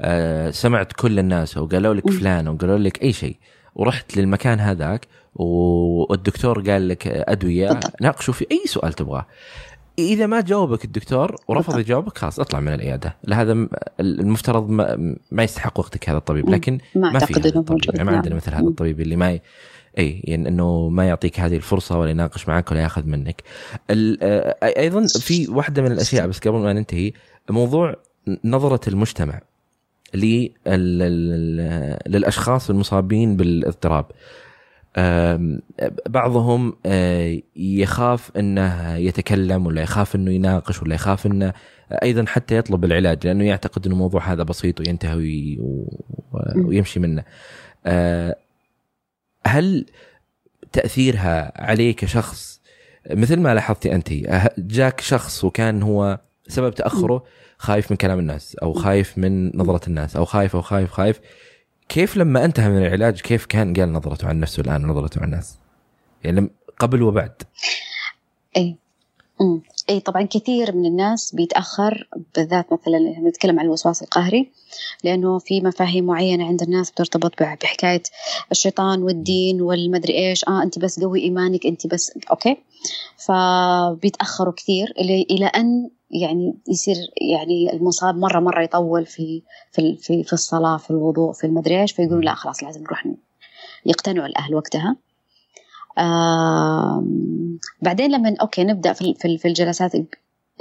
آه 0.00 0.50
سمعت 0.50 0.92
كل 0.92 1.18
الناس 1.18 1.56
وقالوا 1.56 1.94
لك. 1.94 2.10
فلان 2.10 2.48
وقالوا 2.48 2.78
لك 2.78 3.02
أي 3.02 3.12
شيء 3.12 3.36
ورحت 3.76 4.16
للمكان 4.16 4.60
هذاك 4.60 5.06
والدكتور 5.34 6.70
قال 6.70 6.88
لك 6.88 7.06
أدوية. 7.06 7.80
ناقشوا 8.00 8.34
في 8.34 8.46
أي 8.52 8.62
سؤال 8.66 8.92
تبغاه 8.92 9.26
إذا 9.98 10.26
ما 10.26 10.40
جاوبك 10.40 10.84
الدكتور 10.84 11.36
ورفض. 11.48 11.78
يجاوبك 11.78 12.18
خلاص 12.18 12.40
اطلع 12.40 12.60
من 12.60 12.74
العيادة 12.74 13.16
لهذا 13.24 13.68
المفترض 14.00 14.70
ما, 14.70 15.16
ما 15.30 15.42
يستحق 15.42 15.78
وقتك 15.78 16.08
هذا 16.08 16.18
الطبيب. 16.18 16.50
لكن 16.50 16.78
ما 16.94 17.10
ما 17.10 17.18
في 17.18 17.34
هذا 17.34 17.58
الطبيب 17.58 17.80
يعني 17.84 18.04
ما 18.04 18.10
نعم. 18.10 18.14
عندنا 18.14 18.34
مثل 18.34 18.54
هذا. 18.54 18.68
الطبيب 18.68 19.00
اللي 19.00 19.16
ما 19.16 19.32
ي... 19.32 19.40
اي 19.98 20.20
يعني 20.24 20.48
إنه 20.48 20.88
ما 20.88 21.08
يعطيك 21.08 21.40
هذه 21.40 21.56
الفرصة 21.56 21.98
ولا 21.98 22.10
يناقش 22.10 22.48
معك 22.48 22.70
ولا 22.70 22.80
ياخذ 22.80 23.06
منك. 23.06 23.42
أيضا 24.62 25.06
في 25.06 25.48
واحدة 25.48 25.82
من 25.82 25.92
الأشياء 25.92 26.26
بس 26.26 26.38
قبل 26.38 26.58
ما 26.58 26.72
ننتهي 26.72 27.12
موضوع 27.50 27.94
نظرة 28.44 28.88
المجتمع 28.88 29.40
للأشخاص 32.06 32.70
المصابين 32.70 33.36
بالاضطراب. 33.36 34.06
بعضهم 36.08 36.76
آه، 36.86 37.38
يخاف 37.56 38.36
إنه 38.36 38.96
يتكلم 38.96 39.66
ولا 39.66 39.82
يخاف 39.82 40.14
إنه 40.16 40.30
يناقش 40.30 40.82
ولا 40.82 40.94
يخاف 40.94 41.26
إنه 41.26 41.52
أيضا 42.02 42.24
حتى 42.26 42.56
يطلب 42.56 42.84
العلاج 42.84 43.26
لأنه 43.26 43.44
يعتقد 43.44 43.86
إنه 43.86 43.94
الموضوع 43.94 44.32
هذا 44.32 44.42
بسيط 44.42 44.80
وينتهي 44.80 45.58
ويمشي 46.56 47.00
منه. 47.00 47.24
آه، 47.86 48.36
هل 49.46 49.86
تأثيرها 50.72 51.52
عليك 51.62 51.96
كشخص 51.96 52.60
مثل 53.10 53.40
ما 53.40 53.54
لاحظتي 53.54 53.94
أنت 53.94 54.08
أه- 54.08 54.52
جاك 54.58 55.00
شخص 55.00 55.44
وكان 55.44 55.82
هو 55.82 56.18
سبب 56.48 56.74
تأخره 56.74 57.24
خايف 57.58 57.90
من 57.90 57.96
كلام 57.96 58.18
الناس 58.18 58.56
أو 58.56 58.72
خايف 58.72 59.18
من 59.18 59.56
نظرة 59.56 59.86
الناس 59.88 60.16
أو 60.16 60.24
خايف 60.24 60.56
أو 60.56 60.62
خايف 60.62 60.90
خايف. 60.90 61.20
كيف 61.88 62.16
لما 62.16 62.44
انتهى 62.44 62.68
من 62.68 62.86
العلاج 62.86 63.20
كيف 63.20 63.46
كان 63.46 63.74
قال 63.74 63.92
نظرته 63.92 64.28
عن 64.28 64.40
نفسه 64.40 64.60
الآن 64.60 64.84
ونظرته 64.84 65.18
عن 65.18 65.24
الناس؟ 65.24 65.54
يعني 66.24 66.50
قبل 66.78 67.02
وبعد. 67.02 67.42
إي. 68.56 68.76
إي 69.90 70.00
طبعا 70.00 70.22
كثير 70.22 70.74
من 70.76 70.86
الناس 70.86 71.34
بيتأخر 71.34 72.08
بالذات 72.36 72.66
مثلا 72.72 72.98
نتكلم 73.28 73.58
عن 73.60 73.64
الوسواس 73.66 74.02
القهري 74.02 74.50
لأنه 75.04 75.38
في 75.38 75.60
مفاهيم 75.60 76.06
معينة 76.06 76.46
عند 76.46 76.62
الناس 76.62 76.90
بترتبط 76.90 77.42
بح- 77.42 77.54
بحكاية 77.62 78.02
الشيطان 78.50 79.02
والدين 79.02 79.60
والمدري 79.62 80.28
إيش. 80.28 80.44
آه 80.48 80.62
أنت 80.62 80.78
بس 80.78 81.00
قوي 81.00 81.20
إيمانك 81.22 81.66
أنت 81.66 81.86
بس 81.86 82.18
okay. 82.30 82.56
فبيتأخروا 83.16 84.52
كثير 84.52 84.92
إلى 85.30 85.46
أن 85.46 85.90
يعني 86.10 86.54
يصير 86.68 86.96
يعني 87.32 87.72
المصاب 87.72 88.16
مرة 88.16 88.40
مرة 88.40 88.62
يطول 88.62 89.06
في 89.06 89.42
في 89.72 89.96
في, 89.96 90.22
في 90.22 90.32
الصلاة 90.32 90.76
في 90.76 90.90
الوضوء 90.90 91.32
في 91.32 91.44
المدري 91.46 91.80
إيش 91.80 91.92
فيقولوا 91.92 92.22
لا 92.22 92.34
خلاص 92.34 92.62
لازم 92.62 92.82
نروح 92.82 93.08
يقتنعوا 93.86 94.26
الأهل 94.26 94.54
وقتها. 94.54 94.96
بعدين 97.82 98.10
لما 98.12 98.36
okay 98.40 98.64
نبدأ 98.64 98.92
في 98.92 99.14
في- 99.14 99.38
في 99.38 99.48
الجلسات 99.48 99.92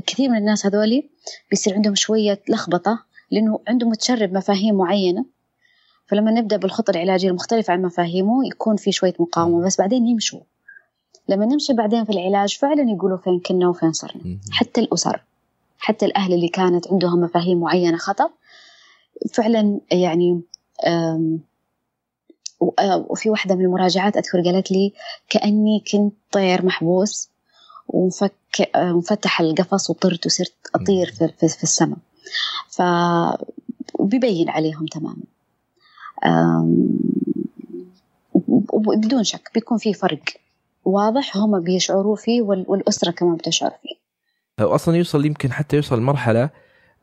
كثير 0.07 0.29
من 0.29 0.37
الناس 0.37 0.65
هذولي 0.65 1.09
بيصير 1.49 1.73
عندهم 1.73 1.95
شوية 1.95 2.41
لخبطة 2.49 2.99
لأنه 3.31 3.59
عنده 3.67 3.87
متشرب 3.89 4.33
مفاهيم 4.33 4.75
معينة. 4.75 5.25
فلما 6.07 6.31
نبدأ 6.31 6.57
بالخطة 6.57 6.91
العلاجية 6.91 7.29
المختلفة 7.29 7.73
عن 7.73 7.81
مفاهيمه 7.81 8.47
يكون 8.47 8.75
في 8.75 8.91
شوية 8.91 9.13
مقاومة 9.19 9.65
بس 9.65 9.77
بعدين 9.81 10.07
يمشوا. 10.07 10.39
لما 11.29 11.45
نمشي 11.45 11.73
بعدين 11.73 12.03
في 12.05 12.09
العلاج 12.11 12.57
فعلا 12.57 12.91
يقولوا 12.91 13.17
فين 13.17 13.39
كنا 13.39 13.67
وفين 13.69 13.91
صرنا. 13.91 14.23
حتى 14.51 14.81
الأسر. 14.81 15.23
حتى 15.77 16.05
الأهل 16.05 16.33
اللي 16.33 16.47
كانت 16.47 16.87
عندهم 16.91 17.19
مفاهيم 17.19 17.59
معينة 17.59 17.97
خطأ. 17.97 18.29
فعلا 19.33 19.79
يعني 19.91 20.41
وفي 23.09 23.29
واحدة 23.29 23.55
من 23.55 23.65
المراجعات 23.65 24.17
أذكر 24.17 24.41
قالت 24.41 24.71
لي 24.71 24.93
كأني 25.29 25.83
كنت 25.91 26.13
طير 26.31 26.65
محبوس 26.65 27.29
ومفك 27.87 28.33
مفتح 28.75 29.41
القفص 29.41 29.89
وطرت 29.89 30.25
وصرت 30.25 30.53
أطير 30.75 31.11
في, 31.11 31.27
في, 31.27 31.47
في 31.47 31.63
السماء. 31.63 31.97
فبيبين 32.69 34.49
عليهم 34.49 34.85
تماما. 34.85 35.23
وبدون 38.73 39.23
شك 39.23 39.51
بيكون 39.53 39.77
في 39.77 39.93
فرق 39.93 40.23
واضح 40.85 41.37
هم 41.37 41.59
بيشعروا 41.59 42.15
فيه 42.15 42.41
وال- 42.41 42.65
والأسرة 42.67 43.11
كمان 43.11 43.35
بتشعر 43.35 43.71
فيه. 43.83 43.95
واصلا 44.61 44.95
يوصل 44.97 45.25
يمكن 45.25 45.51
حتى 45.51 45.75
يوصل 45.75 46.01
مرحله 46.01 46.49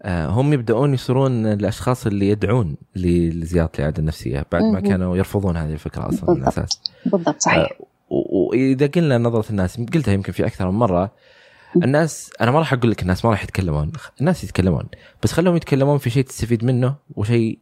آه، 0.03 0.27
هم 0.27 0.53
يبدأون 0.53 0.95
يصيرون 0.95 1.47
الأشخاص 1.47 2.07
اللي 2.07 2.29
يدعون 2.29 2.77
لزيارة 2.97 3.71
العياده 3.79 3.99
النفسية 3.99 4.47
بعد 4.53 4.63
ما. 4.63 4.81
كانوا 4.81 5.17
يرفضون 5.17 5.57
هذه 5.57 5.73
الفكرة 5.73 6.09
أصلا 6.09 6.31
من 6.31 6.35
بالضبط. 6.35 6.59
الاساس 6.59 6.81
بالضبط 7.07 7.43
صحيح 7.43 7.71
و- 8.11 8.49
وإذا 8.49 8.87
قلنا 8.87 9.19
نظرة 9.19 9.51
الناس 9.51 9.81
قلتها 9.81 10.15
يمكن 10.15 10.33
في 10.33 10.47
أكثر 10.47 10.71
من 10.71 10.79
مرة 10.79 11.13
الناس 11.77 12.31
أنا 12.41 12.51
ما 12.51 12.59
راح 12.59 12.73
أقول 12.73 12.91
لك 12.91 13.03
الناس 13.03 13.25
ما 13.25 13.31
راح 13.31 13.45
يتكلمون 13.45 13.93
الناس 14.21 14.45
يتكلمون 14.45 14.85
بس 15.23 15.33
خلهم 15.33 15.57
يتكلمون 15.57 15.99
في 15.99 16.11
شيء 16.11 16.25
تستفيد 16.25 16.65
منه 16.65 16.95
وشيء 17.17 17.59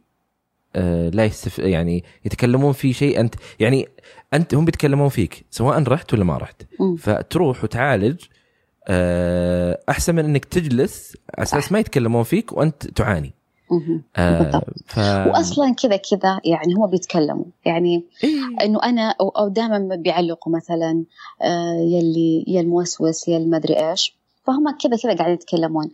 آه 0.75 1.09
لا 1.09 1.25
يستف 1.25 1.59
يعني 1.59 2.03
يتكلمون 2.25 2.73
في 2.73 2.93
شيء 2.93 3.19
أنت 3.19 3.35
يعني 3.59 3.87
أنت 4.33 4.55
هم 4.55 4.65
بيتكلمون 4.65 5.09
فيك 5.09 5.45
سواء 5.49 5.83
رحت 5.83 6.13
ولا 6.13 6.23
ما 6.23 6.37
رحت. 6.37 6.61
فتروح 6.99 7.63
وتعالج 7.63 8.21
آه 8.23 8.40
أحسن 9.89 10.15
من 10.15 10.25
إنك 10.25 10.45
تجلس 10.45 11.17
على 11.37 11.43
أساس. 11.43 11.71
ما 11.71 11.79
يتكلمون 11.79 12.23
فيك 12.23 12.53
وأنت 12.53 12.87
تعاني. 12.87 13.33
آه. 14.17 14.61
ف... 14.85 14.97
واصلا 15.27 15.73
كذا 15.73 15.95
كذا 15.95 16.39
يعني 16.45 16.73
هم 16.73 16.87
بيتكلموا 16.87 17.45
يعني 17.65 18.03
إيه. 18.23 18.65
إنه 18.65 18.83
أنا 18.83 19.15
أو, 19.21 19.29
أو 19.29 19.47
دائما 19.47 19.95
بيعلقوا 19.95 20.53
مثلا 20.55 21.03
آه 21.41 21.73
يلي 21.79 22.45
يا 22.47 22.61
الموسوس 22.61 23.27
يا 23.27 23.37
المدري 23.37 23.89
إيش 23.89 24.15
فهم 24.47 24.77
كذا 24.83 24.97
كذا 24.97 25.15
قاعدين 25.15 25.33
يتكلمون 25.33 25.91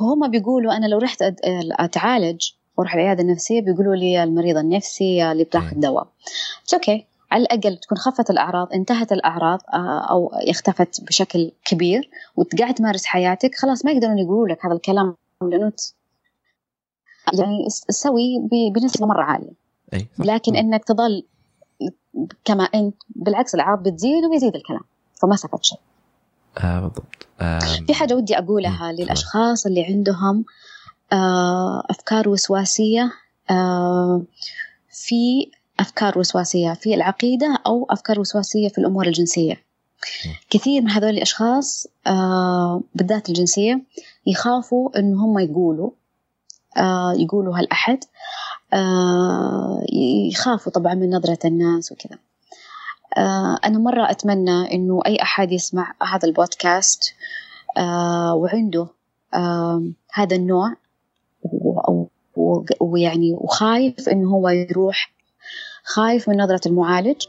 وهم 0.00 0.30
بيقولوا 0.30 0.76
أنا 0.76 0.86
لو 0.86 0.98
رحت 0.98 1.22
أد- 1.22 1.36
أتعالج 1.80 2.50
وأروح 2.76 2.94
العيادة 2.94 3.22
النفسية 3.22 3.60
بيقولوا 3.60 3.96
لي 3.96 4.12
يا 4.12 4.24
المريض 4.24 4.56
النفسي 4.56 5.16
يا 5.16 5.32
اللي 5.32 5.44
بتاخذ 5.44 5.74
إيه. 5.74 5.80
دواء 5.80 6.08
أوكي 6.74 7.06
على 7.32 7.42
الأقل 7.42 7.76
تكون 7.76 7.98
خفت 7.98 8.30
الأعراض 8.30 8.72
انتهت 8.72 9.12
الأعراض 9.12 9.60
آه، 9.74 10.00
أو 10.10 10.30
اختفت 10.34 11.00
بشكل 11.04 11.52
كبير 11.64 12.10
وقاعد 12.36 12.74
تمارس 12.74 13.04
حياتك 13.04 13.54
خلاص 13.54 13.84
ما 13.84 13.90
يقدرون 13.92 14.18
يقولوا 14.18 14.48
لك 14.48 14.66
هذا 14.66 14.74
الكلام 14.74 15.14
لأنه 15.42 15.70
ت- 15.70 15.94
يعني 17.38 17.68
سوي 17.90 18.38
ب- 18.38 18.72
بنسبة 18.72 19.06
مرة 19.06 19.22
عالية 19.22 19.52
أي. 19.94 20.06
لكن 20.18 20.56
إنك 20.56 20.84
تظل 20.84 21.26
كما 22.44 22.64
انت 22.64 22.94
بالعكس 23.08 23.54
الأعراض 23.54 23.82
بتزيد 23.88 24.24
وبيزيد 24.24 24.56
الكلام 24.56 24.80
فما 25.22 25.34
استفدت 25.34 25.64
شيء 25.64 25.78
آه 26.58 26.80
بالضبط 26.80 27.26
آه 27.40 27.58
في 27.86 27.94
حاجة 27.94 28.14
ودي 28.14 28.38
أقولها 28.38 28.92
مم. 28.92 28.98
للأشخاص 28.98 29.66
اللي 29.66 29.84
عندهم 29.84 30.44
آه، 31.12 31.82
أفكار 31.90 32.28
وسواسية 32.28 33.12
آه، 33.50 34.22
في 34.90 35.50
أفكار 35.80 36.18
وسواسية 36.18 36.72
في 36.72 36.94
العقيدة 36.94 37.58
أو 37.66 37.86
أفكار 37.90 38.20
وسواسية 38.20 38.68
في 38.68 38.78
الأمور 38.78 39.06
الجنسية. 39.06 39.54
مم. 40.26 40.32
كثير 40.50 40.82
من 40.82 40.90
هذول 40.90 41.10
الأشخاص 41.10 41.86
آه، 42.06 42.82
بالذات 42.94 43.28
الجنسية 43.28 43.82
يخافوا 44.26 44.98
ان 44.98 45.14
هم 45.14 45.38
يقولوا 45.38 45.90
آه، 46.76 47.12
يقولوا 47.18 47.58
هالأحد. 47.58 48.04
آه، 48.72 49.84
يخافوا 50.30 50.72
طبعا 50.72 50.94
من 50.94 51.10
نظرة 51.10 51.38
الناس 51.44 51.92
وكذا. 51.92 52.18
أنا 53.64 53.78
مرة 53.78 54.10
أتمنى 54.10 54.74
إنه 54.74 55.00
أي 55.06 55.22
أحد 55.22 55.52
يسمع 55.52 55.94
هذا 56.12 56.28
البودكاست 56.28 57.14
وعنده 58.34 58.86
هذا 60.12 60.36
النوع 60.36 60.76
ويعني 62.80 63.34
وخايف 63.34 64.08
إنه 64.08 64.30
هو 64.30 64.48
يروح 64.48 65.12
خايف 65.84 66.28
من 66.28 66.36
نظرة 66.36 66.60
المعالج. 66.66 67.22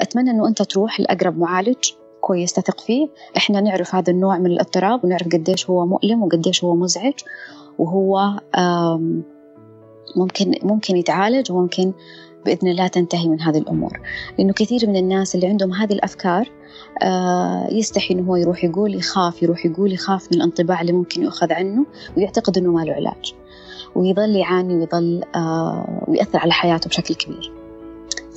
أتمنى 0.00 0.30
إنه 0.30 0.48
أنت 0.48 0.62
تروح 0.62 1.00
لأقرب 1.00 1.38
معالج 1.38 1.90
كويس 2.20 2.52
تثق 2.52 2.80
فيه. 2.80 3.08
إحنا 3.36 3.60
نعرف 3.60 3.94
هذا 3.94 4.12
النوع 4.12 4.38
من 4.38 4.46
الاضطراب 4.46 5.04
ونعرف 5.04 5.28
قديش 5.28 5.70
هو 5.70 5.86
مؤلم 5.86 6.22
وقديش 6.22 6.64
هو 6.64 6.74
مزعج. 6.74 7.14
وهو 7.78 8.40
ممكن 10.16 10.54
ممكن 10.62 10.96
يتعالج 10.96 11.52
وممكن 11.52 11.92
بإذن 12.44 12.68
الله 12.68 12.86
تنتهي 12.86 13.28
من 13.28 13.40
هذه 13.40 13.58
الأمور. 13.58 14.00
لأنه 14.38 14.52
كثير 14.52 14.88
من 14.88 14.96
الناس 14.96 15.34
اللي 15.34 15.46
عندهم 15.46 15.72
هذه 15.72 15.92
الأفكار 15.92 16.50
آه، 17.02 17.68
يستحي 17.72 18.14
إنه 18.14 18.30
هو 18.30 18.36
يروح 18.36 18.64
يقول 18.64 18.94
يخاف 18.94 19.42
يروح 19.42 19.66
يقول 19.66 19.92
يخاف 19.92 20.32
من 20.32 20.36
الانطباع 20.36 20.80
اللي 20.80 20.92
ممكن 20.92 21.22
يؤخذ 21.22 21.52
عنه 21.52 21.86
ويعتقد 22.16 22.58
إنه 22.58 22.72
ما 22.72 22.80
له 22.80 22.92
علاج. 22.92 23.34
ويظل 23.94 24.36
يعاني 24.36 24.74
ويظل 24.74 25.22
آه، 25.34 26.04
ويأثر 26.08 26.38
على 26.38 26.52
حياته 26.52 26.88
بشكل 26.88 27.14
كبير. 27.14 27.52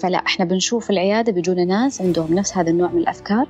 فلا 0.01 0.17
إحنا 0.17 0.45
بنشوف 0.45 0.89
العيادة 0.89 1.31
بيجونا 1.31 1.65
ناس 1.65 2.01
عندهم 2.01 2.33
نفس 2.33 2.57
هذا 2.57 2.69
النوع 2.69 2.91
من 2.91 2.99
الأفكار 2.99 3.47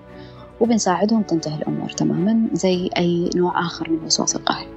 وبنساعدهم 0.60 1.22
تنتهي 1.22 1.56
الأمور 1.56 1.90
تماما 1.90 2.48
زي 2.54 2.90
أي 2.98 3.30
نوع 3.36 3.60
آخر 3.60 3.90
من 3.90 3.98
الوسواس 3.98 4.36
القهري. 4.36 4.68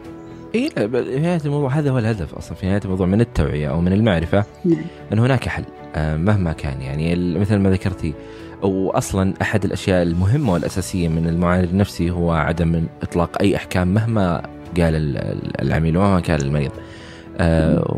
اي 0.55 0.71
في 0.71 1.21
نهاية 1.21 1.41
الموضوع 1.45 1.71
هذا 1.71 1.91
هو 1.91 1.99
الهدف 1.99 2.35
أصلا 2.35 2.55
في 2.55 2.67
نهاية 2.67 2.81
الموضوع 2.85 3.07
من 3.07 3.21
التوعية 3.21 3.71
أو 3.71 3.81
من 3.81 3.93
المعرفة 3.93 4.45
نعم. 4.65 4.85
أن 5.13 5.19
هناك 5.19 5.49
حل 5.49 5.65
آه، 5.95 6.17
مهما 6.17 6.53
كان. 6.53 6.81
يعني 6.81 7.39
مثل 7.39 7.57
ما 7.57 7.71
ذكرتي 7.71 8.15
واصلا 8.63 9.35
أحد 9.43 9.65
الأشياء 9.65 10.03
المهمة 10.03 10.53
والأساسية 10.53 11.09
من 11.09 11.27
المعالج 11.27 11.71
النفسي 11.71 12.11
هو 12.11 12.33
عدم 12.33 12.87
إطلاق 13.03 13.43
أي 13.43 13.57
أحكام 13.57 13.95
مهما 13.95 14.43
قال 14.77 15.17
العميل 15.63 15.97
ومهما 15.97 16.21
كان 16.21 16.41
المريض. 16.41 16.73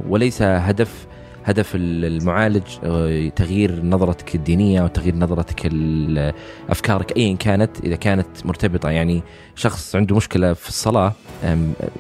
وليس 0.09 0.43
هدف 0.43 1.06
هدف 1.44 1.73
المعالج 1.74 2.62
آه، 2.85 3.28
تغيير 3.28 3.85
نظرتك 3.85 4.35
الدينية 4.35 4.82
وتغيير 4.82 5.16
نظرتك 5.16 5.70
أفكارك 6.70 7.16
ايا 7.16 7.36
كانت 7.36 7.70
إذا 7.85 7.97
كانت 7.97 8.27
مرتبطة. 8.44 8.90
يعني 8.90 9.23
شخص 9.55 9.97
عنده 9.97 10.16
مشكلة 10.16 10.52
في 10.52 10.69
الصلاة 10.69 11.12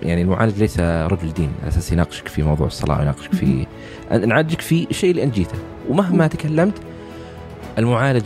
يعني 0.02 0.22
المعالج 0.22 0.58
ليس 0.58 0.80
رجل 0.80 1.32
دين 1.32 1.50
على 1.60 1.68
أساس 1.68 1.92
يناقشك 1.92 2.28
في 2.28 2.42
موضوع 2.42 2.66
الصلاة 2.66 2.98
ويناقشك 2.98 3.32
في 3.34 3.66
نعالجك 4.10 4.60
في 4.60 4.86
الشيء 4.90 5.10
اللي 5.10 5.22
انت 5.22 5.34
جيته. 5.34 5.58
ومهما 5.88 6.26
تكلمت 6.26 6.74
المعالج 7.78 8.24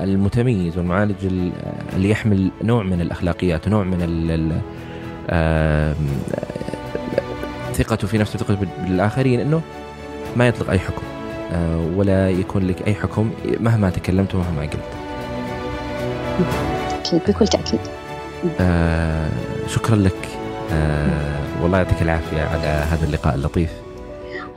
المتميز 0.00 0.78
والمعالج 0.78 1.14
اللي 1.94 2.10
يحمل 2.10 2.50
نوع 2.62 2.82
من 2.82 3.00
الأخلاقيات 3.00 3.66
ونوع 3.66 3.84
من 3.84 4.02
ثقته 7.72 8.06
في 8.06 8.18
نفسه 8.18 8.36
وثقته 8.36 8.66
بالآخرين 8.84 9.40
أنه 9.40 9.62
ما 10.36 10.48
يطلق 10.48 10.70
أي 10.70 10.78
حكم 10.78 11.02
آه، 11.52 11.86
ولا 11.96 12.30
يكون 12.30 12.66
لك 12.66 12.86
أي 12.86 12.94
حكم 12.94 13.30
مهما 13.60 13.90
تكلمت 13.90 14.34
ومهما 14.34 14.62
قلت. 14.62 14.78
أكيد 17.00 17.20
بكل 17.28 17.48
تأكيد. 17.48 17.80
آه 18.60 19.28
شكرا 19.68 19.96
لك. 19.96 20.28
آه 20.72 21.62
والله 21.62 21.78
يعطيك 21.78 22.02
العافية 22.02 22.42
على 22.42 22.66
هذا 22.66 23.06
اللقاء 23.06 23.34
اللطيف. 23.34 23.70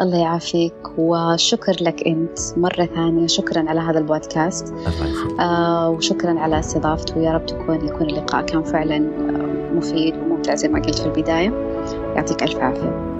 الله 0.01 0.17
يعافيك 0.17 0.73
وشكر 0.97 1.75
لك 1.81 2.07
أنت 2.07 2.39
مرة 2.57 2.85
ثانية. 2.95 3.27
شكرا 3.27 3.69
على 3.69 3.79
هذا 3.79 3.99
البودكاست. 3.99 4.67
الله 4.67 5.39
آه 5.39 5.89
وشكرا 5.89 6.39
على 6.39 6.59
استضافته 6.59 7.17
ويا 7.17 7.31
رب 7.31 7.45
تكون 7.45 7.87
يكون 7.87 8.09
اللقاء 8.09 8.45
كان 8.45 8.63
فعلا 8.63 8.99
مفيد 9.73 10.15
وممتع 10.17 10.55
زي 10.55 10.67
ما 10.67 10.81
قلت 10.81 10.99
في 10.99 11.07
البداية 12.15 12.37
يعطيك 12.37 12.43
ألف 12.43 12.57
عافية 12.57 13.14